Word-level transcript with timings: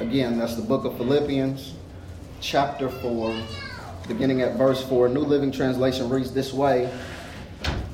Again, 0.00 0.38
that's 0.38 0.56
the 0.56 0.62
book 0.62 0.86
of 0.86 0.96
Philippians, 0.96 1.74
chapter 2.40 2.88
4, 2.88 3.36
beginning 4.08 4.40
at 4.40 4.56
verse 4.56 4.82
4. 4.88 5.10
New 5.10 5.20
Living 5.20 5.52
Translation 5.52 6.08
reads 6.08 6.32
this 6.32 6.54
way 6.54 6.90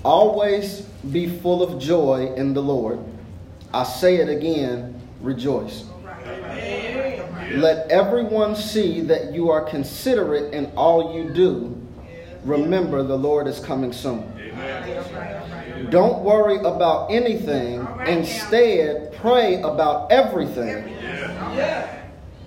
Always 0.04 0.82
be 1.10 1.28
full 1.28 1.64
of 1.64 1.82
joy 1.82 2.32
in 2.36 2.54
the 2.54 2.62
Lord. 2.62 3.00
I 3.74 3.82
say 3.82 4.18
it 4.18 4.28
again, 4.28 5.02
rejoice. 5.20 5.84
Let 7.54 7.90
everyone 7.90 8.54
see 8.54 9.00
that 9.00 9.32
you 9.32 9.50
are 9.50 9.62
considerate 9.62 10.54
in 10.54 10.66
all 10.76 11.12
you 11.12 11.30
do. 11.30 11.76
Remember, 12.44 13.02
the 13.02 13.18
Lord 13.18 13.48
is 13.48 13.58
coming 13.58 13.92
soon. 13.92 14.32
Don't 15.90 16.22
worry 16.22 16.58
about 16.58 17.10
anything. 17.10 17.84
Instead, 18.06 19.12
pray 19.14 19.60
about 19.60 20.12
everything. 20.12 20.96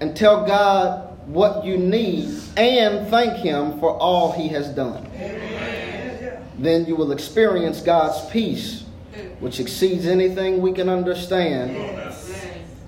And 0.02 0.16
tell 0.16 0.46
God 0.46 1.28
what 1.28 1.66
you 1.66 1.78
need 1.78 2.40
and 2.58 3.08
thank 3.10 3.38
Him 3.38 3.80
for 3.80 3.92
all 3.98 4.32
He 4.32 4.48
has 4.50 4.70
done. 4.70 5.08
Then 6.58 6.86
you 6.86 6.96
will 6.96 7.12
experience 7.12 7.82
God's 7.82 8.30
peace, 8.30 8.84
which 9.40 9.60
exceeds 9.60 10.06
anything 10.06 10.62
we 10.62 10.74
can 10.74 10.90
understand. 10.90 11.76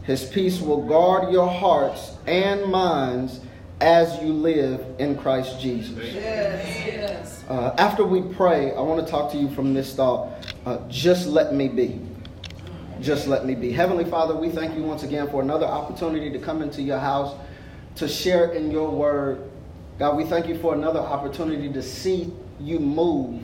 His 0.03 0.26
peace 0.26 0.59
will 0.59 0.81
guard 0.88 1.31
your 1.31 1.48
hearts 1.48 2.13
and 2.26 2.71
minds 2.71 3.40
as 3.79 4.21
you 4.21 4.34
live 4.34 4.85
in 4.99 5.17
Christ 5.17 5.59
Jesus. 5.59 6.15
Uh, 7.48 7.76
after 7.77 8.03
we 8.05 8.21
pray, 8.21 8.73
I 8.73 8.81
want 8.81 9.05
to 9.05 9.12
talk 9.12 9.31
to 9.31 9.38
you 9.38 9.49
from 9.49 9.73
this 9.73 9.95
thought 9.95 10.29
uh, 10.65 10.77
just 10.88 11.27
let 11.27 11.53
me 11.53 11.67
be. 11.67 11.99
Just 13.01 13.27
let 13.27 13.45
me 13.45 13.55
be. 13.55 13.71
Heavenly 13.71 14.05
Father, 14.05 14.35
we 14.35 14.49
thank 14.49 14.75
you 14.75 14.83
once 14.83 15.01
again 15.01 15.27
for 15.29 15.41
another 15.41 15.65
opportunity 15.65 16.29
to 16.29 16.37
come 16.37 16.61
into 16.61 16.83
your 16.83 16.99
house 16.99 17.35
to 17.95 18.07
share 18.07 18.51
in 18.51 18.69
your 18.69 18.91
word. 18.91 19.49
God, 19.98 20.15
we 20.15 20.23
thank 20.23 20.48
you 20.48 20.57
for 20.59 20.76
another 20.76 20.99
opportunity 20.99 21.71
to 21.73 21.81
see 21.81 22.31
you 22.59 22.79
move. 22.79 23.41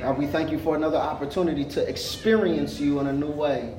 God, 0.00 0.18
we 0.18 0.26
thank 0.26 0.52
you 0.52 0.58
for 0.58 0.76
another 0.76 0.98
opportunity 0.98 1.64
to 1.64 1.88
experience 1.88 2.78
you 2.78 3.00
in 3.00 3.08
a 3.08 3.12
new 3.12 3.30
way. 3.30 3.74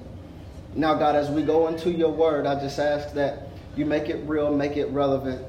Now, 0.75 0.93
God, 0.95 1.15
as 1.15 1.29
we 1.29 1.43
go 1.43 1.67
into 1.69 1.89
your 1.91 2.11
word, 2.11 2.45
I 2.45 2.59
just 2.59 2.77
ask 2.77 3.13
that 3.13 3.47
you 3.77 3.85
make 3.85 4.09
it 4.09 4.27
real, 4.27 4.53
make 4.53 4.75
it 4.75 4.89
relevant. 4.89 5.41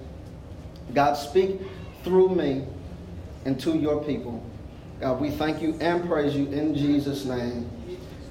God, 0.94 1.14
speak 1.14 1.60
through 2.04 2.28
me 2.28 2.64
and 3.44 3.58
to 3.60 3.76
your 3.76 4.04
people. 4.04 4.44
God, 5.00 5.20
we 5.20 5.30
thank 5.30 5.60
you 5.60 5.76
and 5.80 6.06
praise 6.06 6.36
you 6.36 6.46
in 6.46 6.76
Jesus' 6.76 7.24
name. 7.24 7.68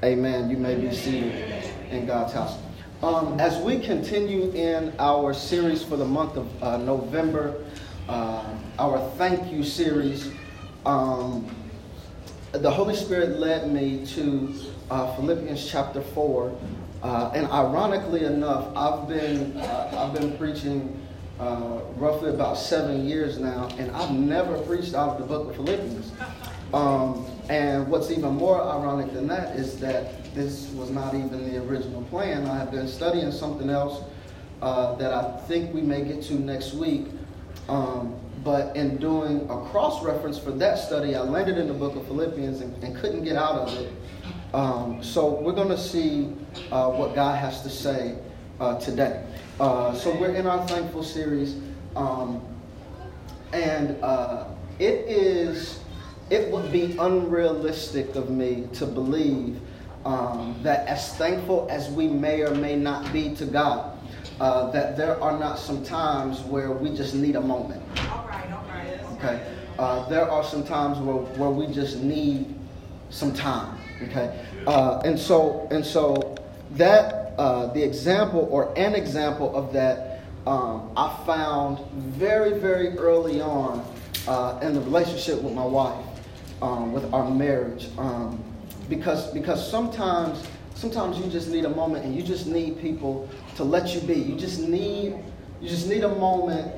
Amen. 0.03 0.49
You 0.49 0.57
may 0.57 0.75
be 0.75 0.93
seated 0.93 1.63
in 1.89 2.05
God's 2.05 2.33
house. 2.33 2.57
Um, 3.01 3.39
as 3.39 3.57
we 3.63 3.79
continue 3.79 4.51
in 4.51 4.93
our 4.99 5.33
series 5.33 5.83
for 5.83 5.95
the 5.95 6.05
month 6.05 6.35
of 6.35 6.63
uh, 6.63 6.77
November, 6.77 7.63
uh, 8.09 8.43
our 8.77 9.09
thank 9.11 9.51
you 9.51 9.63
series, 9.63 10.31
um, 10.85 11.49
the 12.51 12.69
Holy 12.69 12.95
Spirit 12.95 13.39
led 13.39 13.71
me 13.71 14.05
to 14.07 14.53
uh, 14.91 15.15
Philippians 15.15 15.65
chapter 15.69 16.01
4. 16.01 16.55
Uh, 17.01 17.31
and 17.33 17.47
ironically 17.47 18.25
enough, 18.25 18.75
I've 18.75 19.07
been, 19.07 19.55
uh, 19.57 19.91
I've 19.97 20.19
been 20.19 20.37
preaching 20.37 20.99
uh, 21.39 21.79
roughly 21.95 22.31
about 22.31 22.57
seven 22.57 23.07
years 23.07 23.39
now, 23.39 23.69
and 23.77 23.91
I've 23.91 24.11
never 24.11 24.57
preached 24.59 24.93
out 24.93 25.09
of 25.09 25.19
the 25.19 25.25
book 25.25 25.49
of 25.49 25.55
Philippians. 25.55 26.11
Um, 26.73 27.25
and 27.49 27.87
what's 27.87 28.11
even 28.11 28.33
more 28.35 28.61
ironic 28.61 29.13
than 29.13 29.27
that 29.27 29.55
is 29.55 29.79
that 29.79 30.33
this 30.33 30.69
was 30.71 30.89
not 30.89 31.13
even 31.13 31.51
the 31.51 31.63
original 31.63 32.01
plan. 32.03 32.45
I 32.45 32.57
have 32.57 32.71
been 32.71 32.87
studying 32.87 33.31
something 33.31 33.69
else 33.69 34.03
uh, 34.61 34.95
that 34.95 35.13
I 35.13 35.37
think 35.47 35.73
we 35.73 35.81
may 35.81 36.03
get 36.03 36.23
to 36.23 36.33
next 36.35 36.73
week. 36.73 37.07
Um, 37.69 38.19
but 38.43 38.75
in 38.75 38.97
doing 38.97 39.41
a 39.49 39.69
cross 39.69 40.03
reference 40.03 40.37
for 40.37 40.51
that 40.51 40.77
study, 40.77 41.15
I 41.15 41.21
landed 41.21 41.57
in 41.57 41.67
the 41.67 41.73
book 41.73 41.95
of 41.95 42.05
Philippians 42.05 42.61
and, 42.61 42.83
and 42.83 42.95
couldn't 42.95 43.23
get 43.23 43.35
out 43.35 43.55
of 43.55 43.77
it. 43.77 43.91
Um, 44.53 45.03
so 45.03 45.41
we're 45.41 45.53
going 45.53 45.69
to 45.69 45.77
see 45.77 46.31
uh, 46.71 46.89
what 46.91 47.15
God 47.15 47.37
has 47.37 47.61
to 47.63 47.69
say 47.69 48.17
uh, 48.59 48.79
today. 48.79 49.25
Uh, 49.59 49.93
so 49.93 50.13
we're 50.19 50.35
in 50.35 50.45
our 50.45 50.65
thankful 50.67 51.03
series, 51.03 51.55
um, 51.95 52.41
and 53.51 54.01
uh, 54.03 54.45
it 54.79 55.05
is 55.07 55.79
it 56.29 56.51
would 56.51 56.71
be 56.71 56.95
unrealistic 56.97 58.15
of 58.15 58.29
me 58.29 58.67
to 58.73 58.85
believe 58.85 59.59
um, 60.05 60.55
that 60.63 60.87
as 60.87 61.15
thankful 61.15 61.67
as 61.69 61.89
we 61.89 62.07
may 62.07 62.41
or 62.41 62.53
may 62.55 62.75
not 62.75 63.11
be 63.11 63.35
to 63.35 63.45
God, 63.45 63.97
uh, 64.39 64.71
that 64.71 64.97
there 64.97 65.21
are 65.21 65.37
not 65.37 65.57
some 65.59 65.83
times 65.83 66.41
where 66.41 66.71
we 66.71 66.95
just 66.95 67.15
need 67.15 67.35
a 67.35 67.41
moment. 67.41 67.81
All 68.11 68.27
right, 68.27 68.51
all 68.51 68.65
right. 68.67 68.99
Okay. 69.13 69.45
Uh, 69.77 70.07
there 70.09 70.29
are 70.29 70.43
some 70.43 70.63
times 70.63 70.99
where, 70.99 71.15
where 71.15 71.49
we 71.49 71.67
just 71.73 71.97
need 72.01 72.53
some 73.09 73.33
time. 73.33 73.77
Okay. 74.03 74.45
Uh, 74.67 75.01
and 75.05 75.17
so 75.17 75.67
and 75.71 75.85
so 75.85 76.35
that 76.71 77.33
uh, 77.37 77.67
the 77.67 77.81
example 77.81 78.47
or 78.51 78.77
an 78.77 78.93
example 78.93 79.55
of 79.55 79.71
that 79.73 80.23
um, 80.45 80.91
I 80.97 81.15
found 81.25 81.79
very 81.93 82.59
very 82.59 82.97
early 82.97 83.41
on 83.41 83.85
uh, 84.27 84.59
in 84.61 84.73
the 84.73 84.81
relationship 84.81 85.41
with 85.41 85.53
my 85.53 85.65
wife 85.65 86.05
um, 86.61 86.93
with 86.93 87.11
our 87.13 87.29
marriage. 87.29 87.87
Um, 87.97 88.43
because 88.89 89.31
because 89.33 89.69
sometimes 89.69 90.47
sometimes 90.75 91.17
you 91.17 91.29
just 91.31 91.49
need 91.49 91.65
a 91.65 91.69
moment 91.69 92.05
and 92.05 92.15
you 92.15 92.21
just 92.21 92.47
need 92.47 92.79
people 92.79 93.27
to 93.55 93.63
let 93.63 93.93
you 93.95 94.01
be. 94.01 94.15
You 94.15 94.35
just 94.35 94.59
need 94.59 95.15
you 95.61 95.69
just 95.69 95.87
need 95.87 96.03
a 96.03 96.15
moment 96.15 96.71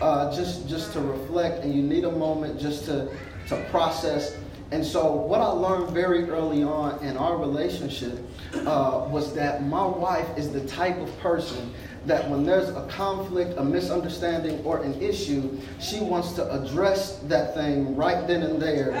uh, 0.00 0.34
just 0.34 0.68
just 0.68 0.92
to 0.92 1.00
reflect 1.00 1.64
and 1.64 1.74
you 1.74 1.82
need 1.82 2.04
a 2.04 2.10
moment 2.10 2.60
just 2.60 2.84
to 2.86 3.10
to 3.48 3.64
process. 3.70 4.36
And 4.70 4.84
so 4.84 5.12
what 5.12 5.40
I 5.40 5.46
learned 5.46 5.90
very 5.90 6.28
early 6.30 6.64
on 6.64 6.98
in 7.04 7.16
our 7.16 7.36
relationship 7.36 8.18
uh, 8.66 9.06
was 9.08 9.34
that 9.34 9.64
my 9.66 9.86
wife 9.86 10.26
is 10.36 10.50
the 10.52 10.66
type 10.66 10.96
of 10.98 11.16
person 11.20 11.72
that 12.06 12.28
when 12.28 12.44
there's 12.44 12.68
a 12.68 12.86
conflict, 12.88 13.58
a 13.58 13.64
misunderstanding, 13.64 14.62
or 14.64 14.82
an 14.82 15.00
issue, 15.00 15.58
she 15.80 16.00
wants 16.00 16.32
to 16.32 16.52
address 16.52 17.18
that 17.24 17.54
thing 17.54 17.96
right 17.96 18.26
then 18.26 18.42
and 18.42 18.60
there. 18.60 18.92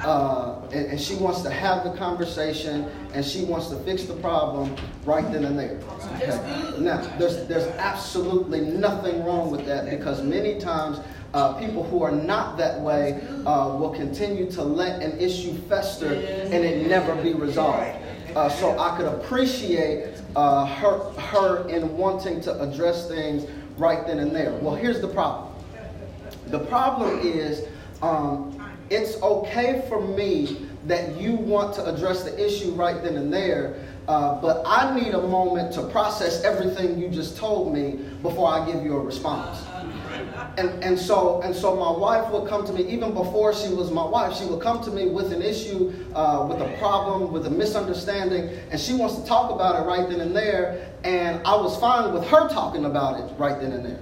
Uh, 0.00 0.60
and, 0.72 0.86
and, 0.86 1.00
she 1.00 1.14
wants 1.16 1.42
to 1.42 1.50
have 1.50 1.84
the 1.84 1.92
conversation 1.92 2.88
and 3.14 3.24
she 3.24 3.44
wants 3.44 3.68
to 3.68 3.76
fix 3.80 4.04
the 4.04 4.14
problem 4.14 4.74
right 5.04 5.30
then 5.32 5.44
and 5.44 5.58
there. 5.58 5.80
Okay? 6.16 6.80
Now, 6.80 7.00
there's, 7.18 7.46
there's 7.46 7.66
absolutely 7.76 8.60
nothing 8.60 9.24
wrong 9.24 9.50
with 9.50 9.66
that 9.66 9.88
because 9.90 10.22
many 10.22 10.60
times 10.60 11.00
uh, 11.34 11.54
people 11.54 11.84
who 11.84 12.02
are 12.02 12.12
not 12.12 12.56
that 12.56 12.80
way 12.80 13.20
uh, 13.44 13.76
will 13.76 13.92
continue 13.94 14.50
to 14.50 14.62
let 14.62 15.02
an 15.02 15.18
issue 15.18 15.54
fester 15.68 16.14
and 16.14 16.54
it 16.64 16.86
never 16.86 17.14
be 17.22 17.34
resolved. 17.34 17.96
Uh, 18.34 18.48
so 18.48 18.78
I 18.78 18.96
could 18.96 19.06
appreciate 19.06 20.17
uh, 20.36 20.66
her, 20.66 20.98
her 21.12 21.68
in 21.68 21.96
wanting 21.96 22.40
to 22.42 22.62
address 22.62 23.08
things 23.08 23.46
right 23.76 24.06
then 24.06 24.18
and 24.18 24.34
there. 24.34 24.52
Well, 24.54 24.74
here's 24.74 25.00
the 25.00 25.08
problem. 25.08 25.52
The 26.48 26.60
problem 26.60 27.20
is 27.20 27.64
um, 28.02 28.60
it's 28.90 29.20
okay 29.22 29.84
for 29.88 30.00
me 30.00 30.66
that 30.86 31.20
you 31.20 31.34
want 31.34 31.74
to 31.74 31.84
address 31.84 32.24
the 32.24 32.44
issue 32.44 32.72
right 32.72 33.02
then 33.02 33.16
and 33.16 33.32
there, 33.32 33.84
uh, 34.06 34.40
but 34.40 34.62
I 34.64 34.98
need 34.98 35.12
a 35.14 35.22
moment 35.22 35.72
to 35.74 35.82
process 35.88 36.42
everything 36.42 36.98
you 36.98 37.08
just 37.08 37.36
told 37.36 37.74
me 37.74 38.00
before 38.22 38.48
I 38.48 38.70
give 38.70 38.82
you 38.82 38.96
a 38.96 39.00
response 39.00 39.67
and, 40.58 40.82
and 40.82 40.98
so 40.98 41.40
and 41.42 41.54
so 41.54 41.76
my 41.76 41.90
wife 41.90 42.30
would 42.32 42.48
come 42.48 42.66
to 42.66 42.72
me 42.72 42.82
even 42.88 43.14
before 43.14 43.54
she 43.54 43.72
was 43.72 43.90
my 43.90 44.04
wife 44.04 44.36
she 44.36 44.44
would 44.44 44.60
come 44.60 44.82
to 44.82 44.90
me 44.90 45.08
with 45.08 45.32
an 45.32 45.40
issue 45.40 45.92
uh, 46.14 46.44
with 46.48 46.60
a 46.60 46.76
problem 46.78 47.32
with 47.32 47.46
a 47.46 47.50
misunderstanding 47.50 48.50
and 48.70 48.80
she 48.80 48.94
wants 48.94 49.16
to 49.16 49.24
talk 49.24 49.50
about 49.50 49.80
it 49.80 49.86
right 49.86 50.08
then 50.08 50.20
and 50.20 50.34
there 50.34 50.90
and 51.04 51.40
i 51.46 51.54
was 51.54 51.78
fine 51.78 52.12
with 52.12 52.26
her 52.26 52.48
talking 52.48 52.84
about 52.84 53.20
it 53.20 53.38
right 53.38 53.60
then 53.60 53.72
and 53.72 53.84
there 53.84 54.00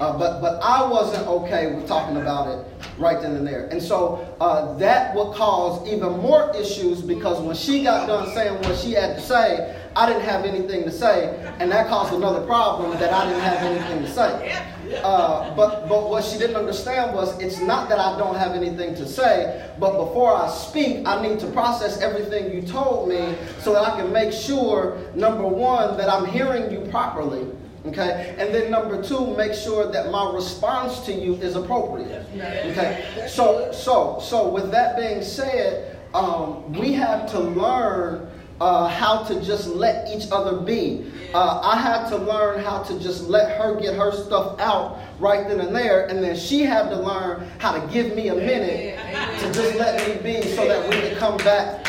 uh, 0.00 0.18
but 0.18 0.40
but 0.40 0.60
I 0.60 0.84
wasn't 0.84 1.24
okay 1.28 1.72
with 1.72 1.86
talking 1.86 2.16
about 2.16 2.48
it 2.48 2.66
right 2.98 3.20
then 3.22 3.36
and 3.36 3.46
there, 3.46 3.68
and 3.68 3.80
so 3.80 4.36
uh, 4.40 4.76
that 4.78 5.14
would 5.14 5.34
cause 5.34 5.86
even 5.86 6.18
more 6.18 6.52
issues 6.56 7.00
because 7.00 7.40
when 7.40 7.54
she 7.54 7.84
got 7.84 8.08
done 8.08 8.34
saying 8.34 8.60
what 8.62 8.76
she 8.76 8.90
had 8.90 9.14
to 9.14 9.22
say, 9.22 9.80
I 9.94 10.06
didn't 10.06 10.24
have 10.24 10.44
anything 10.44 10.82
to 10.82 10.90
say, 10.90 11.36
and 11.60 11.70
that 11.70 11.86
caused 11.86 12.12
another 12.12 12.44
problem 12.44 12.90
that 12.98 13.12
I 13.12 13.24
didn't 13.28 13.42
have 13.42 13.62
anything 13.62 14.02
to 14.02 14.10
say. 14.10 14.73
Uh, 15.02 15.54
but 15.54 15.88
but 15.88 16.08
what 16.08 16.24
she 16.24 16.38
didn't 16.38 16.56
understand 16.56 17.14
was 17.14 17.38
it's 17.40 17.60
not 17.60 17.88
that 17.88 17.98
I 17.98 18.18
don't 18.18 18.36
have 18.36 18.52
anything 18.52 18.94
to 18.96 19.06
say, 19.06 19.68
but 19.78 19.92
before 19.96 20.34
I 20.34 20.48
speak, 20.50 21.06
I 21.06 21.20
need 21.26 21.38
to 21.40 21.46
process 21.48 22.00
everything 22.00 22.52
you 22.52 22.62
told 22.62 23.08
me 23.08 23.34
so 23.60 23.72
that 23.72 23.82
I 23.82 23.96
can 24.00 24.12
make 24.12 24.32
sure 24.32 24.98
number 25.14 25.46
one 25.46 25.96
that 25.96 26.08
I'm 26.08 26.26
hearing 26.26 26.70
you 26.70 26.80
properly. 26.90 27.46
Okay, 27.86 28.34
and 28.38 28.54
then 28.54 28.70
number 28.70 29.02
two, 29.02 29.36
make 29.36 29.52
sure 29.52 29.92
that 29.92 30.10
my 30.10 30.32
response 30.32 31.00
to 31.00 31.12
you 31.12 31.34
is 31.34 31.54
appropriate. 31.54 32.26
Okay, 32.72 33.26
so 33.28 33.70
so 33.72 34.18
so 34.22 34.48
with 34.48 34.70
that 34.70 34.96
being 34.96 35.22
said, 35.22 35.94
um, 36.14 36.72
we 36.72 36.92
have 36.94 37.30
to 37.32 37.38
learn 37.40 38.30
uh, 38.64 38.88
how 38.88 39.22
to 39.22 39.42
just 39.42 39.68
let 39.68 40.08
each 40.08 40.30
other 40.32 40.56
be. 40.56 41.04
Uh, 41.34 41.60
I 41.62 41.76
had 41.76 42.08
to 42.08 42.16
learn 42.16 42.64
how 42.64 42.82
to 42.84 42.98
just 42.98 43.24
let 43.24 43.58
her 43.58 43.78
get 43.78 43.94
her 43.94 44.10
stuff 44.10 44.58
out 44.58 45.00
right 45.20 45.46
then 45.46 45.60
and 45.60 45.76
there, 45.76 46.06
and 46.06 46.24
then 46.24 46.34
she 46.34 46.60
had 46.60 46.88
to 46.88 46.96
learn 46.96 47.46
how 47.58 47.72
to 47.72 47.92
give 47.92 48.16
me 48.16 48.28
a 48.28 48.34
minute 48.34 48.98
to 49.40 49.52
just 49.52 49.76
let 49.76 50.08
me 50.08 50.16
be 50.22 50.40
so 50.54 50.66
that 50.66 50.88
we 50.88 50.98
could 50.98 51.18
come 51.18 51.36
back 51.38 51.86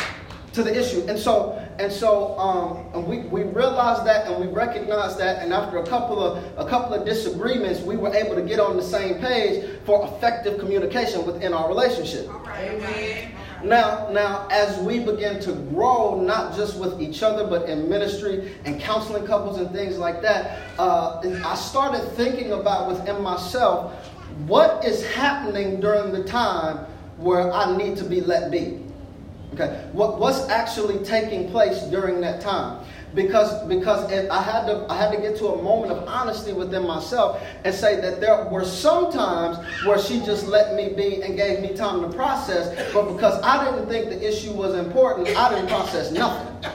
to 0.52 0.62
the 0.62 0.78
issue. 0.78 1.02
And 1.08 1.18
so, 1.18 1.52
and 1.78 1.90
so, 1.90 2.38
um, 2.38 2.84
and 2.92 3.06
we, 3.06 3.20
we 3.20 3.44
realized 3.44 4.06
that 4.06 4.26
and 4.26 4.38
we 4.38 4.52
recognized 4.52 5.18
that, 5.18 5.42
and 5.42 5.54
after 5.54 5.78
a 5.78 5.86
couple 5.86 6.22
of 6.22 6.44
a 6.58 6.68
couple 6.68 6.92
of 6.92 7.06
disagreements, 7.06 7.80
we 7.80 7.96
were 7.96 8.14
able 8.14 8.34
to 8.34 8.42
get 8.42 8.60
on 8.60 8.76
the 8.76 8.82
same 8.82 9.14
page 9.14 9.64
for 9.86 10.06
effective 10.06 10.58
communication 10.58 11.24
within 11.24 11.54
our 11.54 11.68
relationship. 11.68 12.28
Amen. 12.48 13.32
Now, 13.64 14.08
now, 14.10 14.46
as 14.50 14.78
we 14.78 15.00
begin 15.00 15.40
to 15.40 15.52
grow, 15.52 16.20
not 16.20 16.54
just 16.56 16.78
with 16.78 17.00
each 17.00 17.22
other, 17.22 17.46
but 17.46 17.68
in 17.68 17.88
ministry 17.88 18.54
and 18.64 18.80
counseling 18.80 19.26
couples 19.26 19.58
and 19.58 19.70
things 19.70 19.98
like 19.98 20.22
that, 20.22 20.60
uh, 20.78 21.20
I 21.44 21.54
started 21.54 22.06
thinking 22.12 22.52
about 22.52 22.88
within 22.88 23.22
myself 23.22 23.92
what 24.46 24.84
is 24.84 25.04
happening 25.06 25.80
during 25.80 26.12
the 26.12 26.24
time 26.24 26.86
where 27.16 27.50
I 27.52 27.74
need 27.76 27.96
to 27.98 28.04
be 28.04 28.20
let 28.20 28.50
be. 28.50 28.80
Okay, 29.54 29.88
what, 29.92 30.18
what's 30.18 30.48
actually 30.50 31.02
taking 31.04 31.50
place 31.50 31.80
during 31.84 32.20
that 32.20 32.42
time? 32.42 32.84
Because 33.16 33.66
because 33.66 34.12
I 34.12 34.42
had 34.42 34.66
to 34.66 34.86
I 34.88 34.96
had 34.96 35.10
to 35.10 35.20
get 35.20 35.36
to 35.38 35.48
a 35.48 35.62
moment 35.62 35.90
of 35.90 36.06
honesty 36.06 36.52
within 36.52 36.86
myself 36.86 37.42
and 37.64 37.74
say 37.74 37.98
that 38.00 38.20
there 38.20 38.44
were 38.44 38.64
some 38.64 39.10
times 39.10 39.56
where 39.86 39.98
she 39.98 40.20
just 40.20 40.46
let 40.46 40.74
me 40.74 40.90
be 40.90 41.22
and 41.22 41.34
gave 41.34 41.60
me 41.60 41.74
time 41.74 42.02
to 42.02 42.14
process, 42.14 42.92
but 42.92 43.10
because 43.12 43.42
I 43.42 43.64
didn't 43.64 43.88
think 43.88 44.10
the 44.10 44.28
issue 44.28 44.52
was 44.52 44.74
important, 44.74 45.34
I 45.36 45.48
didn't 45.54 45.68
process 45.68 46.12
nothing. 46.12 46.70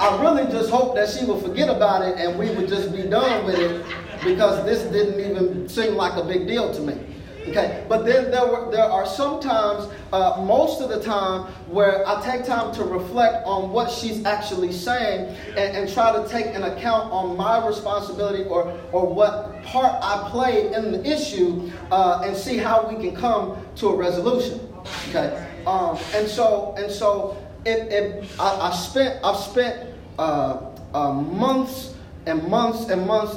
I 0.00 0.22
really 0.22 0.50
just 0.50 0.70
hoped 0.70 0.94
that 0.94 1.10
she 1.10 1.26
would 1.26 1.42
forget 1.42 1.68
about 1.68 2.08
it 2.08 2.16
and 2.16 2.38
we 2.38 2.50
would 2.54 2.68
just 2.68 2.90
be 2.90 3.02
done 3.02 3.44
with 3.44 3.58
it 3.58 3.84
because 4.24 4.64
this 4.64 4.82
didn't 4.92 5.20
even 5.20 5.68
seem 5.68 5.94
like 5.94 6.16
a 6.16 6.24
big 6.24 6.46
deal 6.46 6.72
to 6.72 6.80
me. 6.80 7.09
Okay, 7.50 7.84
but 7.88 8.04
then 8.04 8.30
there 8.30 8.46
were 8.46 8.70
there 8.70 8.84
are 8.84 9.04
some 9.04 9.40
times, 9.40 9.92
uh, 10.12 10.40
most 10.46 10.80
of 10.80 10.88
the 10.88 11.02
time, 11.02 11.46
where 11.66 12.06
I 12.06 12.22
take 12.22 12.44
time 12.46 12.72
to 12.74 12.84
reflect 12.84 13.44
on 13.44 13.72
what 13.72 13.90
she's 13.90 14.24
actually 14.24 14.70
saying 14.70 15.34
and, 15.56 15.76
and 15.76 15.92
try 15.92 16.12
to 16.12 16.28
take 16.28 16.46
an 16.54 16.62
account 16.62 17.10
on 17.10 17.36
my 17.36 17.66
responsibility 17.66 18.44
or 18.44 18.72
or 18.92 19.12
what 19.12 19.64
part 19.64 19.98
I 20.00 20.28
played 20.30 20.72
in 20.72 20.92
the 20.92 21.04
issue 21.04 21.72
uh, 21.90 22.22
and 22.24 22.36
see 22.36 22.56
how 22.56 22.88
we 22.88 23.02
can 23.02 23.16
come 23.16 23.56
to 23.76 23.88
a 23.88 23.96
resolution. 23.96 24.60
Okay, 25.08 25.44
um, 25.66 25.98
and 26.14 26.28
so 26.28 26.74
and 26.78 26.90
so 26.90 27.36
it, 27.64 27.92
it 27.92 28.24
I, 28.38 28.70
I 28.70 28.76
spent 28.76 29.24
I've 29.24 29.36
spent 29.36 29.92
uh, 30.20 30.70
uh 30.94 31.12
months 31.12 31.94
and 32.26 32.46
months 32.46 32.90
and 32.90 33.06
months 33.06 33.36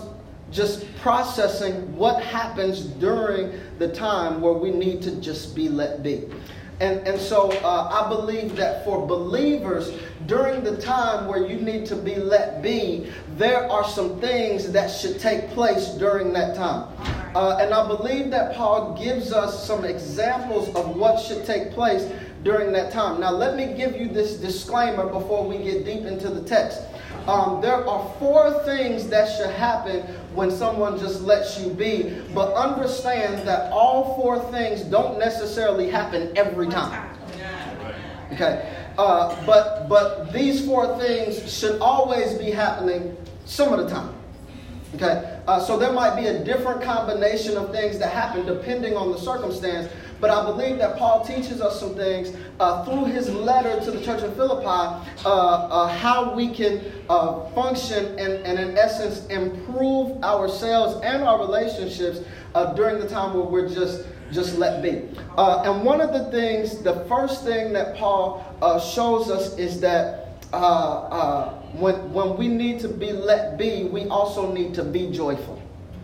just 0.54 0.86
processing 0.98 1.96
what 1.96 2.24
happens 2.24 2.82
during 2.82 3.60
the 3.80 3.92
time 3.92 4.40
where 4.40 4.54
we 4.54 4.72
need 4.72 5.02
to 5.02 5.16
just 5.20 5.56
be 5.56 5.68
let 5.68 6.04
be. 6.04 6.30
And, 6.80 7.08
and 7.08 7.20
so 7.20 7.52
uh, 7.64 8.04
I 8.04 8.10
believe 8.10 8.56
that 8.56 8.84
for 8.84 9.06
believers, 9.06 9.94
during 10.26 10.64
the 10.64 10.78
time 10.78 11.28
where 11.28 11.46
you 11.46 11.58
need 11.58 11.86
to 11.88 11.96
be 11.96 12.16
let 12.16 12.62
be, 12.62 13.12
there 13.38 13.70
are 13.70 13.88
some 13.88 14.20
things 14.20 14.72
that 14.72 14.88
should 14.88 15.20
take 15.20 15.50
place 15.50 15.90
during 15.90 16.34
that 16.34 16.56
time. 16.56 16.88
Uh, 17.36 17.58
and 17.60 17.74
I 17.74 17.88
believe 17.88 18.32
that 18.32 18.56
Paul 18.56 18.98
gives 19.02 19.32
us 19.32 19.66
some 19.66 19.86
examples 19.86 20.74
of 20.76 20.96
what 20.96 21.20
should 21.20 21.46
take 21.46 21.72
place 21.72 22.12
during 22.44 22.72
that 22.74 22.92
time. 22.92 23.20
Now, 23.20 23.32
let 23.32 23.56
me 23.56 23.74
give 23.78 23.96
you 23.96 24.08
this 24.08 24.36
disclaimer 24.36 25.08
before 25.08 25.48
we 25.48 25.58
get 25.60 25.86
deep 25.86 26.06
into 26.06 26.30
the 26.30 26.44
text. 26.44 26.82
Um, 27.28 27.62
there 27.62 27.88
are 27.88 28.14
four 28.20 28.52
things 28.66 29.08
that 29.08 29.30
should 29.38 29.52
happen 29.52 30.02
when 30.34 30.52
someone 30.52 31.00
just 31.00 31.22
lets 31.22 31.58
you 31.60 31.70
be, 31.70 32.22
but 32.34 32.54
understand 32.54 33.48
that 33.48 33.72
all 33.72 34.16
four 34.18 34.40
things 34.52 34.82
don't 34.82 35.18
necessarily 35.18 35.90
happen 35.90 36.34
every 36.36 36.68
time. 36.68 37.10
Okay, 38.34 38.74
uh, 38.98 39.46
but 39.46 39.88
but 39.88 40.34
these 40.34 40.66
four 40.66 40.98
things 40.98 41.52
should 41.52 41.80
always 41.80 42.34
be 42.34 42.52
happening 42.52 43.16
some 43.46 43.72
of 43.72 43.80
the 43.80 43.90
time. 43.90 44.14
Okay, 44.96 45.40
uh, 45.48 45.60
so 45.60 45.78
there 45.78 45.94
might 45.94 46.16
be 46.16 46.28
a 46.28 46.44
different 46.44 46.82
combination 46.82 47.56
of 47.56 47.72
things 47.72 47.98
that 48.00 48.12
happen 48.12 48.46
depending 48.46 48.98
on 48.98 49.12
the 49.12 49.18
circumstance, 49.18 49.92
but 50.24 50.32
I 50.32 50.46
believe 50.46 50.78
that 50.78 50.98
Paul 50.98 51.26
teaches 51.26 51.60
us 51.60 51.82
some 51.82 51.96
things 51.96 52.34
uh, 52.58 52.86
through 52.86 53.12
his 53.12 53.30
letter 53.30 53.84
to 53.84 53.92
the 53.92 54.02
church 54.02 54.24
of 54.24 54.34
Philippi 54.38 54.66
uh, 54.66 55.04
uh, 55.26 55.88
how 55.90 56.34
we 56.34 56.48
can 56.48 56.82
uh, 57.10 57.50
function 57.50 58.18
and, 58.18 58.32
and, 58.46 58.58
in 58.58 58.78
essence, 58.78 59.26
improve 59.26 60.24
ourselves 60.24 61.04
and 61.04 61.24
our 61.24 61.40
relationships 61.40 62.22
uh, 62.56 62.72
during 62.72 63.00
the 63.00 63.10
time 63.10 63.34
where 63.34 63.44
we're 63.44 63.68
just 63.68 64.06
just 64.32 64.58
let 64.58 64.82
be. 64.82 65.10
Uh, 65.38 65.64
and 65.66 65.84
one 65.84 66.00
of 66.00 66.14
the 66.14 66.32
things, 66.32 66.82
the 66.82 67.04
first 67.10 67.44
thing 67.44 67.74
that 67.74 67.98
Paul 67.98 68.40
shows 68.80 69.30
us 69.30 69.58
is 69.58 69.82
that 69.82 70.38
when, 71.74 72.14
when 72.14 72.38
we 72.38 72.48
need 72.48 72.80
to 72.80 72.88
be 72.88 73.12
let 73.12 73.58
be, 73.58 73.84
we 73.84 74.08
also 74.08 74.54
need 74.54 74.74
to 74.76 74.86
be 74.86 75.12
joyful. 75.12 75.63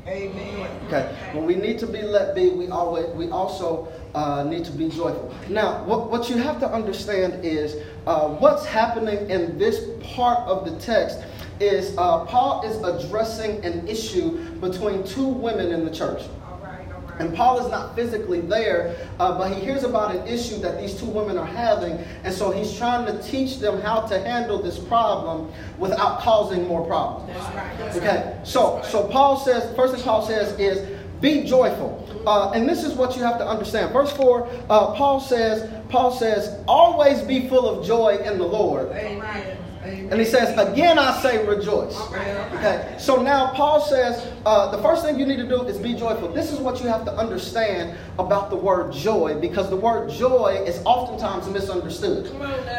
Amen. 0.09 0.67
Okay. 0.87 1.15
When 1.33 1.45
we 1.45 1.55
need 1.55 1.77
to 1.79 1.87
be 1.87 2.01
let 2.01 2.33
be, 2.33 2.49
we 2.49 2.67
always 2.69 3.05
we 3.09 3.29
also 3.29 3.87
uh, 4.15 4.43
need 4.43 4.65
to 4.65 4.71
be 4.71 4.89
joyful. 4.89 5.33
Now, 5.49 5.83
what, 5.83 6.09
what 6.09 6.29
you 6.29 6.37
have 6.37 6.59
to 6.61 6.67
understand 6.67 7.45
is 7.45 7.75
uh, 8.07 8.27
what's 8.29 8.65
happening 8.65 9.29
in 9.29 9.59
this 9.59 9.85
part 10.15 10.39
of 10.47 10.65
the 10.65 10.79
text 10.79 11.19
is 11.59 11.95
uh, 11.97 12.25
Paul 12.25 12.65
is 12.65 12.81
addressing 12.81 13.63
an 13.63 13.87
issue 13.87 14.49
between 14.55 15.03
two 15.03 15.27
women 15.27 15.71
in 15.71 15.85
the 15.85 15.91
church. 15.91 16.23
And 17.19 17.35
Paul 17.35 17.63
is 17.65 17.69
not 17.69 17.95
physically 17.95 18.41
there, 18.41 18.95
uh, 19.19 19.37
but 19.37 19.53
he 19.53 19.59
hears 19.59 19.83
about 19.83 20.15
an 20.15 20.25
issue 20.27 20.57
that 20.59 20.79
these 20.79 20.97
two 20.97 21.05
women 21.05 21.37
are 21.37 21.45
having. 21.45 21.99
And 22.23 22.33
so 22.33 22.49
he's 22.49 22.75
trying 22.77 23.05
to 23.05 23.21
teach 23.21 23.59
them 23.59 23.81
how 23.81 24.01
to 24.07 24.19
handle 24.19 24.61
this 24.61 24.79
problem 24.79 25.51
without 25.77 26.21
causing 26.21 26.65
more 26.67 26.85
problems. 26.85 27.37
Okay, 27.97 28.39
so, 28.43 28.81
so 28.89 29.07
Paul 29.07 29.37
says, 29.37 29.75
first 29.75 29.93
thing 29.93 30.03
Paul 30.03 30.25
says 30.25 30.57
is, 30.59 30.97
be 31.19 31.43
joyful. 31.43 32.07
Uh, 32.25 32.51
and 32.51 32.67
this 32.67 32.83
is 32.83 32.93
what 32.93 33.17
you 33.17 33.23
have 33.23 33.37
to 33.39 33.45
understand. 33.45 33.91
Verse 33.91 34.11
4, 34.13 34.47
uh, 34.69 34.93
Paul 34.93 35.19
says, 35.19 35.69
Paul 35.89 36.11
says, 36.11 36.63
always 36.67 37.21
be 37.21 37.49
full 37.49 37.67
of 37.67 37.85
joy 37.85 38.17
in 38.17 38.37
the 38.37 38.45
Lord. 38.45 38.89
Amen. 38.91 39.57
And 39.83 40.19
he 40.19 40.25
says, 40.25 40.57
again 40.57 40.99
I 40.99 41.21
say 41.21 41.45
rejoice. 41.47 41.97
Okay, 42.55 42.95
so 42.99 43.21
now 43.21 43.51
Paul 43.53 43.79
says, 43.79 44.29
uh, 44.45 44.71
the 44.75 44.81
first 44.81 45.05
thing 45.05 45.17
you 45.17 45.25
need 45.25 45.37
to 45.37 45.47
do 45.47 45.63
is 45.63 45.77
be 45.77 45.93
joyful. 45.93 46.27
This 46.29 46.51
is 46.51 46.59
what 46.59 46.81
you 46.81 46.89
have 46.89 47.05
to 47.05 47.13
understand 47.13 47.97
about 48.17 48.49
the 48.49 48.57
word 48.57 48.91
joy 48.91 49.39
because 49.39 49.69
the 49.69 49.77
word 49.77 50.09
joy 50.09 50.61
is 50.67 50.81
oftentimes 50.85 51.47
misunderstood. 51.47 52.29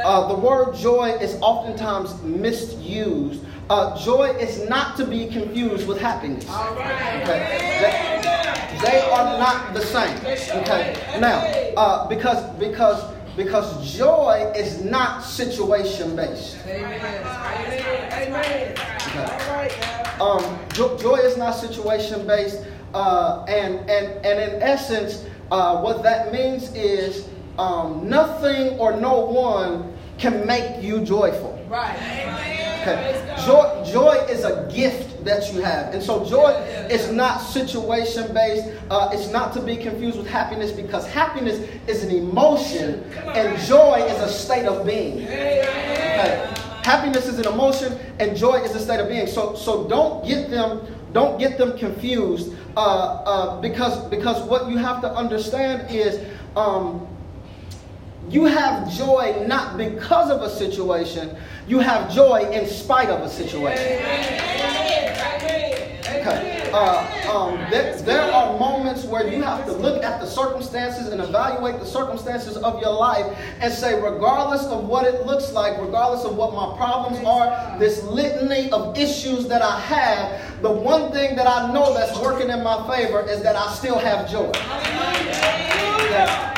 Uh, 0.05 0.29
the 0.29 0.35
word 0.35 0.75
joy 0.75 1.11
is 1.21 1.39
oftentimes 1.41 2.21
misused. 2.23 3.43
Uh, 3.71 3.97
joy 4.03 4.31
is 4.39 4.69
not 4.69 4.97
to 4.97 5.07
be 5.07 5.27
confused 5.29 5.87
with 5.87 5.99
happiness. 6.01 6.45
Okay? 6.49 8.27
They 8.83 9.01
are 9.11 9.39
not 9.39 9.75
the 9.75 9.81
same. 9.81 10.17
Okay. 10.63 11.19
Now, 11.21 11.41
uh, 11.77 12.09
because 12.09 12.43
because 12.59 13.05
because 13.45 13.97
joy 13.97 14.53
is 14.55 14.85
not 14.85 15.25
situation 15.25 16.15
based. 16.15 16.59
Amen. 16.67 17.25
Amen. 18.13 18.75
Okay. 19.17 19.71
Um, 20.21 20.99
joy 20.99 21.17
is 21.17 21.39
not 21.39 21.53
situation 21.53 22.27
based, 22.27 22.63
uh, 22.93 23.45
and 23.49 23.79
and 23.89 24.27
and 24.27 24.39
in 24.39 24.63
essence, 24.63 25.25
uh, 25.51 25.81
what 25.81 26.03
that 26.03 26.33
means 26.33 26.75
is 26.75 27.29
um, 27.59 28.07
nothing 28.07 28.79
or 28.79 29.01
no 29.01 29.21
one 29.25 29.97
can 30.19 30.47
make 30.47 30.83
you 30.83 31.01
joyful. 31.01 31.59
Right. 31.67 31.97
Okay. 32.83 33.37
Joy, 33.47 33.85
joy 33.91 34.17
is 34.29 34.45
a 34.45 34.71
gift 34.71 35.10
that 35.25 35.53
you 35.53 35.61
have. 35.61 35.95
And 35.95 36.03
so 36.03 36.25
joy 36.25 36.51
is 36.91 37.11
not 37.13 37.39
situation 37.39 38.33
based. 38.35 38.69
Uh, 38.91 39.11
it's 39.13 39.31
not 39.31 39.53
to 39.55 39.61
be 39.61 39.77
confused 39.77 40.19
with 40.19 40.27
happiness 40.27 40.73
because 40.73 41.07
happiness 41.07 41.59
is 41.87 42.05
an 42.05 42.11
emotion 42.11 43.05
and 43.35 43.59
joy 43.67 44.05
is 44.09 44.21
a 44.23 44.29
state 44.29 44.67
of 44.67 44.87
being. 44.87 45.25
Okay. 45.25 46.55
Happiness 46.83 47.27
is 47.27 47.39
an 47.39 47.47
emotion 47.47 47.99
and 48.19 48.37
joy 48.37 48.55
is 48.57 48.75
a 48.75 48.81
state 48.81 49.01
of 49.01 49.09
being. 49.09 49.27
So, 49.27 49.55
so 49.55 49.87
don't 49.89 50.27
get 50.27 50.51
them 50.51 50.87
don't 51.13 51.39
get 51.39 51.59
them 51.59 51.77
confused 51.77 52.55
uh, 52.77 52.81
uh, 52.81 53.61
because 53.61 54.09
because 54.11 54.43
what 54.49 54.71
you 54.71 54.77
have 54.77 55.01
to 55.01 55.13
understand 55.13 55.91
is 55.91 56.25
um, 56.57 57.07
you 58.29 58.45
have 58.45 58.93
joy 58.93 59.45
not 59.47 59.77
because 59.77 60.31
of 60.31 60.43
a 60.43 60.51
situation, 60.51 61.37
you 61.71 61.79
have 61.79 62.13
joy 62.13 62.51
in 62.51 62.67
spite 62.67 63.09
of 63.09 63.21
a 63.21 63.29
situation. 63.29 64.03
Okay. 66.03 66.69
uh, 66.73 67.31
um, 67.31 67.71
there, 67.71 67.97
there 68.03 68.23
are 68.23 68.59
moments 68.59 69.05
where 69.05 69.29
you 69.29 69.41
have 69.41 69.65
to 69.67 69.73
look 69.73 70.03
at 70.03 70.21
the 70.21 70.27
circumstances 70.27 71.13
and 71.13 71.21
evaluate 71.21 71.79
the 71.79 71.87
circumstances 71.87 72.57
of 72.57 72.81
your 72.81 72.93
life 72.93 73.25
and 73.61 73.73
say, 73.73 73.95
regardless 74.03 74.65
of 74.67 74.89
what 74.89 75.07
it 75.07 75.25
looks 75.25 75.53
like, 75.53 75.81
regardless 75.81 76.25
of 76.25 76.37
what 76.37 76.53
my 76.53 76.77
problems 76.77 77.25
are, 77.25 77.79
this 77.79 78.03
litany 78.03 78.69
of 78.73 78.99
issues 78.99 79.47
that 79.47 79.63
I 79.63 79.79
have, 79.79 80.63
the 80.63 80.73
one 80.73 81.13
thing 81.13 81.37
that 81.37 81.47
I 81.47 81.73
know 81.73 81.95
that's 81.95 82.19
working 82.19 82.51
in 82.51 82.65
my 82.65 82.85
favor 82.93 83.21
is 83.29 83.43
that 83.43 83.55
I 83.55 83.73
still 83.75 83.99
have 83.99 84.29
joy. 84.29 84.51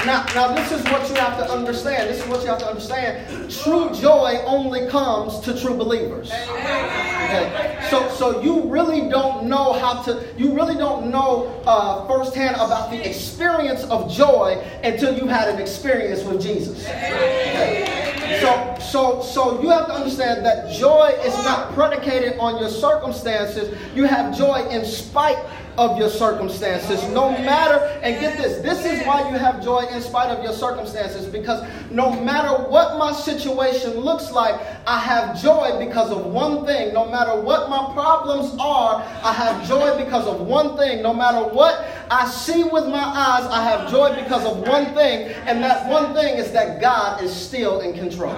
Now, 0.04 0.24
now 0.34 0.52
this 0.52 0.72
is 0.72 0.82
what 0.84 1.08
you 1.08 1.14
have 1.14 1.38
to 1.38 1.48
understand. 1.50 2.10
This 2.10 2.20
is 2.22 2.28
what 2.28 2.42
you 2.42 2.48
have 2.48 2.58
to 2.58 2.66
understand. 2.66 3.50
True 3.50 3.92
joy 3.94 4.40
only 4.46 4.88
comes 4.88 5.38
to 5.40 5.58
true 5.58 5.76
believers. 5.76 6.30
Okay. 6.32 7.86
So, 7.88 8.08
so 8.10 8.42
you 8.42 8.62
really 8.64 9.08
don't 9.08 9.44
know 9.44 9.72
how 9.74 10.02
to. 10.02 10.26
You 10.36 10.54
really 10.54 10.74
don't 10.74 11.10
know 11.10 11.62
uh, 11.66 12.06
firsthand 12.06 12.56
about 12.56 12.90
the 12.90 13.08
experience 13.08 13.84
of 13.84 14.10
joy 14.10 14.62
until 14.82 15.16
you've 15.16 15.30
had 15.30 15.48
an 15.48 15.60
experience 15.60 16.24
with 16.24 16.42
Jesus. 16.42 16.84
Okay. 16.84 18.38
So, 18.40 18.76
so, 18.80 19.22
so 19.22 19.62
you 19.62 19.68
have 19.68 19.86
to 19.86 19.92
understand 19.92 20.44
that 20.44 20.72
joy 20.72 21.14
is 21.24 21.34
not 21.44 21.72
predicated 21.74 22.38
on 22.38 22.58
your 22.58 22.70
circumstances. 22.70 23.78
You 23.94 24.04
have 24.04 24.36
joy 24.36 24.66
in 24.68 24.84
spite 24.84 25.38
of 25.78 25.98
your 25.98 26.10
circumstances. 26.10 27.02
No 27.12 27.30
matter, 27.30 27.76
and 28.02 28.20
get 28.20 28.36
this, 28.36 28.60
this 28.62 28.84
is 28.84 29.06
why 29.06 29.28
you 29.30 29.38
have 29.38 29.62
joy 29.62 29.80
in 29.92 30.00
spite 30.00 30.30
of 30.30 30.42
your 30.44 30.52
circumstances, 30.52 31.26
because 31.26 31.62
no 31.90 32.12
matter 32.22 32.62
what 32.70 32.98
my 32.98 33.12
situation 33.12 33.94
looks 33.94 34.30
like, 34.30 34.60
I 34.86 34.98
have 34.98 35.40
joy 35.40 35.78
because 35.78 36.10
of 36.10 36.26
one 36.26 36.66
thing. 36.66 36.92
No 36.92 37.10
matter 37.10 37.40
what 37.40 37.70
my 37.70 37.92
problems 37.92 38.54
are, 38.60 39.02
I 39.22 39.32
have 39.32 39.66
joy 39.66 39.96
because 40.04 40.26
of 40.26 40.40
one 40.40 40.76
thing. 40.76 41.02
No 41.02 41.14
matter 41.14 41.42
what 41.54 41.86
I 42.10 42.28
see 42.28 42.64
with 42.64 42.86
my 42.88 43.02
eyes, 43.02 43.44
I 43.44 43.62
have 43.62 43.90
joy 43.90 44.14
because 44.22 44.44
of 44.44 44.58
one 44.68 44.94
thing, 44.94 45.32
and 45.46 45.62
that 45.62 45.88
one 45.88 46.14
thing 46.14 46.36
is 46.36 46.52
that 46.52 46.80
God 46.80 47.22
is 47.22 47.34
still 47.34 47.80
in 47.80 47.94
control. 47.94 48.34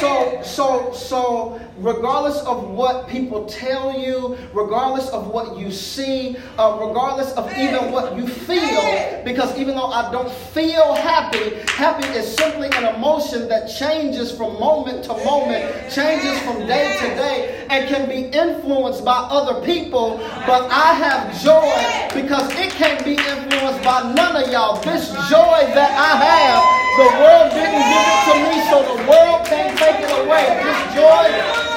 So, 0.00 0.42
so, 0.42 0.92
so 0.92 1.60
regardless 1.78 2.40
of 2.42 2.68
what 2.68 3.08
people 3.08 3.46
tell 3.46 3.98
you, 3.98 4.36
regardless 4.52 5.08
of 5.08 5.28
what 5.28 5.58
you 5.58 5.70
see, 5.70 6.36
uh, 6.58 6.78
regardless 6.80 7.32
of 7.32 7.50
even 7.56 7.92
what 7.92 8.16
you 8.16 8.26
feel, 8.26 9.22
because 9.24 9.56
even 9.58 9.74
though 9.74 9.86
I 9.86 10.10
don't 10.12 10.30
feel 10.30 10.94
happy, 10.94 11.56
happy 11.72 12.06
is 12.08 12.36
simply 12.36 12.68
an 12.72 12.94
emotion 12.94 13.48
that 13.48 13.68
changes 13.68 14.36
from 14.36 14.60
moment 14.60 15.04
to 15.04 15.14
moment, 15.24 15.90
changes 15.90 16.38
from 16.40 16.66
day 16.66 16.94
to 17.00 17.06
day, 17.14 17.66
and 17.70 17.88
can 17.88 18.08
be 18.08 18.26
influenced 18.36 19.04
by 19.04 19.16
other 19.30 19.64
people. 19.64 20.18
But 20.46 20.70
I 20.70 20.92
have 20.94 21.32
joy 21.42 22.20
because 22.20 22.52
it 22.54 22.70
can't 22.72 23.02
be 23.04 23.12
influenced 23.12 23.82
by 23.82 24.12
none 24.12 24.36
of 24.44 24.50
y'all. 24.52 24.80
This 24.82 25.08
joy 25.28 25.60
that 25.72 25.92
I 25.92 26.12
have, 26.20 26.62
the 26.96 27.08
world 27.20 27.50
didn't 27.52 27.80
give 27.80 28.06
it 28.12 28.25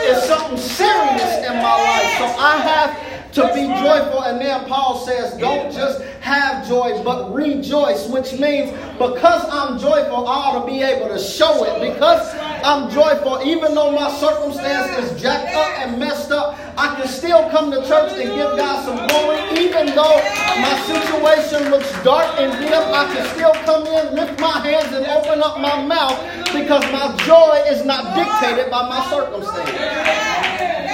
is 0.09 0.23
something 0.23 0.57
serious 0.57 1.33
in 1.45 1.55
my 1.57 1.75
life. 1.75 2.17
So 2.17 2.25
I 2.37 2.57
have 2.57 3.08
to 3.39 3.53
be 3.53 3.65
joyful. 3.81 4.23
And 4.23 4.39
then 4.41 4.65
Paul 4.65 4.99
says, 5.05 5.37
don't 5.37 5.71
just 5.71 6.01
have 6.21 6.67
joy, 6.67 7.01
but 7.03 7.33
rejoice, 7.33 8.07
which 8.07 8.33
means 8.33 8.71
because 8.93 9.45
I'm 9.49 9.79
joyful, 9.79 10.27
I 10.27 10.33
ought 10.33 10.65
to 10.65 10.71
be 10.71 10.83
able 10.83 11.07
to 11.07 11.19
show 11.19 11.63
it. 11.63 11.91
Because 11.91 12.35
I'm 12.63 12.91
joyful, 12.91 13.41
even 13.45 13.73
though 13.73 13.91
my 13.91 14.11
circumstance 14.11 15.11
is 15.11 15.21
jacked 15.21 15.55
up 15.55 15.79
and 15.79 15.99
messed 15.99 16.31
up, 16.31 16.59
I 16.77 16.95
can 16.95 17.07
still 17.07 17.49
come 17.49 17.71
to 17.71 17.77
church 17.87 18.11
and 18.13 18.29
give 18.35 18.57
God 18.57 18.85
some 18.85 19.07
glory. 19.07 19.39
Even 19.59 19.87
though 19.95 20.19
my 20.59 20.75
situation 20.87 21.71
looks 21.71 21.91
dark 22.03 22.39
and 22.39 22.51
dim, 22.59 22.83
I 22.93 23.05
can 23.13 23.25
still 23.35 23.53
come 23.63 23.87
in, 23.87 24.15
lift 24.15 24.39
my 24.39 24.59
hands, 24.59 24.93
and 24.93 25.05
open 25.07 25.41
up 25.41 25.59
my 25.59 25.85
mouth 25.85 26.19
because 26.53 26.83
my 26.91 27.15
joy 27.25 27.63
is 27.67 27.85
not 27.85 28.15
dictated 28.15 28.69
by 28.69 28.87
my 28.89 29.03
circumstance. 29.09 30.88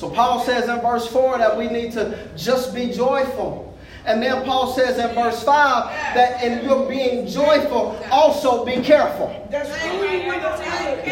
So 0.00 0.08
Paul 0.08 0.40
says 0.40 0.66
in 0.66 0.80
verse 0.80 1.06
4 1.08 1.36
that 1.36 1.58
we 1.58 1.68
need 1.68 1.92
to 1.92 2.26
just 2.34 2.74
be 2.74 2.90
joyful. 2.90 3.78
And 4.06 4.22
then 4.22 4.46
Paul 4.46 4.72
says 4.72 4.96
in 4.96 5.14
verse 5.14 5.42
5 5.42 6.14
that 6.14 6.42
in 6.42 6.64
your 6.64 6.88
being 6.88 7.26
joyful, 7.26 8.02
also 8.10 8.64
be 8.64 8.80
careful. 8.80 9.46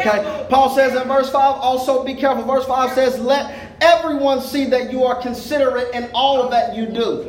Okay. 0.00 0.46
Paul 0.48 0.74
says 0.74 0.98
in 0.98 1.06
verse 1.06 1.28
5, 1.28 1.34
also 1.34 2.02
be 2.02 2.14
careful. 2.14 2.44
Verse 2.44 2.64
5 2.64 2.92
says, 2.92 3.18
Let 3.18 3.76
everyone 3.82 4.40
see 4.40 4.64
that 4.64 4.90
you 4.90 5.04
are 5.04 5.20
considerate 5.20 5.94
in 5.94 6.08
all 6.14 6.48
that 6.48 6.74
you 6.74 6.86
do. 6.86 7.28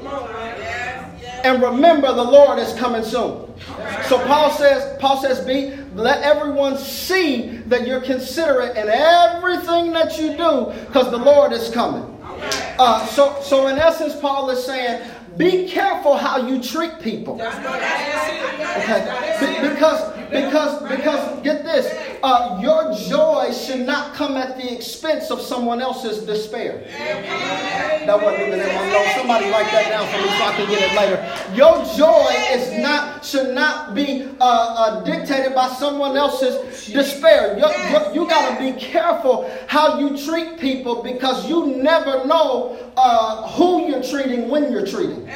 And 1.43 1.62
remember 1.62 2.13
the 2.13 2.24
Lord 2.24 2.60
is 2.60 2.74
coming 2.74 3.03
soon. 3.03 3.48
So 4.05 4.17
Paul 4.25 4.51
says, 4.51 4.98
Paul 5.00 5.22
says, 5.22 5.46
be 5.46 5.75
let 5.96 6.22
everyone 6.24 6.77
see 6.77 7.60
that 7.67 7.88
you're 7.88 8.01
considerate 8.01 8.77
in 8.77 8.88
everything 8.89 9.91
that 9.93 10.17
you 10.19 10.36
do, 10.38 10.72
because 10.88 11.10
the 11.12 11.17
Lord 11.17 11.51
is 11.51 11.69
coming. 11.72 12.03
Uh, 12.77 13.05
so, 13.08 13.39
so 13.41 13.67
in 13.67 13.77
essence, 13.77 14.15
Paul 14.19 14.50
is 14.50 14.63
saying, 14.63 15.01
be 15.38 15.67
careful 15.69 16.17
how 16.17 16.48
you 16.48 16.62
treat 16.62 17.00
people. 17.00 17.41
Okay, 17.41 17.51
because 19.62 20.19
because 20.32 20.82
because 20.90 21.44
get 21.44 21.64
this, 21.64 21.88
uh, 22.24 22.60
your 22.62 22.94
joy 22.94 23.52
should 23.52 23.86
not 23.86 24.14
come 24.14 24.38
at 24.38 24.58
the 24.58 24.74
expense 24.74 25.32
of 25.32 25.42
someone 25.42 25.82
else's 25.82 26.26
despair. 26.26 26.84
That 28.06 28.22
wasn't 28.22 28.48
even 28.48 28.60
in 28.60 28.68
my 28.68 28.90
notes. 28.92 29.16
Somebody 29.16 29.46
write 29.50 29.72
that 29.72 29.90
down 29.90 30.08
for 30.08 30.18
me 30.18 30.30
so 30.38 30.46
I 30.46 30.54
can 30.56 30.70
get 30.70 30.82
it 30.82 30.96
later. 30.96 31.56
Your 31.56 31.84
joy 31.96 32.30
is 32.52 32.80
not 32.80 33.26
should 33.26 33.54
not 33.54 33.94
be 33.96 34.28
uh, 34.40 34.44
uh, 34.44 35.04
dictated 35.04 35.56
by 35.56 35.68
someone 35.70 36.18
else's 36.18 36.88
despair. 36.88 37.58
you 37.58 38.22
you 38.22 38.28
got 38.28 38.58
to 38.58 38.60
be 38.60 38.80
careful 38.80 39.50
how 39.68 40.00
you 40.00 40.18
treat 40.18 40.60
people 40.60 41.02
because 41.04 41.50
you 41.50 41.78
never 41.78 42.26
know 42.26 42.78
uh, 42.98 43.48
who 43.50 43.88
you're 43.88 44.04
treating 44.04 44.50
when 44.50 44.72
you're 44.72 44.86
treating. 44.86 45.28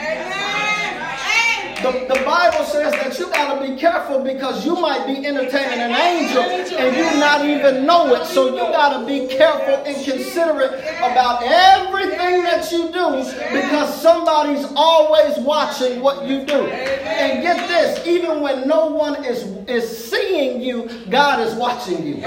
The, 1.84 1.92
the 2.08 2.24
Bible 2.24 2.64
says 2.64 2.94
that 2.94 3.20
you 3.20 3.30
got 3.30 3.60
to 3.60 3.70
be 3.70 3.78
careful 3.78 4.24
because 4.24 4.66
you 4.66 4.74
might 4.74 5.06
be 5.06 5.28
entertaining 5.28 5.80
an 5.80 5.92
angel 5.92 6.42
and 6.42 6.96
you 6.96 7.04
not 7.20 7.44
even 7.44 7.86
know 7.86 8.16
it. 8.16 8.26
So 8.26 8.56
you 8.56 8.62
got 8.72 8.98
to 8.98 9.06
be 9.06 9.28
careful 9.28 9.84
and 9.86 10.06
considerate 10.06 10.80
about 11.00 11.44
everything 11.44 12.44
that 12.44 12.72
you 12.72 12.86
do 12.86 13.26
because 13.52 14.02
somebody's 14.02 14.66
always 14.78 15.38
watching 15.40 16.00
what 16.00 16.26
you 16.26 16.46
do. 16.46 16.68
And 16.68 17.44
get 17.44 17.68
this, 17.68 18.08
even 18.08 18.40
when 18.40 18.66
no 18.66 18.86
one 18.86 19.26
is, 19.26 19.44
is 19.68 20.10
seeing 20.10 20.62
you, 20.62 20.90
God 21.10 21.46
is 21.46 21.54
watching 21.56 22.08
you. 22.08 22.22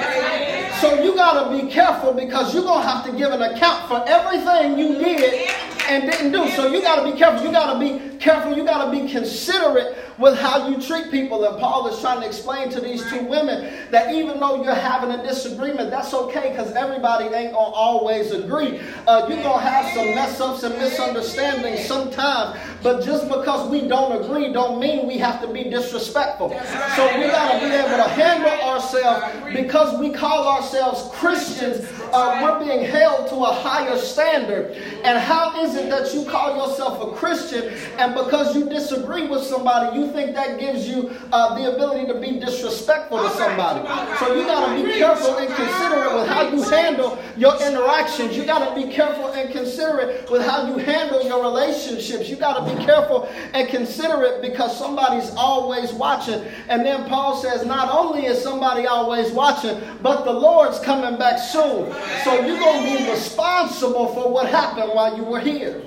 So 0.83 1.03
you 1.03 1.15
got 1.15 1.45
to 1.45 1.63
be 1.63 1.71
careful 1.73 2.13
because 2.13 2.53
you're 2.53 2.63
going 2.63 2.83
to 2.83 2.89
have 2.89 3.07
to 3.07 3.13
give 3.13 3.33
an 3.33 3.41
account 3.41 3.89
for 3.89 4.05
everything 4.07 4.79
you 4.79 4.99
did 4.99 5.49
and 5.89 6.11
didn't 6.11 6.33
do. 6.33 6.47
So 6.51 6.71
you 6.71 6.83
got 6.83 7.03
to 7.03 7.11
be 7.11 7.17
careful. 7.17 7.47
You 7.47 7.53
got 7.53 7.73
to 7.73 7.79
be 7.79 8.19
careful. 8.19 8.55
You 8.55 8.65
got 8.65 8.85
to 8.85 8.91
be 8.91 9.11
considerate 9.11 9.46
considerate 9.47 10.06
with 10.19 10.39
how 10.39 10.69
you 10.69 10.81
treat 10.81 11.11
people. 11.11 11.45
And 11.45 11.59
Paul 11.59 11.89
is 11.89 12.01
trying 12.01 12.21
to 12.21 12.27
explain 12.27 12.71
to 12.71 12.81
these 12.81 13.09
two 13.11 13.25
women 13.25 13.73
that 13.91 14.15
even 14.15 14.41
though 14.41 14.63
you're 14.63 14.75
having 14.75 15.11
a 15.11 15.23
disagreement, 15.23 15.91
that's 15.91 16.13
okay 16.15 16.51
because 16.51 16.73
everybody 16.73 17.25
ain't 17.25 17.53
going 17.53 17.53
to 17.53 17.57
always 17.57 18.31
agree. 18.33 18.81
Uh, 19.07 19.27
you're 19.29 19.43
going 19.43 19.59
to 19.59 19.67
have 19.67 19.93
some 19.95 20.07
mess 20.15 20.41
ups 20.41 20.63
and 20.63 20.75
misunderstandings 20.77 21.87
sometimes. 21.87 22.59
But 22.83 23.05
just 23.05 23.29
because 23.29 23.69
we 23.71 23.89
don't 23.89 24.25
agree 24.25 24.53
don't 24.53 24.81
mean 24.81 25.07
we 25.07 25.19
have 25.19 25.41
to 25.41 25.49
be 25.49 25.65
disrespectful. 25.65 26.51
So 26.51 27.19
we 27.19 27.27
got 27.27 27.53
to 27.53 27.67
be 27.67 27.75
able 27.75 27.97
to 27.97 28.09
handle 28.09 28.51
ourselves 28.69 29.55
because 29.55 29.99
we 29.99 30.11
call 30.11 30.49
ourselves 30.49 31.11
Christians. 31.15 31.87
Uh, 32.13 32.41
we're 32.43 32.65
being 32.65 32.85
held 32.85 33.29
to 33.29 33.37
a 33.37 33.53
higher 33.53 33.99
standard. 33.99 34.73
And 35.05 35.19
how 35.19 35.63
is 35.63 35.75
it 35.75 35.91
that 35.91 36.15
you 36.15 36.25
call 36.25 36.57
yourself 36.57 37.03
a 37.03 37.17
Christian 37.17 37.73
and 37.99 38.15
because 38.15 38.55
you 38.55 38.69
disagree 38.69 39.27
with 39.27 39.43
somebody, 39.43 39.99
you 39.99 40.06
think 40.13 40.35
that 40.35 40.59
gives 40.59 40.89
you 40.89 41.11
uh, 41.33 41.57
the 41.59 41.75
ability 41.75 42.07
to 42.13 42.21
be 42.21 42.39
disrespectful 42.39 43.19
to 43.19 43.31
somebody. 43.31 43.87
So 44.19 44.35
you 44.35 44.47
got 44.47 44.77
to 44.77 44.85
be 44.85 44.93
careful 44.93 45.37
and 45.39 45.49
considerate 45.55 46.15
with 46.15 46.29
how 46.29 46.49
you 46.49 46.63
handle 46.63 47.19
your 47.37 47.55
interactions. 47.63 48.37
You 48.37 48.45
got 48.45 48.69
to 48.69 48.75
be 48.75 48.93
careful 48.93 49.33
and 49.33 49.51
considerate 49.51 50.31
with 50.31 50.43
how 50.43 50.67
you 50.67 50.79
handle 50.79 51.23
your 51.23 51.43
relationships. 51.43 52.29
You 52.29 52.37
got 52.37 52.67
to 52.67 52.75
be 52.75 52.85
careful 52.85 53.29
and 53.53 53.69
considerate 53.69 54.43
because 54.43 54.77
somebody's 54.77 55.31
always 55.37 55.93
watching. 55.93 56.43
And 56.69 56.85
then 56.85 57.09
Paul 57.09 57.41
says, 57.43 57.65
not 57.65 57.91
only 57.91 58.27
is 58.27 58.43
somebody 58.43 58.87
always 58.87 59.31
watching, 59.33 59.81
but 60.03 60.25
the 60.25 60.33
Lord's 60.33 60.79
coming 60.81 61.19
back 61.19 61.39
soon. 61.39 61.93
So 62.25 62.47
you're 62.47 62.59
going 62.59 62.83
to 62.83 63.05
be 63.05 63.11
responsible 63.11 64.09
for 64.15 64.31
what 64.31 64.49
happened 64.49 64.91
while 64.93 65.17
you 65.17 65.25
were 65.25 65.41
here. 65.41 65.83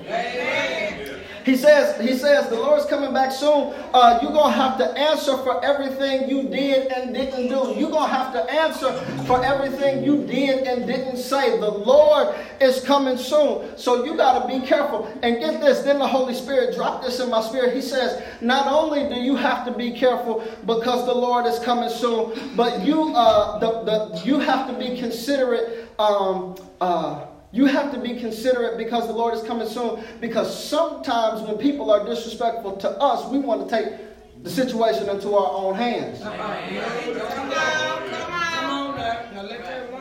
He 1.44 1.56
says, 1.56 2.00
he 2.00 2.16
says, 2.16 2.48
the 2.48 2.56
Lord's 2.56 2.86
coming 2.86 3.12
back 3.12 3.32
soon. 3.32 3.74
Uh, 3.94 4.18
you're 4.22 4.32
to 4.32 4.50
have 4.50 4.78
to 4.78 4.86
answer 4.98 5.36
for 5.38 5.64
everything 5.64 6.28
you 6.28 6.44
did 6.44 6.92
and 6.92 7.14
didn't 7.14 7.48
do. 7.48 7.74
You're 7.78 7.90
to 7.90 8.06
have 8.06 8.32
to 8.32 8.42
answer 8.52 8.92
for 9.26 9.44
everything 9.44 10.04
you 10.04 10.26
did 10.26 10.66
and 10.66 10.86
didn't 10.86 11.16
say. 11.16 11.58
The 11.58 11.70
Lord 11.70 12.34
is 12.60 12.84
coming 12.84 13.16
soon. 13.16 13.76
So 13.76 14.04
you 14.04 14.16
got 14.16 14.42
to 14.42 14.48
be 14.48 14.66
careful. 14.66 15.06
And 15.22 15.38
get 15.38 15.60
this, 15.60 15.80
then 15.80 15.98
the 15.98 16.06
Holy 16.06 16.34
Spirit 16.34 16.74
dropped 16.74 17.04
this 17.04 17.20
in 17.20 17.30
my 17.30 17.40
spirit. 17.40 17.74
He 17.74 17.82
says, 17.82 18.22
not 18.40 18.66
only 18.66 19.08
do 19.08 19.20
you 19.20 19.36
have 19.36 19.64
to 19.66 19.72
be 19.72 19.92
careful 19.92 20.44
because 20.66 21.06
the 21.06 21.14
Lord 21.14 21.46
is 21.46 21.58
coming 21.60 21.90
soon, 21.90 22.54
but 22.56 22.80
you, 22.80 23.14
uh, 23.14 23.58
the, 23.58 23.82
the, 23.84 24.22
you 24.24 24.38
have 24.40 24.66
to 24.68 24.78
be 24.78 24.98
considerate 24.98 25.88
um, 25.98 26.56
uh, 26.80 27.26
you 27.52 27.66
have 27.66 27.92
to 27.92 28.00
be 28.00 28.18
considerate 28.20 28.78
because 28.78 29.06
the 29.06 29.12
Lord 29.12 29.34
is 29.34 29.42
coming 29.42 29.68
soon. 29.68 30.04
Because 30.20 30.68
sometimes 30.68 31.42
when 31.42 31.58
people 31.58 31.90
are 31.90 32.04
disrespectful 32.04 32.76
to 32.78 32.90
us, 32.90 33.28
we 33.30 33.38
want 33.38 33.68
to 33.68 33.76
take 33.76 33.92
the 34.42 34.50
situation 34.50 35.08
into 35.08 35.34
our 35.34 35.52
own 35.52 35.74
hands. 35.74 36.20
Come 36.20 36.40
on, 36.40 36.68
come 36.68 37.90
on. 37.90 38.00
Okay. 39.60 39.99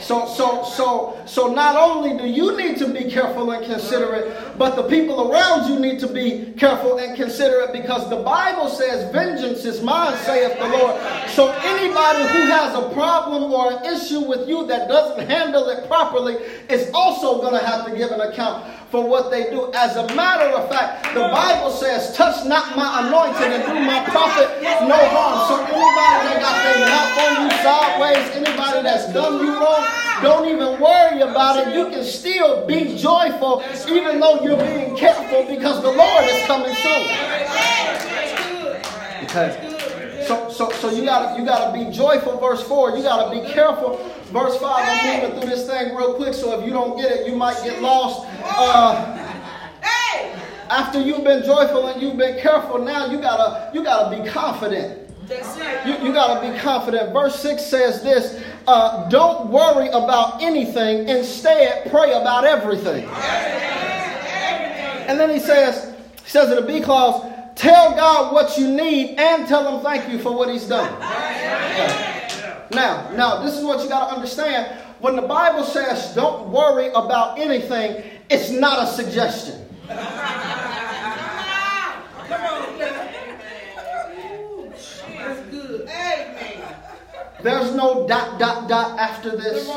So, 0.00 0.26
so, 0.26 0.64
so, 0.64 1.20
so 1.24 1.52
not 1.52 1.76
only 1.76 2.18
do 2.18 2.26
you 2.26 2.56
need 2.56 2.78
to 2.78 2.88
be 2.88 3.10
careful 3.10 3.50
and 3.52 3.64
considerate, 3.64 4.58
but 4.58 4.74
the 4.74 4.82
people 4.82 5.30
around 5.30 5.70
you 5.70 5.78
need 5.78 6.00
to 6.00 6.08
be 6.08 6.52
careful 6.58 6.98
and 6.98 7.16
considerate 7.16 7.72
because 7.72 8.10
the 8.10 8.16
Bible 8.16 8.68
says, 8.68 9.10
"Vengeance 9.12 9.64
is 9.64 9.80
mine," 9.82 10.16
saith 10.18 10.58
the 10.58 10.68
Lord. 10.68 11.00
So 11.30 11.50
anybody 11.50 12.22
who 12.28 12.42
has 12.50 12.74
a 12.74 12.90
problem 12.90 13.52
or 13.52 13.72
an 13.72 13.84
issue 13.94 14.20
with 14.20 14.48
you 14.48 14.66
that 14.66 14.88
doesn't 14.88 15.28
handle 15.28 15.68
it 15.68 15.86
properly 15.86 16.34
is 16.68 16.90
also 16.92 17.40
going 17.40 17.54
to 17.54 17.64
have 17.64 17.86
to 17.86 17.96
give 17.96 18.10
an 18.10 18.20
account 18.20 18.64
for 18.92 19.08
what 19.08 19.30
they 19.30 19.48
do. 19.48 19.72
As 19.72 19.96
a 19.96 20.06
matter 20.14 20.54
of 20.54 20.68
fact, 20.68 21.14
the 21.14 21.20
Bible 21.20 21.70
says, 21.70 22.14
touch 22.14 22.44
not 22.46 22.76
my 22.76 23.08
anointing 23.08 23.50
and 23.50 23.64
do 23.64 23.72
my 23.72 24.04
prophet 24.04 24.60
no 24.60 24.98
harm. 25.08 25.48
So 25.48 25.64
anybody 25.64 26.20
that 26.28 26.38
got 26.44 26.56
their 26.60 26.84
mouth 26.92 27.16
on 27.24 27.32
you 27.40 27.50
sideways, 27.64 28.28
anybody 28.36 28.82
that's 28.82 29.10
done 29.14 29.40
you 29.44 29.54
wrong, 29.54 29.86
don't 30.20 30.46
even 30.46 30.78
worry 30.78 31.22
about 31.22 31.66
it. 31.66 31.74
You 31.74 31.88
can 31.88 32.04
still 32.04 32.66
be 32.66 32.94
joyful 32.98 33.64
even 33.88 34.20
though 34.20 34.42
you're 34.42 34.58
being 34.58 34.94
careful 34.94 35.44
because 35.48 35.80
the 35.80 35.90
Lord 35.90 36.24
is 36.24 36.46
coming 36.46 36.74
soon. 36.74 37.08
Okay. 39.24 39.71
So, 40.26 40.50
so, 40.50 40.70
so 40.70 40.90
you 40.90 41.04
gotta 41.04 41.38
you 41.38 41.46
gotta 41.46 41.72
be 41.76 41.90
joyful. 41.90 42.38
Verse 42.38 42.62
four. 42.62 42.96
You 42.96 43.02
gotta 43.02 43.30
be 43.30 43.52
careful. 43.52 43.96
Verse 44.32 44.56
five. 44.58 44.84
I'm 44.86 45.22
moving 45.22 45.40
through 45.40 45.50
this 45.50 45.66
thing 45.66 45.94
real 45.94 46.14
quick. 46.14 46.34
So 46.34 46.58
if 46.58 46.66
you 46.66 46.72
don't 46.72 46.96
get 46.96 47.10
it, 47.12 47.26
you 47.26 47.36
might 47.36 47.62
get 47.64 47.82
lost. 47.82 48.26
Uh, 48.44 49.18
after 50.70 51.00
you've 51.00 51.24
been 51.24 51.44
joyful 51.44 51.88
and 51.88 52.00
you've 52.00 52.16
been 52.16 52.40
careful, 52.40 52.78
now 52.78 53.06
you 53.06 53.20
gotta 53.20 53.70
you 53.74 53.84
gotta 53.84 54.16
be 54.16 54.28
confident. 54.28 55.00
You, 55.86 56.06
you 56.06 56.12
gotta 56.12 56.40
be 56.46 56.58
confident. 56.58 57.12
Verse 57.12 57.38
six 57.38 57.64
says 57.64 58.02
this: 58.02 58.42
uh, 58.66 59.08
Don't 59.08 59.48
worry 59.48 59.88
about 59.88 60.42
anything. 60.42 61.08
Instead, 61.08 61.90
pray 61.90 62.12
about 62.12 62.44
everything. 62.44 63.08
And 65.08 65.18
then 65.18 65.30
he 65.30 65.40
says, 65.40 65.94
he 66.22 66.30
says 66.30 66.48
in 66.50 66.56
the 66.56 66.62
B 66.62 66.80
clause, 66.80 67.31
Tell 67.54 67.94
God 67.94 68.32
what 68.32 68.58
you 68.58 68.68
need 68.68 69.18
and 69.18 69.46
tell 69.46 69.76
him 69.76 69.82
thank 69.82 70.10
you 70.10 70.18
for 70.18 70.32
what 70.34 70.48
he's 70.48 70.66
done. 70.68 70.98
Now, 72.70 73.10
now, 73.12 73.42
this 73.42 73.56
is 73.56 73.64
what 73.64 73.82
you 73.82 73.88
got 73.88 74.08
to 74.08 74.14
understand. 74.14 74.78
When 75.00 75.16
the 75.16 75.22
Bible 75.22 75.64
says 75.64 76.14
don't 76.14 76.48
worry 76.48 76.88
about 76.88 77.38
anything, 77.38 78.04
it's 78.30 78.50
not 78.50 78.82
a 78.82 78.86
suggestion. 78.86 79.68
There's 87.42 87.74
no 87.74 88.06
dot, 88.06 88.38
dot, 88.38 88.68
dot 88.68 88.98
after 88.98 89.36
this. 89.36 89.68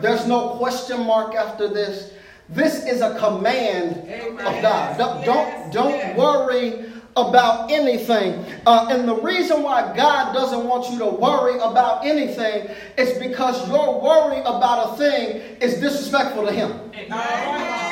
There's 0.00 0.26
no 0.26 0.56
question 0.56 1.06
mark 1.06 1.34
after 1.34 1.68
this. 1.68 2.12
This 2.48 2.84
is 2.86 3.00
a 3.00 3.18
command 3.18 4.08
Amen. 4.08 4.46
of 4.46 4.62
God. 4.62 4.98
Don't, 4.98 5.24
don't, 5.24 5.72
don't 5.72 6.16
worry 6.16 6.92
about 7.16 7.70
anything. 7.70 8.44
Uh, 8.66 8.88
and 8.90 9.08
the 9.08 9.16
reason 9.16 9.62
why 9.62 9.96
God 9.96 10.32
doesn't 10.32 10.64
want 10.64 10.90
you 10.90 10.98
to 10.98 11.06
worry 11.06 11.56
about 11.56 12.04
anything 12.04 12.68
is 12.96 13.18
because 13.18 13.68
your 13.68 14.00
worry 14.00 14.40
about 14.40 14.94
a 14.94 14.96
thing 14.96 15.36
is 15.60 15.80
disrespectful 15.80 16.46
to 16.46 16.52
Him. 16.52 16.72
Amen. 16.94 17.86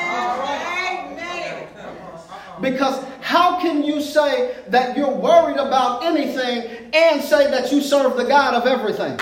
Because 2.60 3.04
how 3.20 3.60
can 3.60 3.82
you 3.82 4.00
say 4.00 4.56
that 4.68 4.96
you're 4.96 5.10
worried 5.10 5.56
about 5.56 6.04
anything 6.04 6.90
and 6.94 7.22
say 7.22 7.50
that 7.50 7.72
you 7.72 7.82
serve 7.82 8.16
the 8.16 8.24
God 8.24 8.54
of 8.54 8.66
everything? 8.66 9.18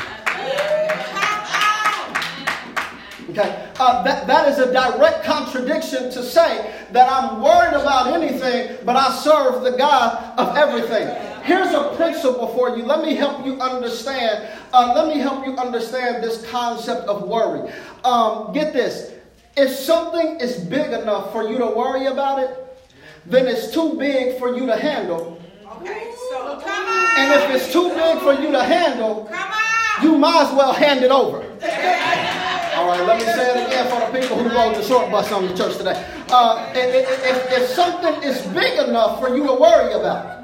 Okay, 3.33 3.71
uh, 3.79 4.03
that, 4.03 4.27
that 4.27 4.47
is 4.49 4.59
a 4.59 4.71
direct 4.71 5.25
contradiction 5.25 6.11
to 6.11 6.23
say 6.23 6.75
that 6.91 7.11
I'm 7.11 7.41
worried 7.41 7.73
about 7.73 8.09
anything, 8.09 8.77
but 8.85 8.95
I 8.95 9.11
serve 9.11 9.63
the 9.63 9.71
God 9.71 10.39
of 10.39 10.55
everything. 10.55 11.09
Here's 11.43 11.73
a 11.73 11.95
principle 11.97 12.49
for 12.49 12.77
you. 12.77 12.85
Let 12.85 13.03
me 13.03 13.15
help 13.15 13.47
you 13.47 13.59
understand. 13.59 14.49
Uh, 14.75 14.93
let 14.95 15.09
me 15.09 15.19
help 15.19 15.47
you 15.47 15.57
understand 15.57 16.23
this 16.23 16.47
concept 16.51 17.09
of 17.09 17.27
worry. 17.27 17.73
Um, 18.05 18.53
get 18.53 18.75
this. 18.75 19.15
If 19.57 19.71
something 19.71 20.39
is 20.39 20.59
big 20.59 20.93
enough 20.93 21.33
for 21.33 21.49
you 21.49 21.57
to 21.57 21.67
worry 21.67 22.07
about 22.07 22.39
it, 22.39 22.59
then 23.25 23.47
it's 23.47 23.73
too 23.73 23.95
big 23.99 24.39
for 24.39 24.55
you 24.55 24.67
to 24.67 24.77
handle. 24.77 25.41
Okay, 25.77 26.13
so 26.31 26.61
come 26.61 26.87
on. 26.87 27.19
And 27.19 27.33
if 27.33 27.63
it's 27.63 27.73
too 27.73 27.89
big 27.95 28.19
for 28.19 28.35
you 28.35 28.53
to 28.53 28.63
handle, 28.63 29.25
come 29.25 29.53
on. 29.53 30.05
you 30.05 30.19
might 30.19 30.49
as 30.49 30.55
well 30.55 30.75
hand 30.75 31.03
it 31.03 31.11
over. 31.11 31.52
All 32.75 32.87
right, 32.89 33.07
let 33.07 33.19
me 33.19 33.25
say 33.25 33.51
it 33.51 33.67
again 33.67 33.87
for 33.91 34.01
the 34.01 34.19
people 34.19 34.43
who 34.43 34.49
rode 34.49 34.75
the 34.75 34.83
short 34.83 35.11
bus 35.11 35.31
on 35.31 35.47
the 35.47 35.55
church 35.55 35.77
today. 35.77 35.93
Uh, 36.31 36.73
if, 36.75 37.07
if, 37.25 37.61
if 37.61 37.69
something 37.69 38.23
is 38.23 38.41
big 38.55 38.79
enough 38.89 39.21
for 39.21 39.29
you 39.37 39.47
to 39.47 39.53
worry 39.53 39.93
about, 39.93 40.43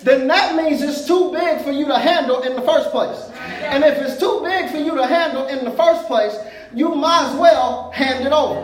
then 0.00 0.26
that 0.26 0.56
means 0.56 0.82
it's 0.82 1.06
too 1.06 1.30
big 1.32 1.62
for 1.62 1.70
you 1.70 1.86
to 1.86 1.96
handle 1.98 2.42
in 2.42 2.56
the 2.56 2.62
first 2.62 2.90
place. 2.90 3.30
And 3.62 3.84
if 3.84 3.96
it's 3.98 4.18
too 4.18 4.40
big 4.42 4.70
for 4.70 4.78
you 4.78 4.96
to 4.96 5.06
handle 5.06 5.46
in 5.46 5.64
the 5.64 5.70
first 5.72 6.06
place, 6.06 6.36
you 6.74 6.94
might 6.94 7.30
as 7.30 7.38
well 7.38 7.90
hand 7.92 8.26
it 8.26 8.32
over. 8.32 8.60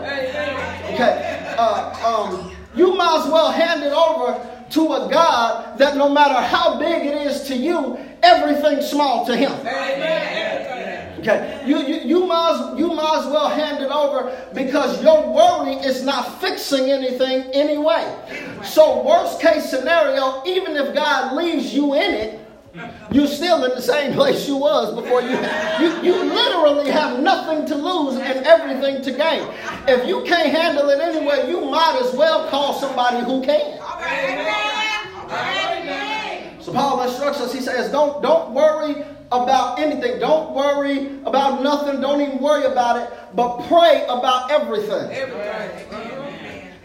Okay. 0.93 1.55
Uh, 1.57 2.05
um, 2.05 2.51
you 2.75 2.95
might 2.95 3.23
as 3.25 3.31
well 3.31 3.51
hand 3.51 3.81
it 3.83 3.93
over 3.93 4.51
to 4.71 4.81
a 4.93 5.09
God 5.09 5.77
that 5.77 5.95
no 5.95 6.09
matter 6.09 6.33
how 6.33 6.77
big 6.79 7.05
it 7.05 7.27
is 7.27 7.43
to 7.43 7.55
you, 7.55 7.97
everything's 8.23 8.89
small 8.89 9.25
to 9.25 9.35
Him. 9.35 9.51
Okay, 11.27 11.63
you, 11.65 11.79
you, 11.79 12.01
you, 12.01 12.27
might, 12.27 12.75
you 12.77 12.93
might 12.93 13.23
as 13.25 13.25
well 13.31 13.49
hand 13.49 13.83
it 13.83 13.89
over 13.89 14.31
because 14.53 15.01
your 15.01 15.33
worry 15.33 15.73
is 15.73 16.03
not 16.03 16.39
fixing 16.39 16.91
anything 16.91 17.51
anyway. 17.51 18.05
So, 18.63 19.03
worst 19.03 19.41
case 19.41 19.67
scenario, 19.67 20.43
even 20.45 20.75
if 20.75 20.93
God 20.93 21.35
leaves 21.35 21.73
you 21.73 21.95
in 21.95 22.13
it, 22.13 22.39
you're 23.11 23.25
still 23.25 23.63
in 23.63 23.71
the 23.71 23.81
same 23.81 24.13
place 24.19 24.47
you 24.47 24.57
was 24.57 24.93
before 24.93 25.21
you, 25.21 25.29
you 25.79 26.03
you 26.03 26.23
literally 26.25 26.91
have 26.91 27.19
nothing 27.19 27.65
to 27.65 27.75
lose 27.75 28.19
and 28.19 28.45
everything 28.45 29.01
to 29.01 29.11
gain. 29.11 29.49
If 29.87 30.07
you 30.07 30.23
can't 30.25 30.51
handle 30.51 30.89
it 30.89 30.99
anyway 30.99 31.49
you 31.49 31.61
might 31.61 31.99
as 32.03 32.13
well 32.13 32.49
call 32.49 32.73
somebody 32.79 33.25
who 33.25 33.41
can 33.43 33.79
so 36.65 36.73
paul 36.73 37.01
instructs 37.03 37.39
us 37.39 37.53
he 37.53 37.61
says 37.61 37.91
don't 37.91 38.23
don't 38.23 38.51
worry 38.51 39.05
about 39.31 39.79
anything 39.79 40.19
don't 40.19 40.53
worry 40.53 41.19
about 41.25 41.61
nothing 41.61 42.01
don't 42.01 42.21
even 42.21 42.39
worry 42.39 42.65
about 42.65 42.97
it 42.97 43.13
but 43.35 43.67
pray 43.67 44.05
about 44.07 44.49
everything, 44.49 45.11
everything. 45.11 46.25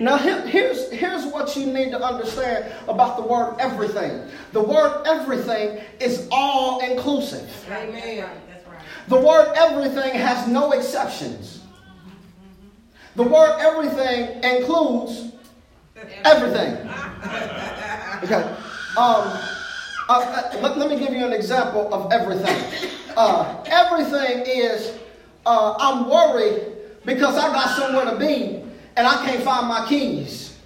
Now, 0.01 0.17
here's, 0.17 0.91
here's 0.91 1.27
what 1.27 1.55
you 1.57 1.67
need 1.67 1.91
to 1.91 2.03
understand 2.03 2.73
about 2.89 3.19
the 3.19 3.23
word 3.23 3.57
everything. 3.61 4.23
The 4.53 4.63
word 4.63 5.03
everything 5.07 5.85
is 6.01 6.27
all 6.33 6.81
inclusive. 6.81 7.49
Amen. 7.71 8.27
The 9.09 9.21
word 9.21 9.53
everything 9.57 10.15
has 10.15 10.49
no 10.49 10.73
exceptions. 10.73 11.61
The 13.15 13.25
word 13.25 13.59
everything 13.61 14.43
includes 14.43 15.33
everything. 16.25 16.89
Okay. 18.23 18.55
Um, 18.99 19.39
uh, 20.11 20.19
uh, 20.19 20.59
let, 20.61 20.77
let, 20.77 20.91
me 20.91 20.99
give 20.99 21.15
you 21.15 21.25
an 21.25 21.33
example 21.33 21.93
of 21.95 22.13
everything. 22.13 22.91
Uh, 23.17 23.63
everything 23.67 24.43
is, 24.45 24.99
uh, 25.47 25.77
I'm 25.79 26.11
worried 26.11 26.73
because 27.05 27.37
I 27.37 27.53
got 27.53 27.77
somewhere 27.77 28.07
to 28.07 28.19
be 28.19 28.63
and 28.97 29.07
I 29.07 29.25
can't 29.25 29.43
find 29.45 29.69
my 29.69 29.87
keys. 29.89 30.59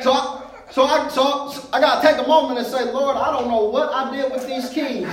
So 0.00 0.12
I, 0.12 0.42
so 0.70 0.84
I, 0.84 1.08
so 1.08 1.68
I 1.72 1.80
got 1.80 2.02
to 2.02 2.08
take 2.08 2.24
a 2.24 2.28
moment 2.28 2.58
and 2.58 2.68
say, 2.68 2.92
Lord, 2.92 3.16
I 3.16 3.32
don't 3.32 3.48
know 3.48 3.64
what 3.64 3.92
I 3.92 4.14
did 4.14 4.30
with 4.30 4.46
these 4.46 4.70
keys, 4.70 5.06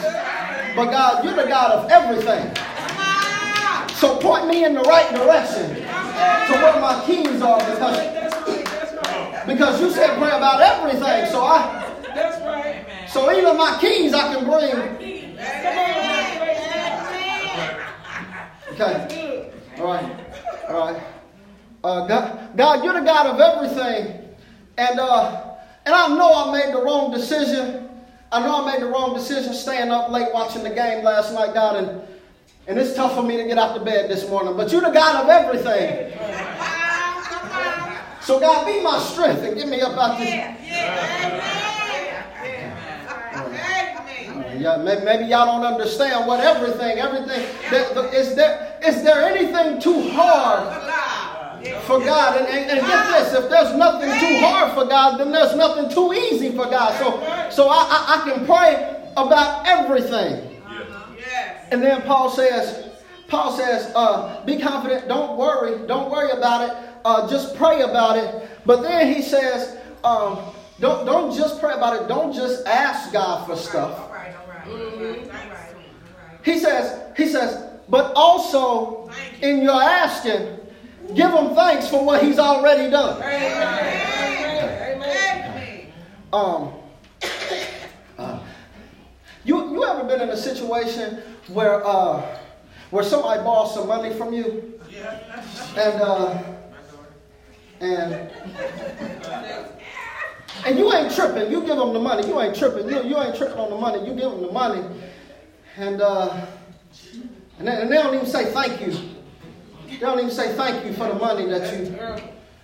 but 0.75 0.91
God, 0.91 1.25
you're 1.25 1.35
the 1.35 1.47
God 1.47 1.71
of 1.71 1.89
everything. 1.89 2.55
So 3.95 4.17
point 4.17 4.47
me 4.47 4.63
in 4.65 4.75
the 4.75 4.81
right 4.81 5.09
direction 5.11 5.69
to 5.75 6.53
where 6.53 6.79
my 6.79 7.03
keys 7.07 7.41
are 7.41 7.57
because, 7.59 8.60
because 9.47 9.81
you 9.81 9.91
said 9.91 10.17
pray 10.17 10.29
about 10.29 10.61
everything. 10.61 11.25
So 11.31 11.43
I 11.43 11.89
That's 12.13 12.41
right. 12.41 13.09
so 13.09 13.31
even 13.31 13.57
my 13.57 13.77
keys 13.79 14.13
I 14.13 14.33
can 14.33 14.45
bring. 14.45 15.01
Okay. 18.73 19.51
All 19.77 19.85
right. 19.85 20.15
All 20.69 20.91
right. 20.93 21.03
Uh, 21.83 22.07
God, 22.07 22.57
God, 22.57 22.83
you're 22.83 22.93
the 22.93 23.01
God 23.01 23.27
of 23.27 23.39
everything. 23.39 24.35
And 24.77 24.99
uh, 24.99 25.55
and 25.85 25.95
I 25.95 26.07
know 26.09 26.31
I 26.33 26.51
made 26.51 26.73
the 26.73 26.81
wrong 26.81 27.11
decision. 27.11 27.89
I 28.31 28.39
know 28.39 28.63
I 28.63 28.71
made 28.71 28.81
the 28.81 28.87
wrong 28.87 29.13
decision 29.13 29.53
staying 29.53 29.91
up 29.91 30.09
late 30.09 30.29
watching 30.33 30.63
the 30.63 30.69
game 30.69 31.03
last 31.03 31.33
night, 31.33 31.53
God, 31.53 31.83
and 31.83 32.01
and 32.67 32.79
it's 32.79 32.95
tough 32.95 33.15
for 33.15 33.23
me 33.23 33.37
to 33.37 33.43
get 33.45 33.57
out 33.57 33.75
of 33.75 33.83
bed 33.83 34.09
this 34.09 34.27
morning. 34.29 34.55
But 34.55 34.71
you're 34.71 34.81
the 34.81 34.91
God 34.91 35.23
of 35.23 35.29
everything. 35.29 36.70
So 38.31 38.39
God, 38.39 38.65
be 38.65 38.81
my 38.81 38.97
strength 38.97 39.43
and 39.43 39.57
get 39.57 39.67
me 39.67 39.81
up 39.81 39.97
out 39.97 40.17
this. 40.17 40.29
Yeah, 44.57 44.77
maybe, 44.77 45.03
maybe 45.03 45.25
y'all 45.25 45.47
don't 45.47 45.65
understand 45.65 46.25
what 46.27 46.39
everything, 46.39 46.97
everything. 46.97 47.45
That, 47.71 48.13
is 48.13 48.33
there 48.35 48.79
is 48.87 49.03
there 49.03 49.25
anything 49.25 49.81
too 49.81 50.11
hard 50.11 50.63
for 51.83 51.99
God? 51.99 52.39
And, 52.39 52.47
and, 52.47 52.79
and 52.79 52.87
get 52.87 53.11
this: 53.11 53.33
if 53.33 53.49
there's 53.49 53.75
nothing 53.75 54.09
too 54.11 54.39
hard 54.39 54.75
for 54.75 54.85
God, 54.85 55.19
then 55.19 55.33
there's 55.33 55.53
nothing 55.57 55.89
too 55.89 56.13
easy 56.13 56.51
for 56.51 56.67
God. 56.67 56.97
So 56.99 57.19
so 57.49 57.67
I, 57.67 57.83
I, 57.83 58.21
I 58.21 58.31
can 58.31 58.45
pray 58.45 59.11
about 59.17 59.67
everything. 59.67 60.55
Uh-huh. 60.65 61.65
And 61.71 61.83
then 61.83 62.01
Paul 62.03 62.29
says, 62.29 62.90
Paul 63.31 63.53
says, 63.53 63.89
uh, 63.95 64.43
be 64.43 64.59
confident, 64.59 65.07
don't 65.07 65.37
worry, 65.37 65.87
don't 65.87 66.11
worry 66.11 66.31
about 66.31 66.69
it, 66.69 66.75
uh, 67.05 67.29
just 67.29 67.55
pray 67.55 67.81
about 67.81 68.17
it. 68.17 68.49
But 68.65 68.81
then 68.81 69.15
he 69.15 69.21
says, 69.21 69.77
um, 70.03 70.37
don't, 70.81 71.05
don't 71.05 71.33
just 71.33 71.61
pray 71.61 71.73
about 71.73 72.01
it, 72.01 72.09
don't 72.09 72.33
just 72.33 72.67
ask 72.67 73.13
God 73.13 73.47
for 73.47 73.55
stuff. 73.55 74.11
He 76.43 76.59
says, 76.59 77.01
he 77.15 77.25
says, 77.25 77.69
but 77.87 78.11
also 78.17 79.09
in 79.41 79.61
your 79.61 79.81
asking, 79.81 80.59
give 81.15 81.31
him 81.31 81.55
thanks 81.55 81.87
for 81.87 82.03
what 82.03 82.21
he's 82.21 82.37
already 82.37 82.91
done. 82.91 83.15
Um, 86.33 86.73
uh, 88.17 88.39
you 89.45 89.71
you 89.71 89.85
ever 89.85 90.03
been 90.03 90.19
in 90.19 90.29
a 90.29 90.37
situation 90.37 91.21
where 91.47 91.85
uh, 91.85 92.39
where 92.91 93.03
somebody 93.03 93.41
borrows 93.41 93.73
some 93.73 93.87
money 93.87 94.13
from 94.13 94.33
you, 94.33 94.79
and 95.77 96.01
uh, 96.01 96.43
and 97.79 98.29
and 100.65 100.77
you 100.77 100.93
ain't 100.93 101.13
tripping. 101.13 101.51
You 101.51 101.61
give 101.61 101.77
them 101.77 101.93
the 101.93 101.99
money. 101.99 102.27
You 102.27 102.39
ain't 102.41 102.55
tripping. 102.55 102.87
You, 102.89 103.03
you 103.03 103.17
ain't 103.19 103.35
tripping 103.35 103.57
on 103.57 103.69
the 103.69 103.77
money. 103.77 103.99
You 104.07 104.13
give 104.13 104.31
them 104.31 104.41
the 104.41 104.51
money, 104.51 104.83
and 105.77 106.01
uh, 106.01 106.45
and, 107.59 107.67
they, 107.67 107.81
and 107.81 107.91
they 107.91 107.95
don't 107.95 108.13
even 108.13 108.27
say 108.27 108.51
thank 108.51 108.81
you. 108.81 108.91
They 109.87 109.97
don't 109.99 110.19
even 110.19 110.31
say 110.31 110.53
thank 110.55 110.85
you 110.85 110.93
for 110.93 111.07
the 111.07 111.15
money 111.15 111.45
that 111.47 111.77
you 111.77 111.85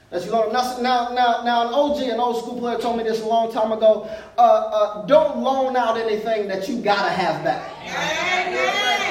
that 0.10 0.26
you 0.26 0.32
loan. 0.32 0.54
Now, 0.54 0.78
now, 0.82 1.13
now, 1.13 1.44
now, 1.44 1.68
an 1.68 1.74
OG, 1.74 2.10
an 2.10 2.20
old 2.20 2.38
school 2.38 2.60
player, 2.60 2.78
told 2.78 2.98
me 2.98 3.04
this 3.04 3.22
a 3.22 3.26
long 3.26 3.52
time 3.52 3.72
ago. 3.72 4.10
Uh, 4.38 4.42
uh, 4.42 5.06
don't 5.06 5.40
loan 5.40 5.76
out 5.76 5.98
anything 5.98 6.48
that 6.48 6.68
you 6.70 6.82
gotta 6.82 7.10
have 7.10 7.44
back. 7.44 9.07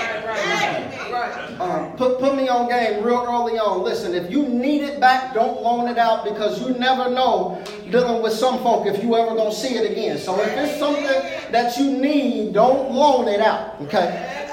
Um, 1.61 1.97
put, 1.97 2.19
put 2.19 2.37
me 2.37 2.49
on 2.49 2.69
game 2.69 3.03
real 3.03 3.25
early 3.27 3.59
on. 3.59 3.83
Listen, 3.83 4.15
if 4.15 4.31
you 4.31 4.47
need 4.49 4.83
it 4.83 5.01
back, 5.01 5.33
don't 5.35 5.63
loan 5.63 5.89
it 5.89 5.99
out 5.99 6.25
because 6.25 6.61
you 6.61 6.75
never 6.75 7.11
know 7.11 7.63
dealing 7.91 8.23
with 8.23 8.33
some 8.33 8.59
folk 8.59 8.87
if 8.87 9.03
you 9.03 9.17
ever 9.17 9.35
gonna 9.35 9.53
see 9.53 9.75
it 9.75 9.91
again. 9.91 10.19
So 10.19 10.39
if 10.41 10.49
it's 10.57 10.79
something 10.79 11.05
that 11.53 11.77
you 11.79 11.93
need, 11.99 12.53
don't 12.53 12.93
loan 12.93 13.29
it 13.29 13.41
out. 13.41 13.81
Okay. 13.83 14.45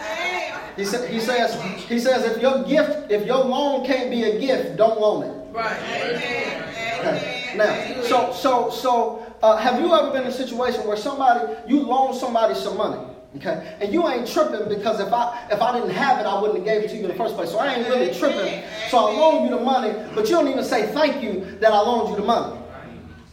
He, 0.75 0.85
sa- 0.85 1.05
he 1.05 1.19
says 1.19 1.53
he 1.83 1.99
says 1.99 2.25
if 2.25 2.41
your 2.41 2.63
gift 2.63 3.11
if 3.11 3.25
your 3.25 3.43
loan 3.43 3.85
can't 3.85 4.09
be 4.09 4.23
a 4.23 4.39
gift, 4.39 4.77
don't 4.77 4.99
loan 4.99 5.23
it. 5.23 5.55
Okay. 5.55 7.53
Now, 7.55 8.01
so 8.01 8.31
so 8.33 8.69
so 8.71 9.25
uh, 9.43 9.57
have 9.57 9.79
you 9.79 9.93
ever 9.93 10.09
been 10.11 10.23
in 10.23 10.29
a 10.29 10.31
situation 10.31 10.87
where 10.87 10.97
somebody 10.97 11.53
you 11.67 11.81
loan 11.81 12.13
somebody 12.15 12.55
some 12.55 12.77
money? 12.77 13.12
Okay, 13.37 13.77
and 13.81 13.91
you 13.91 14.07
ain't 14.07 14.27
tripping 14.27 14.69
because 14.69 14.99
if 14.99 15.11
I 15.11 15.47
if 15.51 15.59
I 15.59 15.73
didn't 15.73 15.89
have 15.89 16.19
it, 16.19 16.25
I 16.27 16.39
wouldn't 16.39 16.59
have 16.59 16.65
gave 16.65 16.83
it 16.83 16.89
to 16.89 16.95
you 16.95 17.03
in 17.03 17.07
the 17.07 17.15
first 17.15 17.35
place. 17.35 17.49
So 17.49 17.57
I 17.57 17.73
ain't 17.73 17.87
really 17.87 18.13
tripping. 18.13 18.63
So 18.89 18.97
I 18.99 19.11
loan 19.11 19.45
you 19.45 19.57
the 19.57 19.63
money, 19.63 19.91
but 20.13 20.25
you 20.29 20.35
don't 20.35 20.47
even 20.47 20.63
say 20.63 20.87
thank 20.93 21.23
you 21.23 21.57
that 21.59 21.71
I 21.71 21.79
loaned 21.79 22.09
you 22.09 22.15
the 22.15 22.21
money. 22.21 22.59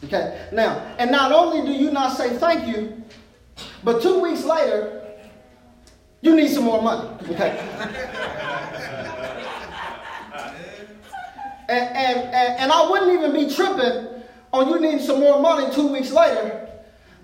Okay, 0.05 0.49
now 0.53 0.77
and 0.99 1.11
not 1.11 1.33
only 1.33 1.61
do 1.67 1.73
you 1.73 1.91
not 1.91 2.17
say 2.17 2.31
thank 2.39 2.67
you, 2.67 3.03
but 3.85 4.01
two 4.01 4.21
weeks 4.21 4.45
later, 4.45 5.03
you 6.23 6.35
need 6.35 6.49
some 6.49 6.65
more 6.65 6.81
money. 6.81 7.09
Okay. 7.31 7.59
And, 11.69 11.97
and, 11.97 12.19
and, 12.35 12.59
and 12.59 12.73
I 12.73 12.91
wouldn't 12.91 13.13
even 13.13 13.33
be 13.33 13.55
tripping 13.55 14.09
on 14.53 14.69
you 14.69 14.81
needing 14.81 14.99
some 14.99 15.21
more 15.21 15.41
money 15.41 15.73
two 15.73 15.87
weeks 15.87 16.11
later, 16.11 16.69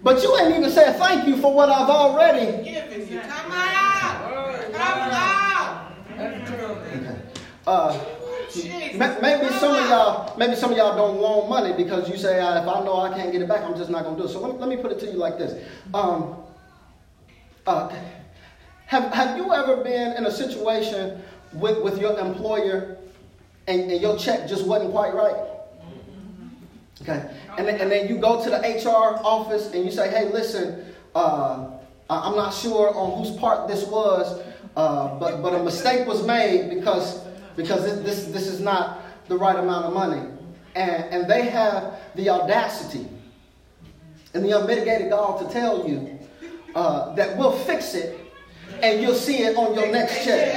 but 0.07 0.23
you 0.23 0.39
ain't 0.39 0.57
even 0.57 0.71
said 0.71 0.97
thank 1.01 1.27
you 1.27 1.37
for 1.37 1.53
what 1.53 1.69
I've 1.69 1.91
already. 1.91 2.63
given 2.63 3.09
you. 3.09 3.21
Come 3.21 3.51
on, 3.51 3.67
Uh, 7.67 7.99
ma- 8.95 9.17
maybe 9.21 9.49
some 9.55 9.75
of 9.75 9.89
y'all, 9.91 10.39
maybe 10.39 10.55
some 10.55 10.71
of 10.71 10.77
y'all 10.77 10.95
don't 10.97 11.21
loan 11.21 11.49
money 11.49 11.73
because 11.77 12.09
you 12.09 12.17
say, 12.17 12.39
uh, 12.39 12.63
if 12.63 12.69
I 12.69 12.85
know 12.85 13.01
I 13.01 13.15
can't 13.19 13.33
get 13.33 13.43
it 13.43 13.49
back, 13.49 13.65
I'm 13.65 13.77
just 13.77 13.91
not 13.91 14.05
gonna 14.05 14.17
do 14.17 14.27
it. 14.27 14.29
So 14.29 14.39
let 14.39 14.53
me, 14.53 14.59
let 14.61 14.69
me 14.69 14.77
put 14.77 14.93
it 14.93 15.01
to 15.01 15.07
you 15.07 15.19
like 15.19 15.39
this. 15.39 15.61
Um, 15.93 16.37
uh, 17.67 17.93
have, 18.87 19.13
have 19.13 19.37
you 19.37 19.53
ever 19.53 19.79
been 19.83 20.13
in 20.13 20.27
a 20.27 20.31
situation 20.31 21.21
with, 21.53 21.83
with 21.83 22.01
your 22.01 22.17
employer 22.17 22.97
and, 23.67 23.91
and 23.91 24.01
your 24.01 24.17
check 24.17 24.49
just 24.49 24.69
wasn't 24.69 24.93
quite 24.93 25.13
right? 25.15 25.35
Okay. 27.03 27.31
And 27.59 27.67
then, 27.67 27.81
and 27.81 27.91
then 27.91 28.09
you 28.09 28.19
go 28.19 28.43
to 28.43 28.51
the 28.51 28.59
HR 28.59 29.21
office 29.25 29.73
and 29.73 29.85
you 29.85 29.91
say, 29.91 30.11
hey, 30.11 30.31
listen, 30.31 30.85
uh, 31.15 31.71
I'm 32.09 32.37
not 32.37 32.55
sure 32.55 32.95
on 32.95 33.19
whose 33.23 33.37
part 33.37 33.69
this 33.69 33.87
was, 33.87 34.43
uh, 34.77 35.19
but, 35.19 35.43
but 35.43 35.55
a 35.55 35.63
mistake 35.63 36.07
was 36.07 36.27
made 36.27 36.71
because, 36.71 37.23
because 37.57 37.83
this, 37.83 37.99
this, 38.01 38.25
this 38.27 38.47
is 38.47 38.61
not 38.61 39.03
the 39.29 39.37
right 39.37 39.57
amount 39.57 39.87
of 39.87 39.93
money. 39.93 40.23
And, 40.75 41.05
and 41.05 41.31
they 41.31 41.47
have 41.47 41.99
the 42.15 42.31
audacity 42.31 43.09
and 44.35 44.45
the 44.45 44.59
unmitigated 44.59 45.11
gall 45.11 45.39
to 45.45 45.53
tell 45.53 45.89
you 45.89 46.19
uh, 46.75 47.15
that 47.15 47.37
we'll 47.37 47.57
fix 47.57 47.95
it 47.95 48.21
and 48.83 49.01
you'll 49.01 49.15
see 49.15 49.39
it 49.39 49.57
on 49.57 49.75
your 49.75 49.91
next 49.91 50.25
check. 50.25 50.53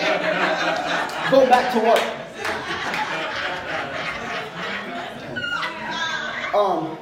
Go 1.31 1.47
back 1.47 1.73
to 1.73 1.79
work. 1.79 2.18
Um, 6.53 6.97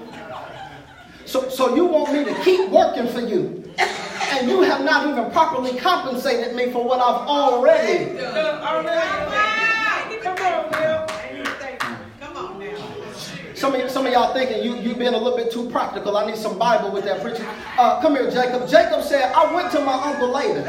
so, 1.26 1.50
so 1.50 1.76
you 1.76 1.86
want 1.86 2.14
me 2.14 2.24
to 2.26 2.34
keep 2.44 2.70
working 2.70 3.08
for 3.08 3.20
you, 3.22 3.64
and 4.32 4.50
you 4.50 4.62
have 4.62 4.84
not 4.84 5.08
even 5.10 5.30
properly 5.32 5.78
compensated 5.78 6.56
me 6.56 6.72
for 6.72 6.84
what 6.84 7.00
I've 7.00 7.28
already. 7.28 8.18
Some 13.56 13.74
of, 13.74 13.90
some 13.90 14.06
of 14.06 14.14
y'all 14.14 14.34
thinking 14.34 14.64
you, 14.64 14.76
you 14.78 14.94
being 14.96 15.16
a 15.16 15.18
little 15.18 15.36
bit 15.36 15.52
too 15.52 15.68
practical. 15.72 16.16
I 16.16 16.28
need 16.28 16.38
some 16.38 16.60
Bible 16.60 16.92
with 16.92 17.06
that 17.06 17.22
preaching. 17.24 17.46
Uh, 17.78 18.00
come 18.02 18.16
here, 18.16 18.30
Jacob. 18.30 18.70
Jacob 18.70 19.02
said, 19.04 19.32
I 19.34 19.52
went 19.54 19.72
to 19.72 19.80
my 19.82 19.94
uncle 19.94 20.30
Laban. 20.30 20.64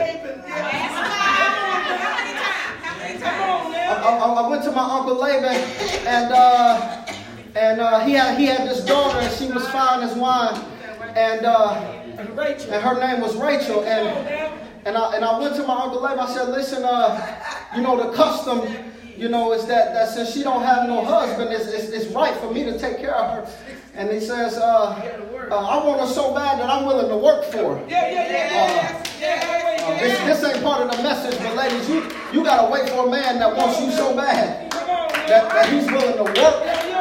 I, 3.21 3.93
I- 3.93 4.43
I 4.45 4.49
went 4.49 4.63
to 4.65 4.71
my 4.73 4.83
uncle 4.99 5.17
Laban, 5.17 5.55
and 6.07 6.33
uh, 6.33 7.05
and 7.57 7.81
uh, 7.81 8.01
he 8.01 8.13
had 8.13 8.39
he 8.39 8.47
had 8.47 8.69
this 8.69 8.85
daughter, 8.85 9.19
and 9.19 9.33
she 9.35 9.51
was 9.53 9.67
fine 9.69 10.03
as 10.03 10.15
wine, 10.17 10.55
and 11.17 11.45
uh, 11.47 11.75
and 12.19 12.83
her 12.83 13.01
name 13.01 13.21
was 13.21 13.37
Rachel, 13.37 13.85
and 13.85 14.09
and 14.85 14.97
I 14.97 15.17
and 15.17 15.25
I 15.25 15.39
went 15.39 15.57
to 15.57 15.63
my 15.65 15.75
uncle 15.75 16.01
Laban. 16.01 16.21
I 16.21 16.33
said, 16.33 16.49
listen, 16.49 16.85
uh, 16.85 17.43
you 17.75 17.83
know 17.83 17.97
the 17.97 18.17
custom, 18.17 18.63
you 19.17 19.29
know, 19.29 19.53
is 19.53 19.67
that 19.67 19.95
that 19.95 20.09
since 20.09 20.33
she 20.33 20.43
don't 20.43 20.63
have 20.63 20.89
no 20.89 21.05
husband, 21.05 21.53
it's, 21.53 21.67
it's, 21.67 21.89
it's 21.91 22.07
right 22.15 22.35
for 22.37 22.53
me 22.53 22.65
to 22.65 22.79
take 22.79 22.99
care 22.99 23.15
of 23.15 23.47
her. 23.47 23.53
And 23.95 24.11
he 24.11 24.21
says, 24.21 24.57
uh, 24.57 24.95
uh, 25.51 25.55
I 25.57 25.85
want 25.85 26.01
her 26.01 26.07
so 26.07 26.33
bad 26.33 26.61
that 26.61 26.71
I'm 26.71 26.87
willing 26.87 27.09
to 27.09 27.17
work 27.17 27.45
for 27.47 27.77
her. 27.77 27.87
Yeah, 27.89 28.09
yeah, 28.09 29.03
yeah. 29.21 29.85
Uh, 29.85 29.99
this, 29.99 30.41
this 30.41 30.45
ain't 30.45 30.63
part 30.63 30.83
of 30.83 30.97
the 30.97 31.03
message, 31.03 31.37
but 31.41 31.57
ladies, 31.57 31.89
you, 31.89 32.05
you 32.33 32.45
gotta 32.45 32.71
wait 32.71 32.89
for 32.91 33.09
a 33.09 33.11
man 33.11 33.41
that 33.41 33.57
wants 33.57 33.81
you 33.81 33.91
so 33.91 34.15
bad 34.15 34.71
that, 34.71 35.51
that 35.51 35.69
he's 35.73 35.87
willing 35.87 36.17
to 36.17 36.41
work 36.41 36.98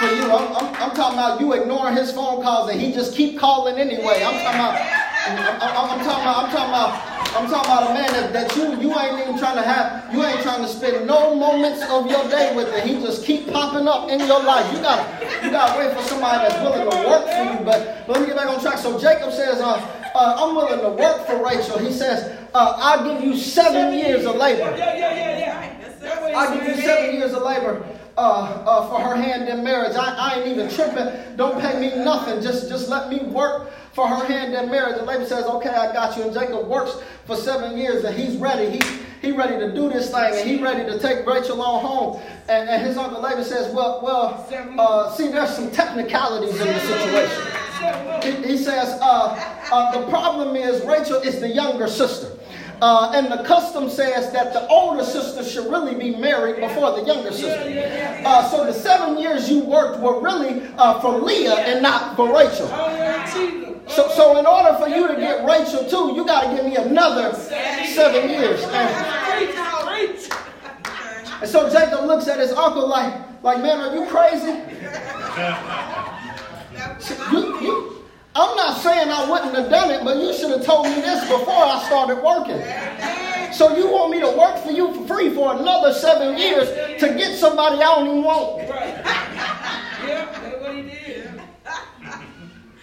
for 0.00 0.14
you. 0.14 0.32
I'm, 0.32 0.56
I'm, 0.56 0.74
I'm 0.74 0.96
talking 0.96 1.18
about 1.18 1.40
you 1.40 1.52
ignoring 1.52 1.94
his 1.94 2.10
phone 2.10 2.42
calls 2.42 2.70
and 2.70 2.80
he 2.80 2.92
just 2.92 3.14
keep 3.14 3.38
calling 3.38 3.76
anyway. 3.76 4.24
I'm 4.24 4.40
talking 4.40 4.60
about 4.60 5.00
I'm, 5.20 5.36
I'm, 5.36 6.04
talking 6.04 6.24
about, 6.24 6.44
I'm 6.44 6.50
talking 6.50 6.72
about, 6.72 7.36
I'm 7.36 7.50
talking 7.50 7.70
about 7.70 7.90
a 7.90 7.94
man 7.94 8.10
that, 8.12 8.32
that 8.32 8.56
you 8.56 8.80
you 8.80 8.98
ain't 8.98 9.20
even 9.20 9.38
trying 9.38 9.56
to 9.56 9.62
have, 9.62 10.12
you 10.12 10.24
ain't 10.24 10.40
trying 10.40 10.62
to 10.62 10.68
spend 10.68 11.06
no 11.06 11.36
moments 11.36 11.82
of 11.90 12.10
your 12.10 12.26
day 12.30 12.56
with 12.56 12.72
it. 12.74 12.84
He 12.84 12.94
just 13.02 13.24
keep 13.24 13.52
popping 13.52 13.86
up 13.86 14.08
in 14.08 14.18
your 14.20 14.42
life. 14.42 14.72
You 14.72 14.80
gotta, 14.80 15.44
you 15.44 15.50
gotta 15.50 15.78
wait 15.78 15.94
for 15.94 16.02
somebody 16.02 16.48
that's 16.48 16.58
willing 16.64 16.90
to 16.90 16.96
work 17.06 17.24
for 17.28 17.44
you. 17.52 17.64
But, 17.64 18.06
but 18.06 18.16
let 18.16 18.20
me 18.22 18.26
get 18.28 18.36
back 18.36 18.48
on 18.48 18.60
track. 18.60 18.78
So 18.78 18.98
Jacob 18.98 19.30
says, 19.32 19.60
uh, 19.60 19.76
uh, 20.14 20.36
I'm 20.40 20.56
willing 20.56 20.80
to 20.80 20.90
work 20.90 21.26
for 21.26 21.44
Rachel. 21.44 21.78
He 21.78 21.92
says, 21.92 22.36
uh, 22.54 22.74
I'll 22.76 23.04
give 23.04 23.22
you 23.22 23.36
seven 23.36 23.96
years 23.96 24.24
of 24.24 24.36
labor. 24.36 24.74
Yeah, 24.76 24.96
yeah, 24.96 25.14
yeah, 25.14 25.38
yeah. 26.02 26.36
I'll 26.36 26.54
give 26.58 26.66
you 26.66 26.82
seven 26.82 27.14
years 27.14 27.34
of 27.34 27.42
labor 27.42 27.84
uh, 28.16 28.62
uh, 28.66 28.88
for 28.88 29.00
her 29.00 29.16
hand 29.16 29.48
in 29.48 29.64
marriage. 29.64 29.96
I, 29.96 30.14
I 30.14 30.38
ain't 30.38 30.48
even 30.48 30.68
tripping. 30.70 31.36
Don't 31.36 31.60
pay 31.60 31.78
me 31.80 32.02
nothing. 32.04 32.42
Just, 32.42 32.68
just 32.68 32.88
let 32.88 33.08
me 33.08 33.20
work 33.20 33.70
for 33.92 34.06
her 34.06 34.24
hand 34.26 34.54
in 34.54 34.70
marriage. 34.70 34.98
And 34.98 35.06
Laban 35.06 35.26
says, 35.26 35.44
okay, 35.44 35.70
I 35.70 35.92
got 35.92 36.16
you. 36.16 36.24
And 36.24 36.32
Jacob 36.32 36.66
works 36.66 37.00
for 37.26 37.36
seven 37.36 37.76
years 37.76 38.04
and 38.04 38.16
he's 38.16 38.36
ready. 38.36 38.78
He, 38.78 38.80
he 39.20 39.32
ready 39.32 39.58
to 39.58 39.74
do 39.74 39.88
this 39.88 40.10
thing 40.10 40.32
and 40.34 40.48
he 40.48 40.62
ready 40.62 40.90
to 40.90 40.98
take 40.98 41.26
Rachel 41.26 41.60
on 41.60 41.84
home. 41.84 42.22
And, 42.48 42.68
and 42.68 42.86
his 42.86 42.96
uncle 42.96 43.20
Laban 43.20 43.44
says, 43.44 43.74
well, 43.74 44.00
well, 44.02 44.46
uh, 44.78 45.10
see, 45.12 45.28
there's 45.28 45.54
some 45.54 45.70
technicalities 45.70 46.58
in 46.60 46.66
the 46.66 46.80
situation. 46.80 47.46
He, 48.22 48.52
he 48.52 48.56
says, 48.58 48.98
uh, 49.00 49.60
uh, 49.72 50.00
the 50.00 50.06
problem 50.10 50.56
is 50.56 50.84
Rachel 50.84 51.20
is 51.20 51.40
the 51.40 51.48
younger 51.48 51.88
sister. 51.88 52.36
Uh, 52.80 53.12
and 53.14 53.30
the 53.30 53.42
custom 53.44 53.90
says 53.90 54.32
that 54.32 54.52
the 54.54 54.66
older 54.68 55.04
sister 55.04 55.44
should 55.44 55.70
really 55.70 55.94
be 55.94 56.16
married 56.16 56.60
before 56.60 56.98
the 56.98 57.06
younger 57.06 57.30
sister. 57.30 58.22
Uh, 58.24 58.48
so 58.48 58.64
the 58.64 58.72
seven 58.72 59.18
years 59.18 59.50
you 59.50 59.62
worked 59.64 60.00
were 60.00 60.20
really 60.20 60.62
uh, 60.78 60.98
for 61.00 61.18
Leah 61.18 61.56
and 61.56 61.82
not 61.82 62.16
for 62.16 62.34
Rachel. 62.34 62.68
So, 63.88 64.08
so 64.10 64.38
in 64.38 64.46
order 64.46 64.78
for 64.78 64.88
you 64.88 65.08
to 65.08 65.14
get 65.16 65.44
Rachel 65.44 65.84
too, 65.88 66.14
you 66.14 66.24
got 66.24 66.48
to 66.48 66.56
give 66.56 66.64
me 66.64 66.76
another 66.76 67.34
seven 67.34 68.30
years. 68.30 68.62
And, 68.62 69.50
and 71.40 71.50
so 71.50 71.68
Jacob 71.70 72.06
looks 72.06 72.28
at 72.28 72.38
his 72.38 72.52
uncle 72.52 72.88
like, 72.88 73.12
like, 73.42 73.60
man, 73.60 73.80
are 73.80 73.94
you 73.94 74.06
crazy? 74.06 74.60
You, 76.80 77.16
you, 77.32 77.49
I'm 78.34 78.56
not 78.56 78.80
saying 78.80 79.08
I 79.08 79.28
wouldn't 79.28 79.54
have 79.56 79.70
done 79.70 79.90
it, 79.90 80.04
but 80.04 80.16
you 80.16 80.32
should 80.32 80.50
have 80.50 80.64
told 80.64 80.86
me 80.86 80.94
this 81.00 81.22
before 81.28 81.64
I 81.64 81.82
started 81.86 82.22
working. 82.22 82.62
So 83.52 83.76
you 83.76 83.90
want 83.90 84.12
me 84.12 84.20
to 84.20 84.30
work 84.38 84.56
for 84.62 84.70
you 84.70 84.94
for 84.94 85.06
free 85.16 85.34
for 85.34 85.56
another 85.56 85.92
seven 85.92 86.38
years 86.38 86.68
to 87.00 87.08
get 87.18 87.36
somebody 87.36 87.76
I 87.76 87.80
don't 87.80 88.06
even 88.06 88.22
want? 88.22 89.49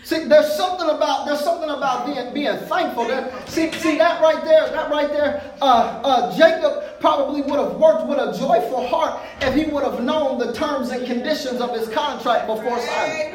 See, 0.08 0.24
there's 0.24 0.56
something 0.56 0.88
about 0.88 1.26
there's 1.26 1.42
something 1.42 1.70
about 1.70 2.06
being 2.06 2.34
being 2.34 2.58
thankful. 2.70 3.10
There, 3.10 3.30
see, 3.48 3.74
see 3.74 3.98
that 3.98 4.22
right 4.22 4.42
there, 4.46 4.70
that 4.70 4.90
right 4.90 5.10
there. 5.10 5.54
Uh, 5.62 6.00
uh, 6.02 6.38
Jacob 6.38 6.98
probably 7.02 7.42
would 7.42 7.60
have 7.60 7.76
worked 7.76 8.08
with 8.08 8.18
a 8.18 8.32
joyful 8.40 8.88
heart 8.88 9.20
if 9.42 9.54
he 9.54 9.66
would 9.70 9.84
have 9.84 10.02
known 10.02 10.40
the 10.40 10.54
terms 10.54 10.92
and 10.92 11.06
conditions 11.06 11.60
of 11.60 11.78
his 11.78 11.90
contract 11.90 12.48
before 12.48 12.80
signing. 12.80 13.34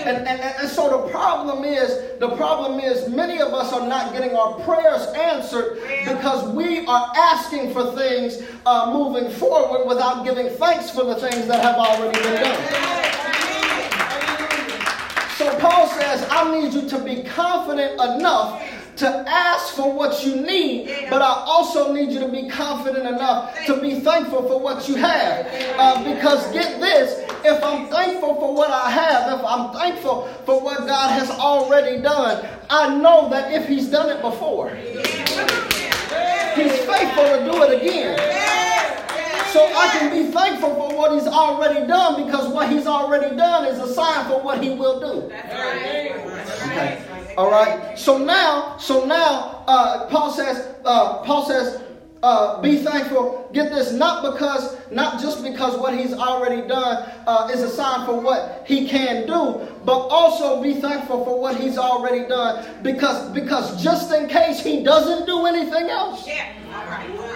And, 0.00 0.26
and, 0.26 0.40
and 0.40 0.68
so 0.68 1.04
the 1.04 1.12
problem 1.12 1.62
is, 1.62 2.18
the 2.18 2.34
problem 2.34 2.80
is 2.80 3.08
many 3.08 3.40
of 3.40 3.54
us 3.54 3.72
are 3.72 3.86
not 3.86 4.12
getting 4.12 4.34
our 4.34 4.58
prayers 4.64 5.06
answered 5.14 5.78
because 6.04 6.52
we 6.52 6.84
are 6.86 7.12
asking 7.14 7.72
for 7.72 7.94
things 7.94 8.42
uh, 8.66 8.90
moving 8.92 9.30
forward 9.30 9.86
without 9.86 10.24
giving 10.24 10.48
thanks 10.48 10.90
for 10.90 11.04
the 11.04 11.14
things 11.14 11.46
that 11.46 11.62
have 11.62 11.76
already 11.76 12.20
been 12.20 12.42
done. 12.42 13.39
So 15.40 15.48
Paul 15.58 15.88
says, 15.88 16.26
I 16.30 16.52
need 16.52 16.74
you 16.74 16.86
to 16.86 16.98
be 17.02 17.22
confident 17.22 17.94
enough 17.94 18.62
to 18.96 19.08
ask 19.26 19.74
for 19.74 19.90
what 19.90 20.22
you 20.22 20.36
need, 20.36 21.06
but 21.08 21.22
I 21.22 21.32
also 21.46 21.94
need 21.94 22.10
you 22.10 22.20
to 22.20 22.28
be 22.28 22.50
confident 22.50 23.06
enough 23.06 23.56
to 23.64 23.80
be 23.80 24.00
thankful 24.00 24.46
for 24.46 24.60
what 24.60 24.86
you 24.86 24.96
have. 24.96 25.46
Uh, 25.78 26.04
because 26.04 26.52
get 26.52 26.78
this, 26.78 27.20
if 27.42 27.64
I'm 27.64 27.88
thankful 27.88 28.34
for 28.34 28.54
what 28.54 28.70
I 28.70 28.90
have, 28.90 29.40
if 29.40 29.46
I'm 29.46 29.72
thankful 29.72 30.28
for 30.44 30.60
what 30.60 30.86
God 30.86 31.10
has 31.18 31.30
already 31.30 32.02
done, 32.02 32.46
I 32.68 32.94
know 32.98 33.30
that 33.30 33.50
if 33.50 33.66
He's 33.66 33.88
done 33.88 34.14
it 34.14 34.20
before, 34.20 34.74
He's 34.74 35.00
faithful 36.84 37.24
to 37.24 37.48
do 37.50 37.62
it 37.62 37.80
again. 37.80 38.49
So 39.52 39.66
I 39.66 39.88
can 39.92 40.10
be 40.10 40.30
thankful 40.32 40.74
for 40.74 40.96
what 40.96 41.12
he's 41.12 41.26
already 41.26 41.86
done 41.86 42.24
because 42.24 42.52
what 42.52 42.70
he's 42.70 42.86
already 42.86 43.34
done 43.36 43.66
is 43.66 43.78
a 43.78 43.92
sign 43.92 44.26
for 44.26 44.40
what 44.42 44.62
he 44.62 44.70
will 44.70 45.00
do. 45.00 45.26
Okay. 45.26 47.02
All 47.36 47.50
right. 47.50 47.98
So 47.98 48.18
now, 48.18 48.76
so 48.78 49.04
now, 49.06 49.64
uh, 49.66 50.06
Paul 50.08 50.30
says, 50.30 50.76
uh, 50.84 51.22
Paul 51.24 51.46
says, 51.46 51.82
uh, 52.22 52.60
be 52.60 52.76
thankful. 52.76 53.48
Get 53.52 53.70
this, 53.70 53.92
not 53.92 54.22
because, 54.22 54.76
not 54.90 55.20
just 55.20 55.42
because 55.42 55.78
what 55.78 55.96
he's 55.96 56.12
already 56.12 56.68
done 56.68 57.10
uh, 57.26 57.48
is 57.50 57.62
a 57.62 57.70
sign 57.70 58.04
for 58.04 58.20
what 58.20 58.64
he 58.66 58.86
can 58.86 59.26
do, 59.26 59.66
but 59.84 59.98
also 60.08 60.62
be 60.62 60.74
thankful 60.74 61.24
for 61.24 61.40
what 61.40 61.56
he's 61.56 61.78
already 61.78 62.28
done 62.28 62.82
because 62.82 63.30
because 63.32 63.82
just 63.82 64.12
in 64.12 64.28
case 64.28 64.62
he 64.62 64.82
doesn't 64.84 65.24
do 65.24 65.46
anything 65.46 65.88
else. 65.88 66.26
Yeah. 66.26 66.46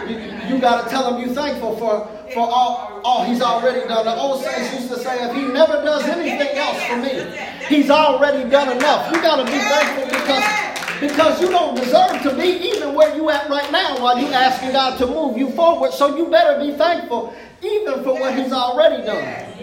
You, 0.06 0.16
you 0.48 0.58
got 0.58 0.84
to 0.84 0.90
tell 0.90 1.14
him 1.14 1.24
you're 1.24 1.34
thankful 1.34 1.76
for, 1.76 2.08
for 2.32 2.40
all, 2.40 3.00
all 3.04 3.24
he's 3.24 3.40
already 3.40 3.86
done. 3.86 4.04
The 4.04 4.14
old 4.16 4.42
saints 4.42 4.72
used 4.74 4.88
to 4.88 4.98
say, 4.98 5.28
if 5.28 5.34
he 5.34 5.42
never 5.42 5.82
does 5.84 6.04
anything 6.04 6.56
else 6.56 6.82
for 6.84 6.96
me, 6.96 7.36
he's 7.68 7.90
already 7.90 8.48
done 8.48 8.76
enough. 8.76 9.14
You 9.14 9.20
got 9.22 9.36
to 9.36 9.44
be 9.44 9.58
thankful 9.58 10.06
because 10.06 10.64
because 11.00 11.40
you 11.40 11.48
don't 11.48 11.74
deserve 11.74 12.22
to 12.22 12.34
be 12.36 12.68
even 12.68 12.94
where 12.94 13.14
you 13.16 13.28
at 13.28 13.48
right 13.50 13.70
now 13.72 14.00
while 14.00 14.18
you 14.18 14.26
asking 14.28 14.72
God 14.72 14.96
to 14.98 15.06
move 15.06 15.36
you 15.36 15.50
forward. 15.50 15.92
So 15.92 16.16
you 16.16 16.30
better 16.30 16.64
be 16.64 16.76
thankful 16.76 17.34
even 17.62 18.02
for 18.04 18.18
what 18.18 18.36
He's 18.36 18.52
already 18.52 19.04
done. 19.04 19.58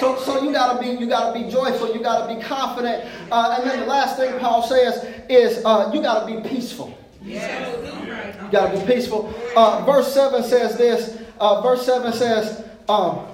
So, 0.00 0.18
so 0.18 0.42
you 0.42 0.52
gotta 0.52 0.80
be 0.80 0.88
you 0.88 1.06
gotta 1.06 1.38
be 1.38 1.48
joyful. 1.50 1.94
You 1.94 2.02
gotta 2.02 2.34
be 2.34 2.42
confident. 2.42 3.04
Uh, 3.30 3.56
and 3.58 3.70
then 3.70 3.80
the 3.80 3.86
last 3.86 4.16
thing 4.16 4.38
Paul 4.38 4.62
says 4.62 5.04
is 5.28 5.64
uh, 5.64 5.90
you 5.94 6.02
gotta 6.02 6.26
be 6.26 6.46
peaceful. 6.48 6.95
You 7.26 8.52
gotta 8.52 8.78
be 8.78 8.94
peaceful. 8.94 9.34
Uh, 9.56 9.84
verse 9.84 10.12
seven 10.12 10.42
says 10.42 10.76
this. 10.76 11.22
Uh, 11.40 11.60
verse 11.60 11.84
seven 11.84 12.12
says, 12.12 12.64
um, 12.88 13.26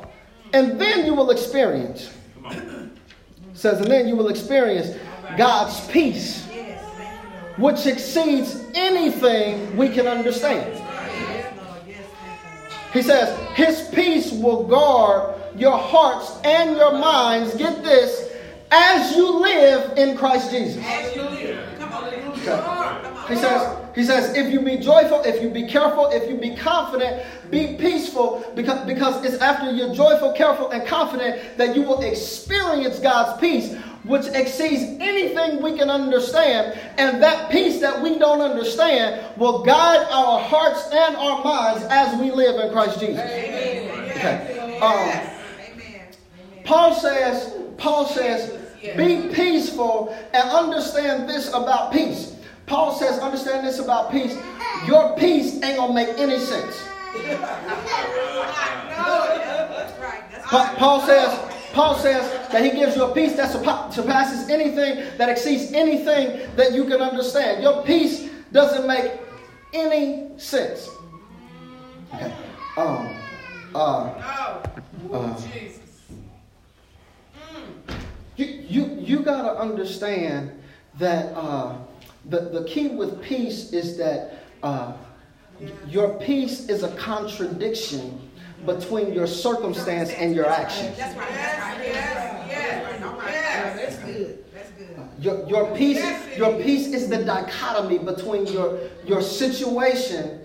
and 0.53 0.81
then 0.81 1.07
you 1.07 1.15
will 1.15 1.31
experience. 1.31 2.13
Says, 3.55 3.81
and 3.81 3.91
then 3.91 4.09
you 4.09 4.17
will 4.17 4.29
experience 4.29 4.97
God's 5.37 5.87
peace 5.89 6.49
which 7.57 7.87
exceeds 7.87 8.65
anything 8.75 9.77
we 9.77 9.89
can 9.89 10.07
understand. 10.07 10.81
He 12.93 13.03
says, 13.03 13.39
His 13.55 13.89
peace 13.95 14.33
will 14.33 14.67
guard 14.67 15.35
your 15.57 15.77
hearts 15.77 16.39
and 16.45 16.77
your 16.77 16.93
minds, 16.93 17.55
get 17.55 17.83
this, 17.83 18.33
as 18.71 19.15
you 19.17 19.41
live 19.41 19.99
in 19.99 20.17
Christ 20.17 20.51
Jesus. 20.51 20.83
Okay. 22.45 23.12
He 23.33 23.39
says, 23.39 23.79
he 23.95 24.05
says, 24.05 24.37
if 24.37 24.53
you 24.53 24.61
be 24.61 24.77
joyful, 24.77 25.23
if 25.23 25.43
you 25.43 25.49
be 25.51 25.67
careful, 25.67 26.09
if 26.11 26.29
you 26.29 26.37
be 26.37 26.55
confident, 26.55 27.25
be 27.51 27.77
peaceful, 27.77 28.45
because, 28.55 28.87
because 28.87 29.25
it's 29.25 29.41
after 29.43 29.71
you're 29.71 29.95
joyful, 29.95 30.33
careful, 30.33 30.71
and 30.71 30.87
confident 30.87 31.57
that 31.57 31.75
you 31.75 31.83
will 31.83 32.03
experience 32.03 32.99
God's 32.99 33.41
peace, 33.41 33.75
which 34.05 34.27
exceeds 34.29 34.83
anything 35.01 35.63
we 35.63 35.77
can 35.77 35.89
understand. 35.89 36.79
And 36.99 37.23
that 37.23 37.51
peace 37.51 37.81
that 37.81 38.03
we 38.03 38.19
don't 38.19 38.41
understand 38.41 39.39
will 39.39 39.63
guide 39.63 40.07
our 40.11 40.41
hearts 40.41 40.89
and 40.93 41.17
our 41.17 41.43
minds 41.45 41.85
as 41.91 42.21
we 42.21 42.31
live 42.31 42.61
in 42.65 42.73
Christ 42.73 43.01
Jesus. 43.01 43.21
Okay. 43.21 44.79
Um, 44.81 45.29
Paul 46.65 46.95
says, 46.95 47.55
Paul 47.77 48.07
says, 48.07 48.59
be 48.97 49.29
peaceful 49.33 50.17
and 50.33 50.51
understand 50.51 51.29
this 51.29 51.49
about 51.49 51.93
peace. 51.93 52.32
Paul 52.73 52.95
says, 52.95 53.19
understand 53.19 53.67
this 53.67 53.81
about 53.81 54.11
peace. 54.11 54.35
Your 54.87 55.15
peace 55.15 55.63
ain't 55.63 55.77
gonna 55.77 55.93
make 55.93 56.09
any 56.17 56.39
sense. 56.39 56.83
But 60.51 60.77
Paul 60.79 61.03
says, 61.03 61.39
Paul 61.75 61.97
says 61.97 62.49
that 62.51 62.65
he 62.65 62.71
gives 62.71 62.97
you 62.97 63.05
a 63.05 63.13
peace 63.13 63.37
that 63.37 63.51
surpasses 63.51 64.49
anything, 64.49 65.05
that 65.19 65.29
exceeds 65.29 65.75
anything 65.75 66.49
that 66.57 66.73
you 66.73 66.85
can 66.85 67.03
understand. 67.03 67.63
Your 67.63 67.85
peace 67.85 68.31
doesn't 68.53 68.87
make 68.87 69.21
any 69.75 70.31
sense. 70.39 70.89
Okay. 72.15 72.33
Um, 72.79 73.15
uh, 73.75 74.65
uh, 75.13 75.41
you, 78.37 78.47
you, 78.47 78.97
you 78.99 79.21
got 79.21 79.43
to 79.43 79.61
understand 79.61 80.59
that 80.99 81.37
uh, 81.37 81.77
the, 82.27 82.41
the 82.41 82.65
key 82.65 82.89
with 82.89 83.21
peace 83.23 83.73
is 83.73 83.97
that 83.99 84.45
uh, 84.63 84.93
your 85.89 86.19
peace 86.21 86.69
is 86.69 86.83
a 86.83 86.95
contradiction 86.97 88.31
between 88.67 89.13
your 89.13 89.27
circumstance 89.27 90.11
and 90.11 90.35
your 90.35 90.47
action. 90.49 90.93
That's 90.97 91.17
right. 91.17 91.29
That's. 91.31 91.85
Yes, 91.85 92.49
yes, 92.49 92.97
yes. 92.97 93.77
That's 93.77 93.97
good. 94.05 94.45
That's 94.55 94.71
good. 94.71 94.99
Your, 95.19 95.47
your 95.49 95.77
peace, 95.77 96.03
your 96.37 96.61
peace 96.63 96.87
is 96.89 97.09
the 97.09 97.25
dichotomy 97.25 97.99
between 97.99 98.47
your, 98.47 98.79
your 99.05 99.21
situation 99.21 100.41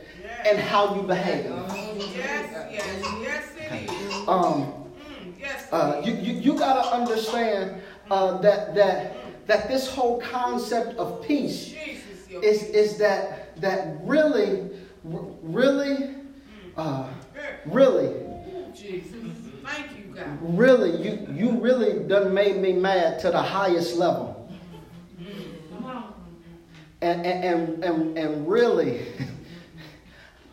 and 0.46 0.58
how 0.60 0.96
you 0.96 1.04
behave. 1.04 1.46
Yes, 1.46 2.72
yes, 2.72 3.54
yes. 3.60 4.28
Um, 4.28 4.74
Mm, 4.98 5.34
Yes, 5.40 5.68
uh, 5.72 6.02
you, 6.04 6.14
you, 6.16 6.34
you 6.34 6.58
got 6.58 6.82
to 6.84 6.90
understand 6.96 7.82
uh, 8.10 8.38
that, 8.40 8.74
that, 8.76 9.16
that 9.48 9.70
this 9.70 9.90
whole 9.90 10.20
concept 10.22 10.98
of 10.98 11.26
peace 11.26 11.74
is, 12.30 12.64
is 12.64 12.98
that, 12.98 13.60
that 13.62 13.98
really, 14.04 14.70
really, 15.04 16.16
uh, 16.76 17.08
really, 17.66 18.14
Jesus. 18.76 19.14
Thank 19.66 19.98
you, 19.98 20.14
God. 20.14 20.38
really, 20.42 21.02
you, 21.02 21.28
you 21.34 21.60
really 21.60 22.08
done 22.08 22.34
made 22.34 22.58
me 22.58 22.74
mad 22.74 23.20
to 23.20 23.32
the 23.32 23.42
highest 23.42 23.98
level. 23.98 24.34
And, 27.00 27.26
and, 27.26 27.44
and, 27.44 27.84
and, 27.84 28.18
and 28.18 28.48
really, 28.50 29.06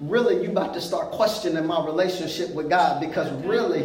really, 0.00 0.42
you 0.44 0.50
about 0.50 0.74
to 0.74 0.80
start 0.80 1.10
questioning 1.10 1.66
my 1.66 1.84
relationship 1.84 2.54
with 2.54 2.68
God 2.68 3.00
because 3.00 3.30
really, 3.44 3.84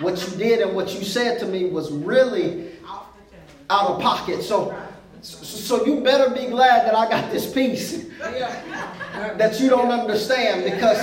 what 0.00 0.26
you 0.26 0.36
did 0.36 0.60
and 0.60 0.74
what 0.74 0.94
you 0.94 1.04
said 1.04 1.38
to 1.40 1.46
me 1.46 1.66
was 1.66 1.92
really 1.92 2.69
Off 2.69 2.69
the 2.69 2.69
chain. 2.69 2.69
Out 3.70 3.90
of 3.90 4.02
pocket. 4.02 4.42
So, 4.42 4.76
so 5.22 5.86
you 5.86 6.00
better 6.00 6.34
be 6.34 6.46
glad 6.46 6.86
that 6.86 6.94
I 6.96 7.08
got 7.08 7.30
this 7.30 7.52
peace 7.52 8.04
that 8.18 9.60
you 9.60 9.70
don't 9.70 9.92
understand 9.92 10.64
because, 10.64 10.98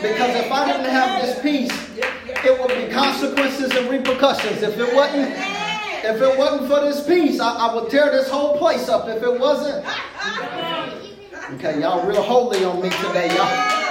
because 0.00 0.36
if 0.36 0.50
I 0.50 0.72
didn't 0.72 0.90
have 0.90 1.20
this 1.20 1.38
peace, 1.42 1.70
it 1.98 2.58
would 2.58 2.74
be 2.74 2.90
consequences 2.90 3.72
and 3.72 3.90
repercussions. 3.90 4.62
If 4.62 4.78
it 4.78 4.94
wasn't, 4.94 5.32
if 6.04 6.22
it 6.22 6.38
wasn't 6.38 6.68
for 6.68 6.80
this 6.80 7.06
peace, 7.06 7.40
I, 7.40 7.68
I 7.68 7.74
would 7.74 7.90
tear 7.90 8.10
this 8.10 8.30
whole 8.30 8.56
place 8.56 8.88
up. 8.88 9.06
If 9.08 9.22
it 9.22 9.38
wasn't, 9.38 9.84
okay, 11.54 11.78
y'all 11.78 12.06
real 12.06 12.22
holy 12.22 12.64
on 12.64 12.80
me 12.80 12.88
today, 12.88 13.36
y'all. 13.36 13.81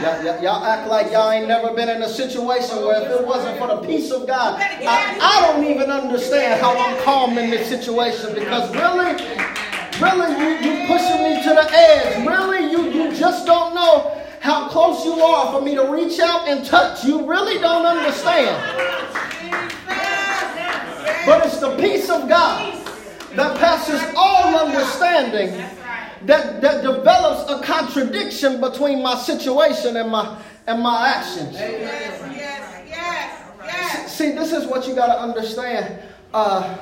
Y'all, 0.00 0.22
y'all- 0.24 0.42
y'all 0.42 0.64
act 0.64 0.88
like 0.88 1.10
y'all 1.10 1.30
ain't 1.30 1.48
never 1.48 1.72
been 1.74 1.88
in 1.88 2.02
a 2.02 2.08
situation 2.08 2.84
where 2.84 3.02
if 3.02 3.10
it 3.20 3.26
wasn't 3.26 3.58
for 3.58 3.66
the 3.66 3.76
peace 3.78 4.10
of 4.12 4.26
God, 4.26 4.60
I, 4.60 5.18
I 5.20 5.40
don't 5.52 5.64
even 5.64 5.90
understand 5.90 6.60
how 6.60 6.76
I'm 6.78 6.96
calm 7.02 7.36
in 7.36 7.50
this 7.50 7.68
situation 7.68 8.32
because 8.34 8.70
really, 8.74 9.12
really, 10.00 10.30
you, 10.38 10.50
you 10.70 10.86
pushing 10.86 11.22
me 11.24 11.42
to 11.42 11.48
the 11.50 11.68
edge. 11.72 12.26
Really, 12.26 12.70
you, 12.70 12.90
you 12.90 13.16
just 13.16 13.44
don't 13.44 13.74
know 13.74 14.14
how 14.40 14.68
close 14.68 15.04
you 15.04 15.14
are 15.20 15.52
for 15.52 15.60
me 15.64 15.74
to 15.74 15.90
reach 15.90 16.20
out 16.20 16.46
and 16.46 16.64
touch. 16.64 17.04
You 17.04 17.26
really 17.26 17.58
don't 17.60 17.84
understand. 17.84 18.56
But 21.26 21.44
it's 21.44 21.58
the 21.58 21.76
peace 21.76 22.08
of 22.08 22.28
God 22.28 22.72
that 23.34 23.58
passes 23.58 24.00
all 24.16 24.54
understanding 24.66 25.52
that, 26.22 26.60
that 26.60 26.82
develops 26.82 27.50
a 27.50 27.64
contradiction 27.64 28.60
between 28.60 29.02
my 29.02 29.16
situation 29.16 29.96
and 29.96 30.10
my 30.10 30.40
and 30.66 30.82
my 30.82 31.08
actions. 31.08 31.54
Yes, 31.54 32.20
yes, 32.36 32.86
yes, 32.86 33.52
yes. 33.64 34.16
See, 34.16 34.32
this 34.32 34.52
is 34.52 34.66
what 34.66 34.86
you 34.86 34.94
got 34.94 35.06
to 35.06 35.18
understand. 35.18 35.98
Uh, 36.34 36.76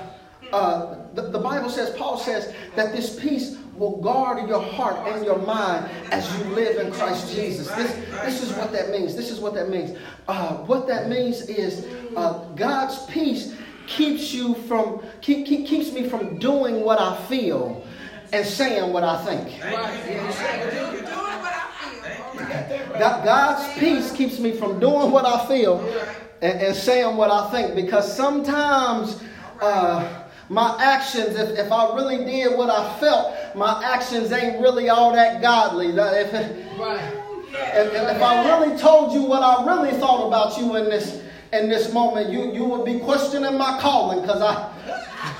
uh, 0.52 0.96
the, 1.14 1.22
the 1.22 1.38
Bible 1.38 1.70
says, 1.70 1.90
Paul 1.90 2.18
says, 2.18 2.52
that 2.74 2.92
this 2.92 3.18
peace 3.18 3.56
will 3.76 4.00
guard 4.00 4.48
your 4.48 4.60
heart 4.60 4.96
and 5.08 5.24
your 5.24 5.38
mind 5.38 5.88
as 6.10 6.26
you 6.38 6.44
live 6.46 6.84
in 6.84 6.92
Christ 6.92 7.32
Jesus. 7.32 7.68
This, 7.72 7.92
this 8.24 8.42
is 8.42 8.52
what 8.56 8.72
that 8.72 8.90
means. 8.90 9.14
This 9.14 9.30
is 9.30 9.38
what 9.38 9.54
that 9.54 9.68
means. 9.68 9.96
Uh, 10.26 10.56
what 10.64 10.88
that 10.88 11.08
means 11.08 11.42
is 11.42 11.86
uh, 12.16 12.44
God's 12.56 13.04
peace 13.06 13.54
keeps 13.86 14.32
you 14.32 14.54
from 14.54 15.00
keep, 15.20 15.46
keep, 15.46 15.66
keeps 15.66 15.92
me 15.92 16.08
from 16.08 16.38
doing 16.38 16.80
what 16.82 17.00
I 17.00 17.16
feel 17.26 17.84
and 18.32 18.46
saying 18.46 18.92
what 18.92 19.04
I 19.04 19.24
think. 19.24 19.60
Doing 19.60 19.72
what 19.72 19.84
I 19.84 21.70
feel. 21.80 22.42
Okay. 22.42 22.98
God's 22.98 23.78
peace 23.78 24.12
keeps 24.12 24.38
me 24.38 24.52
from 24.52 24.80
doing 24.80 25.10
what 25.10 25.24
I 25.24 25.46
feel 25.46 25.80
and, 26.42 26.60
and 26.60 26.76
saying 26.76 27.16
what 27.16 27.30
I 27.30 27.50
think 27.50 27.74
because 27.74 28.14
sometimes 28.14 29.22
uh, 29.60 30.24
my 30.48 30.76
actions, 30.80 31.36
if, 31.36 31.58
if 31.58 31.72
I 31.72 31.94
really 31.94 32.24
did 32.24 32.56
what 32.56 32.70
I 32.70 32.98
felt, 33.00 33.34
my 33.56 33.82
actions 33.84 34.32
ain't 34.32 34.60
really 34.60 34.88
all 34.88 35.12
that 35.12 35.42
godly. 35.42 35.92
That 35.92 36.14
If, 36.14 36.34
if, 36.34 38.16
if 38.16 38.22
I 38.22 38.58
really 38.58 38.78
told 38.78 39.12
you 39.12 39.22
what 39.22 39.42
I 39.42 39.64
really 39.64 39.98
thought 39.98 40.26
about 40.26 40.58
you 40.58 40.76
in 40.76 40.84
this 40.84 41.22
in 41.52 41.68
this 41.68 41.92
moment, 41.92 42.30
you, 42.30 42.52
you 42.52 42.64
would 42.64 42.84
be 42.84 42.98
questioning 42.98 43.56
my 43.56 43.78
calling 43.80 44.20
because 44.20 44.42
I 44.42 44.72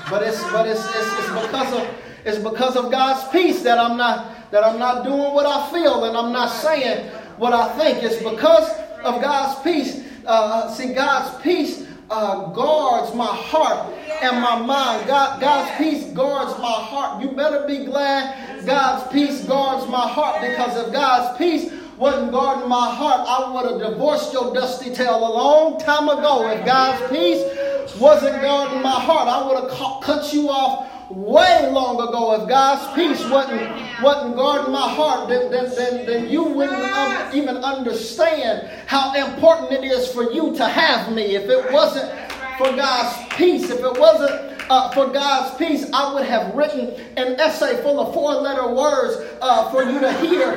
but 0.09 0.23
it's 0.23 0.41
but 0.51 0.67
it's, 0.67 0.79
it's, 0.79 1.19
it's 1.19 1.47
because 1.47 1.73
of 1.73 2.06
it's 2.27 2.37
because 2.37 2.75
of 2.75 2.91
God's 2.91 3.27
peace 3.31 3.63
that 3.63 3.79
I'm 3.79 3.97
not 3.97 4.51
that 4.51 4.63
I'm 4.63 4.77
not 4.77 5.03
doing 5.03 5.33
what 5.33 5.45
I 5.45 5.71
feel 5.71 6.03
and 6.03 6.17
I'm 6.17 6.31
not 6.33 6.49
saying 6.49 7.09
what 7.37 7.53
I 7.53 7.77
think. 7.77 8.03
It's 8.03 8.17
because 8.17 8.69
of 9.03 9.21
God's 9.21 9.61
peace. 9.61 10.03
Uh, 10.25 10.69
see, 10.73 10.93
God's 10.93 11.41
peace 11.41 11.87
uh, 12.09 12.51
guards 12.51 13.15
my 13.15 13.25
heart 13.25 13.93
and 14.21 14.41
my 14.41 14.59
mind. 14.59 15.07
God, 15.07 15.39
God's 15.39 15.77
peace 15.77 16.05
guards 16.13 16.51
my 16.59 16.71
heart. 16.71 17.21
You 17.21 17.31
better 17.31 17.65
be 17.65 17.85
glad 17.85 18.65
God's 18.65 19.09
peace 19.11 19.45
guards 19.45 19.89
my 19.89 20.07
heart 20.07 20.41
because 20.41 20.85
if 20.85 20.91
God's 20.91 21.37
peace 21.37 21.71
wasn't 21.97 22.31
guarding 22.31 22.67
my 22.67 22.89
heart, 22.89 23.25
I 23.27 23.53
would 23.53 23.71
have 23.71 23.91
divorced 23.91 24.33
your 24.33 24.53
dusty 24.53 24.93
tail 24.93 25.17
a 25.17 25.31
long 25.33 25.79
time 25.79 26.09
ago. 26.09 26.49
If 26.49 26.65
God's 26.65 27.09
peace 27.09 27.95
wasn't 27.97 28.41
guarding 28.41 28.81
my 28.81 28.91
heart, 28.91 29.27
I 29.27 29.47
would 29.47 29.71
have 29.71 30.01
cut 30.01 30.33
you 30.33 30.49
off 30.49 30.96
way 31.09 31.69
long 31.71 31.95
ago. 31.95 32.41
If 32.41 32.49
God's 32.49 32.93
peace 32.95 33.29
wasn't, 33.29 33.61
wasn't 34.01 34.35
guarding 34.35 34.73
my 34.73 34.89
heart, 34.89 35.29
then, 35.29 35.51
then, 35.51 35.73
then, 35.75 36.05
then 36.05 36.29
you 36.29 36.43
wouldn't 36.43 36.83
um, 36.91 37.35
even 37.35 37.57
understand 37.57 38.69
how 38.87 39.13
important 39.13 39.71
it 39.71 39.83
is 39.85 40.11
for 40.11 40.31
you 40.31 40.55
to 40.55 40.67
have 40.67 41.13
me. 41.13 41.35
If 41.35 41.49
it 41.49 41.71
wasn't 41.71 42.11
for 42.57 42.75
God's 42.75 43.35
peace, 43.35 43.69
if 43.69 43.79
it 43.79 43.99
wasn't 43.99 44.57
uh, 44.69 44.91
for 44.91 45.07
God's 45.07 45.55
peace, 45.57 45.89
I 45.93 46.13
would 46.13 46.25
have 46.25 46.53
written 46.53 46.89
an 47.15 47.39
essay 47.39 47.81
full 47.81 47.99
of 47.99 48.13
four 48.13 48.33
letter 48.33 48.67
words 48.73 49.17
uh, 49.41 49.71
for 49.71 49.83
you 49.83 49.99
to 49.99 50.11
hear 50.19 50.53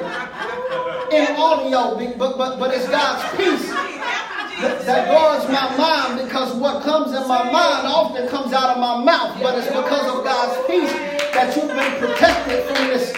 in 1.13 1.37
audio. 1.37 1.97
But, 2.17 2.37
but, 2.37 2.59
but 2.59 2.75
it's 2.75 2.89
God's 2.89 3.37
peace 3.37 3.71
that, 4.61 4.85
that 4.85 5.09
my 5.53 5.77
mind 5.77 6.27
because 6.27 6.55
what 6.55 6.83
comes 6.83 7.13
in 7.13 7.27
my 7.29 7.45
mind 7.45 7.87
often 7.87 8.29
comes 8.29 8.53
out 8.53 8.77
of 8.77 8.79
my 8.79 9.03
mouth. 9.05 9.41
But 9.43 9.59
it's 9.59 9.67
because 9.67 10.07
of 10.17 10.25
God's 10.25 10.67
peace 10.67 10.93
that 11.33 11.55
you've 11.57 11.69
been 11.69 11.99
protected 11.99 12.65
from 12.65 12.87
this 12.89 13.15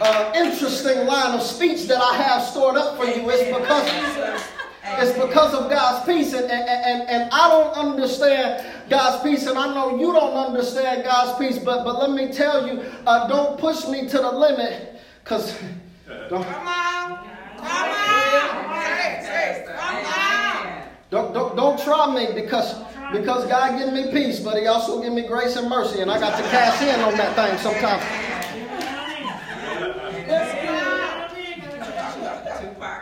uh, 0.00 0.32
interesting 0.36 1.06
line 1.06 1.34
of 1.34 1.42
speech 1.42 1.86
that 1.88 2.00
I 2.00 2.16
have 2.16 2.42
stored 2.42 2.76
up 2.76 2.96
for 2.96 3.04
you. 3.04 3.28
It's 3.30 3.44
because 3.44 4.54
it's 4.96 5.18
because 5.18 5.54
of 5.54 5.70
God's 5.70 6.04
peace, 6.06 6.34
and, 6.34 6.44
and, 6.44 6.68
and, 6.68 7.08
and 7.08 7.30
I 7.32 7.48
don't 7.48 7.72
understand 7.74 8.64
God's 8.90 9.22
peace, 9.22 9.46
and 9.46 9.58
I 9.58 9.72
know 9.74 9.98
you 9.98 10.12
don't 10.12 10.34
understand 10.34 11.04
God's 11.04 11.38
peace, 11.38 11.58
but, 11.58 11.84
but 11.84 11.98
let 11.98 12.10
me 12.10 12.32
tell 12.32 12.66
you, 12.66 12.84
uh, 13.06 13.26
don't 13.26 13.58
push 13.58 13.88
me 13.88 14.06
to 14.08 14.18
the 14.18 14.30
limit, 14.30 15.00
because 15.22 15.58
don't, 16.28 16.44
Come 16.44 16.44
on. 16.44 17.28
Come 17.56 17.66
on. 17.66 18.82
Say, 18.82 19.22
say, 19.22 19.64
come 19.66 19.96
on. 19.96 20.23
Don't, 21.10 21.32
don't, 21.32 21.56
don't 21.56 21.78
try 21.78 22.12
me 22.12 22.34
because, 22.34 22.74
because 23.12 23.46
God 23.46 23.78
give 23.78 23.92
me 23.92 24.10
peace, 24.10 24.40
but 24.40 24.56
he 24.58 24.66
also 24.66 25.02
give 25.02 25.12
me 25.12 25.26
grace 25.26 25.56
and 25.56 25.68
mercy, 25.68 26.00
and 26.00 26.10
I 26.10 26.18
got 26.18 26.36
to 26.36 26.42
cash 26.50 26.82
in 26.82 27.00
on 27.00 27.16
that 27.16 27.36
thing 27.36 27.58
sometimes. 27.58 28.02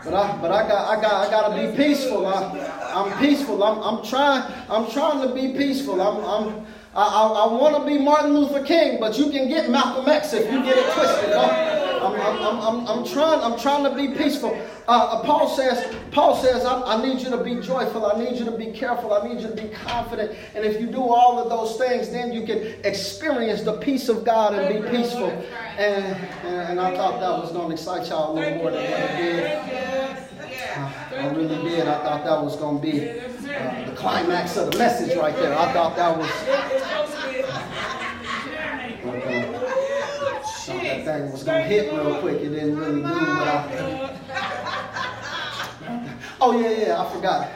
But 0.04 0.14
I, 0.14 0.36
but 0.42 0.50
I 0.50 0.68
got, 0.68 0.98
I 0.98 1.00
got, 1.00 1.26
I 1.26 1.30
got 1.30 1.48
to 1.48 1.70
be 1.70 1.76
peaceful. 1.76 2.26
I, 2.26 2.92
I'm 2.92 3.18
peaceful. 3.18 3.62
I'm, 3.62 3.78
I'm 3.78 4.04
trying, 4.04 4.42
I'm 4.68 4.90
trying 4.90 5.26
to 5.26 5.34
be 5.34 5.56
peaceful. 5.56 6.00
I'm, 6.00 6.24
I'm, 6.24 6.66
I, 6.94 7.02
I, 7.02 7.26
I 7.28 7.52
want 7.52 7.76
to 7.76 7.86
be 7.86 7.98
Martin 7.98 8.34
Luther 8.34 8.64
King, 8.64 8.98
but 9.00 9.16
you 9.16 9.30
can 9.30 9.48
get 9.48 9.70
Malcolm 9.70 10.08
X 10.08 10.32
if 10.32 10.52
you 10.52 10.62
get 10.62 10.76
it 10.76 10.92
twisted. 10.92 11.30
No? 11.30 11.91
I'm, 12.02 12.20
I'm, 12.20 12.42
I'm, 12.42 12.60
I'm, 12.60 12.86
I'm 12.88 13.04
trying, 13.06 13.40
I'm 13.40 13.58
trying 13.58 13.84
to 13.84 13.94
be 13.94 14.16
peaceful. 14.16 14.50
Uh, 14.88 14.90
uh, 14.90 15.24
Paul 15.24 15.48
says, 15.48 15.94
Paul 16.10 16.36
says, 16.36 16.64
I, 16.64 16.82
I 16.82 17.02
need 17.06 17.20
you 17.20 17.30
to 17.30 17.42
be 17.42 17.60
joyful. 17.60 18.04
I 18.06 18.18
need 18.18 18.36
you 18.36 18.44
to 18.44 18.50
be 18.50 18.72
careful. 18.72 19.14
I 19.14 19.28
need 19.28 19.40
you 19.40 19.48
to 19.48 19.54
be 19.54 19.68
confident. 19.68 20.36
And 20.54 20.64
if 20.64 20.80
you 20.80 20.88
do 20.88 21.02
all 21.02 21.38
of 21.38 21.48
those 21.48 21.76
things, 21.78 22.10
then 22.10 22.32
you 22.32 22.44
can 22.44 22.58
experience 22.84 23.62
the 23.62 23.74
peace 23.74 24.08
of 24.08 24.24
God 24.24 24.54
and 24.54 24.82
be 24.82 24.90
peaceful. 24.90 25.30
And, 25.78 26.04
and, 26.44 26.70
and 26.70 26.80
I 26.80 26.96
thought 26.96 27.20
that 27.20 27.30
was 27.30 27.52
going 27.52 27.68
to 27.68 27.72
excite 27.74 28.08
y'all 28.08 28.32
a 28.32 28.34
little 28.34 28.58
more 28.58 28.70
than 28.72 28.90
what 28.90 29.00
it 29.00 29.16
did. 29.16 29.62
I 31.12 31.28
really 31.34 31.68
did. 31.68 31.86
I 31.86 32.02
thought 32.02 32.24
that 32.24 32.42
was 32.42 32.56
going 32.56 32.80
to 32.80 32.82
be 32.82 33.10
uh, 33.10 33.84
the 33.86 33.94
climax 33.94 34.56
of 34.56 34.72
the 34.72 34.78
message 34.78 35.16
right 35.16 35.34
there. 35.36 35.56
I 35.56 35.72
thought 35.72 35.96
that 35.96 36.16
was. 36.18 36.30
But, 39.04 39.26
uh, 39.26 39.72
thought 40.66 40.91
that 41.04 41.20
thing 41.20 41.32
was 41.32 41.44
going 41.44 41.62
to 41.62 41.68
hit 41.68 41.92
real 41.92 42.20
quick. 42.20 42.40
It 42.40 42.50
didn't 42.50 42.76
really 42.76 42.96
do 42.96 43.02
what 43.02 43.48
I. 43.48 44.18
Oh 46.44 46.60
yeah, 46.60 46.86
yeah. 46.86 47.00
I 47.00 47.12
forgot. 47.14 47.48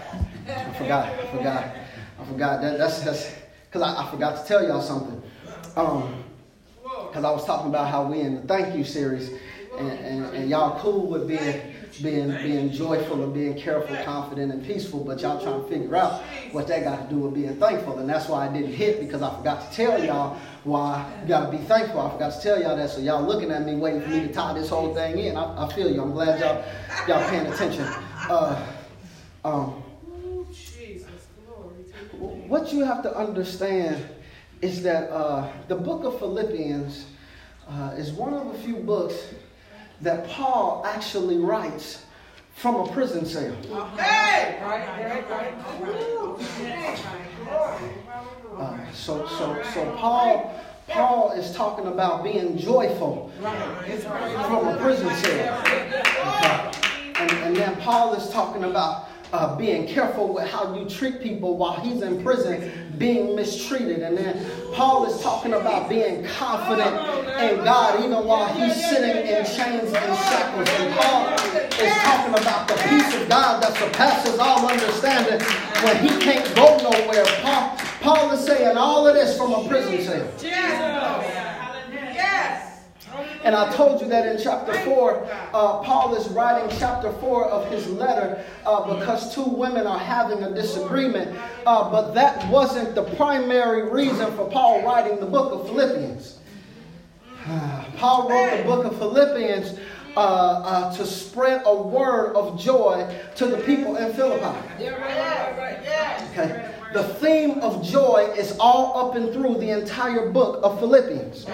I 0.46 0.72
forgot. 0.74 1.06
I 1.06 1.26
forgot. 1.26 1.76
I 2.20 2.24
forgot. 2.24 2.62
That, 2.62 2.78
that's 2.78 3.00
that's 3.02 3.34
because 3.64 3.82
I, 3.82 4.06
I 4.06 4.10
forgot 4.12 4.40
to 4.40 4.46
tell 4.46 4.62
y'all 4.64 4.80
something. 4.80 5.20
Um, 5.74 6.22
because 6.82 7.24
I 7.24 7.30
was 7.30 7.44
talking 7.44 7.68
about 7.68 7.90
how 7.90 8.04
we 8.04 8.20
in 8.20 8.36
the 8.36 8.42
thank 8.42 8.76
you 8.76 8.84
series, 8.84 9.30
and, 9.76 9.90
and, 9.90 10.24
and 10.36 10.48
y'all 10.50 10.78
cool 10.78 11.06
with 11.06 11.26
being 11.26 11.74
being 12.00 12.30
being 12.42 12.70
joyful 12.70 13.24
and 13.24 13.34
being 13.34 13.56
careful, 13.58 13.96
confident, 14.04 14.52
and 14.52 14.64
peaceful, 14.64 15.02
but 15.02 15.20
y'all 15.20 15.42
trying 15.42 15.62
to 15.62 15.68
figure 15.68 15.96
out 15.96 16.22
what 16.52 16.68
that 16.68 16.84
got 16.84 17.08
to 17.08 17.14
do 17.14 17.22
with 17.22 17.34
being 17.34 17.56
thankful, 17.56 17.98
and 17.98 18.08
that's 18.08 18.28
why 18.28 18.46
I 18.48 18.52
didn't 18.52 18.72
hit 18.72 19.00
because 19.00 19.22
I 19.22 19.34
forgot 19.36 19.68
to 19.68 19.76
tell 19.76 20.04
y'all 20.04 20.38
why 20.66 21.08
you 21.22 21.28
got 21.28 21.50
to 21.50 21.56
be 21.56 21.62
thankful. 21.64 22.00
I 22.00 22.10
forgot 22.10 22.32
to 22.32 22.40
tell 22.40 22.60
y'all 22.60 22.76
that, 22.76 22.90
so 22.90 23.00
y'all 23.00 23.24
looking 23.24 23.50
at 23.50 23.64
me 23.64 23.76
waiting 23.76 24.02
for 24.02 24.08
me 24.08 24.20
to 24.20 24.32
tie 24.32 24.52
this 24.52 24.68
whole 24.68 24.94
thing 24.94 25.18
in. 25.18 25.36
I, 25.36 25.64
I 25.64 25.72
feel 25.72 25.90
you. 25.90 26.02
I'm 26.02 26.12
glad 26.12 26.40
y'all 26.40 26.64
y'all 27.06 27.28
paying 27.30 27.46
attention. 27.46 27.84
Uh, 28.28 28.66
um, 29.44 29.82
what 32.48 32.72
you 32.72 32.84
have 32.84 33.02
to 33.04 33.16
understand 33.16 34.04
is 34.60 34.82
that 34.82 35.10
uh, 35.10 35.50
the 35.68 35.76
book 35.76 36.04
of 36.04 36.18
Philippians 36.18 37.06
uh, 37.68 37.94
is 37.96 38.10
one 38.12 38.34
of 38.34 38.52
the 38.52 38.58
few 38.58 38.76
books 38.76 39.34
that 40.00 40.26
Paul 40.28 40.84
actually 40.86 41.38
writes 41.38 42.04
from 42.54 42.74
a 42.76 42.92
prison 42.92 43.24
cell. 43.24 43.54
Hey! 43.96 44.58
Uh, 48.58 48.78
so, 48.92 49.26
so, 49.26 49.62
so 49.74 49.96
Paul, 49.96 50.58
Paul 50.88 51.32
is 51.32 51.54
talking 51.54 51.86
about 51.88 52.24
being 52.24 52.56
joyful 52.56 53.30
from 53.38 54.68
a 54.68 54.78
prison 54.80 55.14
cell. 55.16 55.60
Okay. 55.60 56.70
And, 57.18 57.30
and 57.30 57.56
then 57.56 57.76
Paul 57.76 58.14
is 58.14 58.30
talking 58.30 58.64
about 58.64 59.08
uh, 59.32 59.54
being 59.56 59.86
careful 59.86 60.32
with 60.32 60.48
how 60.48 60.74
you 60.74 60.88
treat 60.88 61.20
people 61.20 61.56
while 61.58 61.78
he's 61.80 62.00
in 62.00 62.22
prison, 62.22 62.94
being 62.96 63.36
mistreated. 63.36 64.00
And 64.00 64.16
then 64.16 64.46
Paul 64.72 65.04
is 65.06 65.20
talking 65.20 65.52
about 65.52 65.88
being 65.88 66.24
confident 66.24 66.96
in 67.42 67.62
God 67.64 68.02
even 68.04 68.24
while 68.24 68.46
he's 68.54 68.74
sitting 68.88 69.26
in 69.26 69.44
chains 69.44 69.92
and 69.92 70.16
shackles. 70.16 70.68
And 70.68 70.94
Paul 70.94 71.32
is 71.34 71.92
talking 71.92 72.34
about 72.42 72.68
the 72.68 72.74
peace 72.88 73.14
of 73.14 73.28
God 73.28 73.62
that 73.62 73.76
surpasses 73.76 74.38
all 74.38 74.66
understanding 74.66 75.40
when 75.84 75.96
he 76.02 76.08
can't 76.24 76.54
go 76.54 76.78
nowhere. 76.78 77.24
Paul, 77.42 77.75
Paul 78.06 78.30
is 78.30 78.46
saying 78.46 78.76
all 78.76 79.08
of 79.08 79.16
this 79.16 79.36
from 79.36 79.52
a 79.52 79.66
prison 79.66 80.00
cell. 80.00 80.32
Yes. 80.40 80.78
And 83.42 83.52
I 83.52 83.74
told 83.74 84.00
you 84.00 84.06
that 84.06 84.26
in 84.26 84.40
chapter 84.40 84.72
4, 84.84 85.28
uh, 85.52 85.82
Paul 85.82 86.14
is 86.14 86.28
writing 86.28 86.72
chapter 86.78 87.10
4 87.10 87.46
of 87.46 87.68
his 87.68 87.88
letter 87.88 88.44
uh, 88.64 88.94
because 88.94 89.34
two 89.34 89.42
women 89.42 89.88
are 89.88 89.98
having 89.98 90.44
a 90.44 90.54
disagreement. 90.54 91.36
Uh, 91.66 91.90
but 91.90 92.12
that 92.12 92.48
wasn't 92.48 92.94
the 92.94 93.02
primary 93.16 93.90
reason 93.90 94.30
for 94.36 94.48
Paul 94.50 94.84
writing 94.84 95.18
the 95.18 95.26
book 95.26 95.52
of 95.52 95.66
Philippians. 95.66 96.38
Paul 97.96 98.30
wrote 98.30 98.58
the 98.58 98.62
book 98.62 98.84
of 98.84 98.96
Philippians 98.98 99.80
uh, 100.16 100.20
uh, 100.20 100.96
to 100.96 101.04
spread 101.04 101.62
a 101.66 101.74
word 101.74 102.36
of 102.36 102.60
joy 102.60 103.12
to 103.34 103.46
the 103.46 103.56
people 103.58 103.96
in 103.96 104.14
Philippi. 104.14 104.56
Okay. 106.30 106.75
The 106.92 107.02
theme 107.02 107.60
of 107.60 107.82
joy 107.84 108.32
is 108.36 108.56
all 108.58 109.08
up 109.08 109.16
and 109.16 109.32
through 109.32 109.58
the 109.58 109.70
entire 109.70 110.30
book 110.30 110.60
of 110.62 110.78
Philippians. 110.78 111.46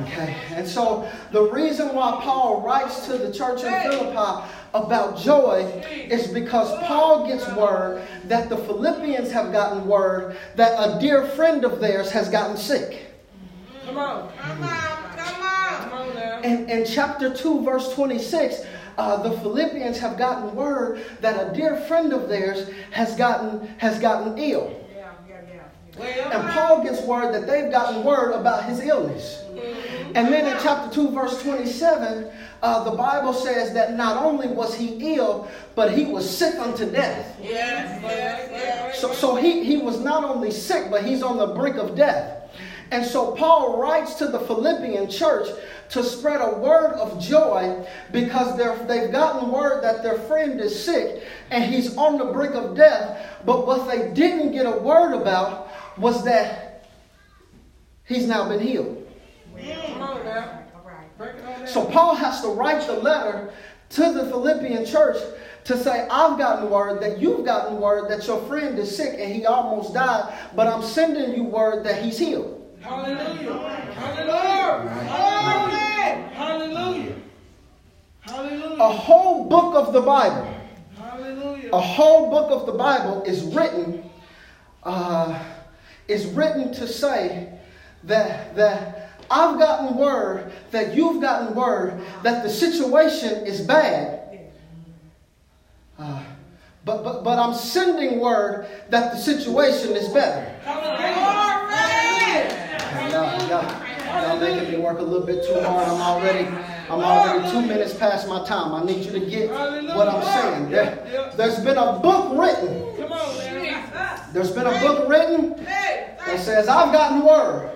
Okay, 0.00 0.36
and 0.50 0.66
so 0.66 1.10
the 1.32 1.42
reason 1.42 1.94
why 1.94 2.18
Paul 2.22 2.62
writes 2.62 3.06
to 3.06 3.18
the 3.18 3.32
church 3.32 3.62
in 3.64 3.72
Philippi 3.82 4.48
about 4.74 5.18
joy 5.18 5.64
is 5.90 6.28
because 6.28 6.70
Paul 6.86 7.26
gets 7.26 7.46
word 7.54 8.06
that 8.24 8.48
the 8.48 8.56
Philippians 8.56 9.30
have 9.32 9.52
gotten 9.52 9.86
word 9.86 10.36
that 10.56 10.72
a 10.78 11.00
dear 11.00 11.26
friend 11.28 11.64
of 11.64 11.80
theirs 11.80 12.10
has 12.10 12.28
gotten 12.28 12.56
sick. 12.56 13.06
Come 13.84 13.98
on. 13.98 14.32
Come 14.36 14.62
on. 14.62 14.70
Come 15.16 15.42
on. 15.42 16.44
And 16.44 16.70
in 16.70 16.86
chapter 16.86 17.34
2, 17.34 17.64
verse 17.64 17.92
26, 17.94 18.64
uh, 18.98 19.22
the 19.22 19.30
Philippians 19.38 19.98
have 19.98 20.18
gotten 20.18 20.54
word 20.54 21.04
that 21.20 21.50
a 21.50 21.54
dear 21.54 21.76
friend 21.82 22.12
of 22.12 22.28
theirs 22.28 22.68
has 22.90 23.16
gotten 23.16 23.66
has 23.78 23.98
gotten 23.98 24.36
ill. 24.36 24.74
And 26.00 26.48
Paul 26.50 26.84
gets 26.84 27.02
word 27.02 27.32
that 27.34 27.46
they've 27.46 27.72
gotten 27.72 28.04
word 28.04 28.32
about 28.32 28.64
his 28.64 28.80
illness. 28.80 29.44
And 30.14 30.32
then 30.32 30.46
in 30.46 30.62
chapter 30.62 30.94
2, 30.94 31.10
verse 31.10 31.42
27, 31.42 32.30
uh, 32.62 32.84
the 32.84 32.92
Bible 32.92 33.32
says 33.32 33.74
that 33.74 33.96
not 33.96 34.22
only 34.22 34.48
was 34.48 34.74
he 34.74 35.16
ill, 35.16 35.48
but 35.74 35.92
he 35.92 36.04
was 36.04 36.28
sick 36.28 36.56
unto 36.56 36.90
death. 36.90 37.36
Yes, 37.42 38.00
yes, 38.02 38.48
yes. 38.52 39.00
So, 39.00 39.12
so 39.12 39.36
he, 39.36 39.64
he 39.64 39.76
was 39.76 40.00
not 40.00 40.24
only 40.24 40.50
sick, 40.50 40.90
but 40.90 41.04
he's 41.04 41.22
on 41.22 41.36
the 41.36 41.48
brink 41.48 41.76
of 41.76 41.96
death. 41.96 42.37
And 42.90 43.04
so 43.04 43.32
Paul 43.32 43.80
writes 43.80 44.14
to 44.14 44.28
the 44.28 44.40
Philippian 44.40 45.10
church 45.10 45.48
to 45.90 46.02
spread 46.02 46.40
a 46.40 46.58
word 46.58 46.94
of 46.94 47.20
joy 47.20 47.86
because 48.12 48.56
they've 48.56 49.12
gotten 49.12 49.50
word 49.50 49.82
that 49.84 50.02
their 50.02 50.18
friend 50.20 50.60
is 50.60 50.84
sick 50.84 51.22
and 51.50 51.64
he's 51.64 51.96
on 51.96 52.18
the 52.18 52.26
brink 52.26 52.54
of 52.54 52.76
death. 52.76 53.26
But 53.44 53.66
what 53.66 53.88
they 53.88 54.12
didn't 54.12 54.52
get 54.52 54.66
a 54.66 54.78
word 54.78 55.14
about 55.14 55.70
was 55.98 56.24
that 56.24 56.86
he's 58.04 58.26
now 58.26 58.48
been 58.48 58.60
healed. 58.60 59.06
So 61.66 61.84
Paul 61.84 62.14
has 62.14 62.40
to 62.42 62.48
write 62.48 62.86
the 62.86 62.94
letter 62.94 63.52
to 63.90 64.12
the 64.12 64.26
Philippian 64.26 64.86
church 64.86 65.16
to 65.64 65.76
say, 65.76 66.06
I've 66.10 66.38
gotten 66.38 66.70
word 66.70 67.02
that 67.02 67.18
you've 67.18 67.44
gotten 67.44 67.80
word 67.80 68.10
that 68.10 68.26
your 68.26 68.40
friend 68.46 68.78
is 68.78 68.96
sick 68.96 69.18
and 69.18 69.32
he 69.32 69.44
almost 69.44 69.92
died, 69.92 70.32
but 70.54 70.66
I'm 70.66 70.82
sending 70.82 71.34
you 71.34 71.44
word 71.44 71.84
that 71.84 72.02
he's 72.02 72.18
healed. 72.18 72.57
Hallelujah. 72.80 73.52
Hallelujah. 73.94 74.88
Hallelujah. 76.34 77.14
Hallelujah. 78.20 78.82
A 78.82 78.92
whole 78.92 79.48
book 79.48 79.74
of 79.74 79.92
the 79.92 80.00
Bible. 80.00 80.54
Hallelujah. 80.96 81.70
A 81.72 81.80
whole 81.80 82.30
book 82.30 82.50
of 82.50 82.66
the 82.66 82.72
Bible 82.72 83.22
is 83.24 83.42
written, 83.42 84.08
uh, 84.84 85.42
is 86.06 86.26
written 86.26 86.72
to 86.74 86.86
say 86.86 87.52
that 88.04 88.54
that 88.54 89.10
I've 89.30 89.58
gotten 89.58 89.96
word 89.96 90.52
that 90.70 90.94
you've 90.94 91.20
gotten 91.20 91.54
word 91.54 92.00
that 92.22 92.44
the 92.44 92.50
situation 92.50 93.46
is 93.46 93.60
bad. 93.60 94.14
Uh, 95.98 96.22
but, 96.84 97.02
but, 97.02 97.24
but 97.24 97.38
I'm 97.38 97.54
sending 97.54 98.20
word 98.20 98.68
that 98.88 99.12
the 99.12 99.18
situation 99.18 99.96
is 99.96 100.08
better 100.08 100.54
y'all, 103.48 104.22
y'all 104.22 104.40
making 104.40 104.70
me 104.72 104.77
work 104.88 105.00
a 105.00 105.02
little 105.02 105.26
bit 105.26 105.44
too 105.44 105.60
hard. 105.60 105.86
I'm 105.86 106.00
already, 106.00 106.46
I'm 106.88 107.00
already 107.00 107.50
two 107.50 107.60
minutes 107.60 107.92
past 107.92 108.26
my 108.26 108.42
time. 108.46 108.74
I 108.74 108.84
need 108.84 109.04
you 109.04 109.12
to 109.12 109.20
get 109.20 109.50
what 109.50 110.08
I'm 110.08 110.22
saying. 110.22 110.70
There, 110.70 111.32
there's 111.36 111.60
been 111.60 111.76
a 111.76 111.98
book 111.98 112.38
written. 112.38 112.96
There's 114.32 114.50
been 114.50 114.66
a 114.66 114.80
book 114.80 115.08
written 115.08 115.62
that 115.64 116.40
says, 116.40 116.68
I've 116.68 116.90
gotten 116.92 117.22
word 117.24 117.70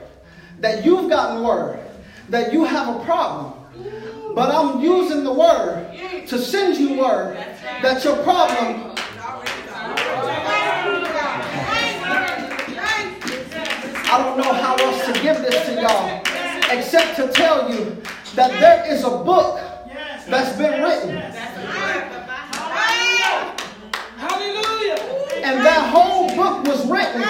that 0.61 0.85
you've 0.87 1.11
gotten 1.11 1.43
word 1.45 1.81
that 2.31 2.53
you 2.53 2.65
have 2.65 2.97
a 2.97 3.05
problem. 3.05 3.53
But 4.35 4.55
I'm 4.55 4.81
using 4.81 5.23
the 5.23 5.33
word 5.33 5.87
to 6.29 6.39
send 6.39 6.79
you 6.79 6.99
word 6.99 7.37
that 7.83 8.03
your 8.05 8.17
problem 8.23 8.93
I 14.13 14.19
don't 14.19 14.37
know 14.37 14.53
how 14.53 14.77
else 14.77 15.07
to 15.07 15.13
give 15.23 15.39
this 15.39 15.67
to 15.67 15.81
y'all 15.81 16.12
except 16.73 17.17
to 17.17 17.29
tell 17.29 17.71
you 17.71 18.03
that 18.35 18.51
there 18.61 18.91
is 18.91 19.05
a 19.05 19.11
book 19.11 19.61
that's 20.27 20.57
been 20.57 20.83
written. 20.83 21.17
Hallelujah. 24.17 24.97
And 25.45 25.65
that 25.67 25.91
whole 25.93 26.35
book 26.35 26.67
was 26.67 26.87
written 26.87 27.23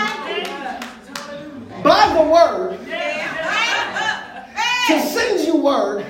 by 1.83 2.15
the 2.15 2.23
word 2.31 2.79
to 4.87 5.01
send 5.09 5.41
you 5.47 5.57
word 5.57 6.05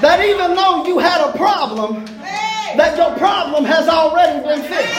that 0.00 0.24
even 0.24 0.54
though 0.54 0.86
you 0.86 0.98
had 0.98 1.20
a 1.20 1.36
problem, 1.36 2.04
that 2.76 2.96
your 2.96 3.14
problem 3.18 3.64
has 3.64 3.88
already 3.88 4.42
been 4.46 4.62
fixed. 4.62 4.94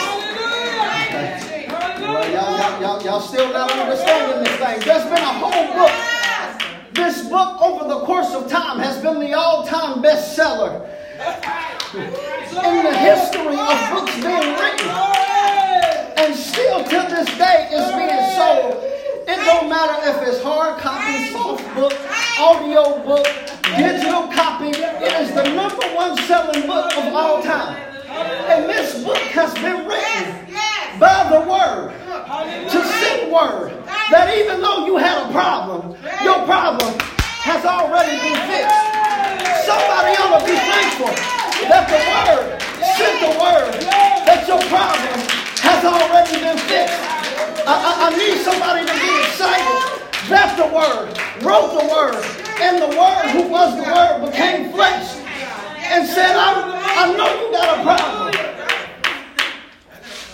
Well, 2.00 2.30
y'all, 2.30 2.58
y'all, 2.58 2.80
y'all, 2.80 3.02
y'all 3.02 3.20
still 3.20 3.52
not 3.52 3.70
understanding 3.70 4.44
this 4.44 4.56
thing. 4.56 4.80
There's 4.80 5.04
been 5.04 5.14
a 5.14 5.32
whole 5.38 5.74
book. 5.74 6.19
This 7.00 7.26
book, 7.26 7.62
over 7.62 7.88
the 7.88 8.00
course 8.04 8.34
of 8.34 8.50
time, 8.50 8.78
has 8.78 9.00
been 9.00 9.20
the 9.20 9.32
all-time 9.32 10.02
bestseller 10.02 10.84
in 11.96 12.84
the 12.84 12.94
history 12.94 13.56
of 13.56 13.76
books 13.90 14.14
being 14.20 14.52
written. 14.60 14.90
And 16.20 16.36
still 16.36 16.84
to 16.84 17.00
this 17.08 17.26
day 17.38 17.70
is 17.72 17.88
being 17.96 18.20
sold. 18.36 18.84
It 19.26 19.40
don't 19.46 19.70
matter 19.70 20.10
if 20.10 20.28
it's 20.28 20.42
hard 20.42 20.78
copy, 20.78 21.32
soft 21.32 21.74
book, 21.74 21.96
audio 22.38 23.02
book, 23.02 23.26
digital 23.78 24.28
copy. 24.28 24.68
It 24.68 25.12
is 25.22 25.34
the 25.34 25.44
number 25.54 25.86
one 25.96 26.18
selling 26.28 26.66
book 26.66 26.94
of 26.98 27.14
all 27.14 27.42
time. 27.42 27.80
And 28.10 28.68
this 28.68 29.02
book 29.02 29.16
has 29.32 29.54
been 29.54 29.88
written 29.88 30.54
by 31.00 31.30
the 31.32 31.40
word 31.48 31.94
to 32.68 32.99
word 33.30 33.70
that 34.10 34.34
even 34.36 34.60
though 34.60 34.86
you 34.86 34.98
had 34.98 35.22
a 35.22 35.28
problem, 35.30 35.94
your 36.22 36.42
problem 36.44 36.92
has 37.46 37.64
already 37.64 38.18
been 38.18 38.40
fixed. 38.50 38.82
Somebody 39.64 40.12
ought 40.18 40.34
to 40.34 40.40
be 40.44 40.58
thankful 40.58 41.14
that 41.70 41.86
the 41.86 42.00
word 42.10 42.58
sent 42.98 43.16
the 43.22 43.32
word 43.38 43.72
that 44.26 44.42
your 44.50 44.60
problem 44.66 45.18
has 45.62 45.80
already 45.86 46.36
been 46.42 46.58
fixed. 46.66 47.00
I, 47.64 47.74
I, 47.78 47.92
I 48.06 48.18
need 48.18 48.42
somebody 48.42 48.82
to 48.82 48.94
be 48.98 49.12
excited 49.22 49.78
that 50.28 50.58
the 50.58 50.66
word, 50.68 51.14
wrote 51.46 51.78
the 51.78 51.86
word, 51.86 52.22
and 52.60 52.82
the 52.82 52.90
word 52.98 53.26
who 53.30 53.48
was 53.48 53.76
the 53.78 53.86
word 53.86 54.30
became 54.30 54.72
flesh 54.72 55.16
and 55.86 56.06
said, 56.06 56.36
I, 56.36 57.06
I 57.06 57.16
know 57.16 57.30
you 57.40 57.52
got 57.52 57.78
a 57.78 57.82
problem. 57.82 58.49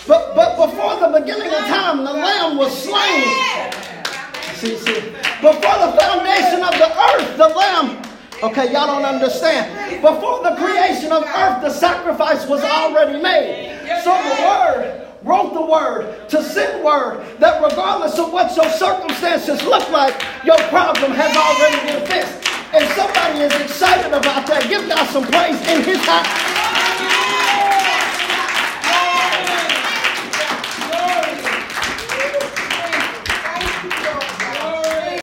But, 0.06 0.34
but 0.36 0.54
before 0.56 1.00
the 1.00 1.18
beginning 1.18 1.48
of 1.48 1.66
time, 1.66 2.04
the 2.04 2.12
lamb 2.12 2.56
was 2.56 2.70
slain. 2.84 3.24
See, 4.54 4.76
see. 4.76 5.00
Before 5.42 5.78
the 5.82 5.92
foundation 5.98 6.62
of 6.62 6.72
the 6.78 6.90
earth, 7.10 7.36
the 7.36 7.48
lamb. 7.48 8.02
Okay, 8.42 8.72
y'all 8.72 8.86
don't 8.86 9.04
understand. 9.04 10.00
Before 10.00 10.42
the 10.42 10.54
creation 10.56 11.10
of 11.10 11.24
earth, 11.24 11.62
the 11.62 11.70
sacrifice 11.70 12.46
was 12.46 12.62
already 12.62 13.20
made. 13.20 13.78
So 14.04 14.12
the 14.12 14.42
word 14.46 15.08
wrote 15.24 15.54
the 15.54 15.64
word 15.64 16.28
to 16.28 16.42
send 16.42 16.84
word 16.84 17.24
that 17.40 17.62
regardless 17.62 18.18
of 18.18 18.32
what 18.32 18.54
your 18.54 18.68
circumstances 18.70 19.62
look 19.64 19.90
like, 19.90 20.14
your 20.44 20.58
problem 20.68 21.12
has 21.12 21.36
already 21.36 21.80
been 21.86 22.06
fixed. 22.06 22.46
And 22.72 22.86
somebody 22.94 23.40
is 23.40 23.54
excited 23.60 24.12
about 24.12 24.46
that. 24.46 24.68
Give 24.68 24.86
God 24.88 25.06
some 25.10 25.24
praise 25.24 25.60
in 25.68 25.82
his 25.82 26.04
house. 26.04 26.95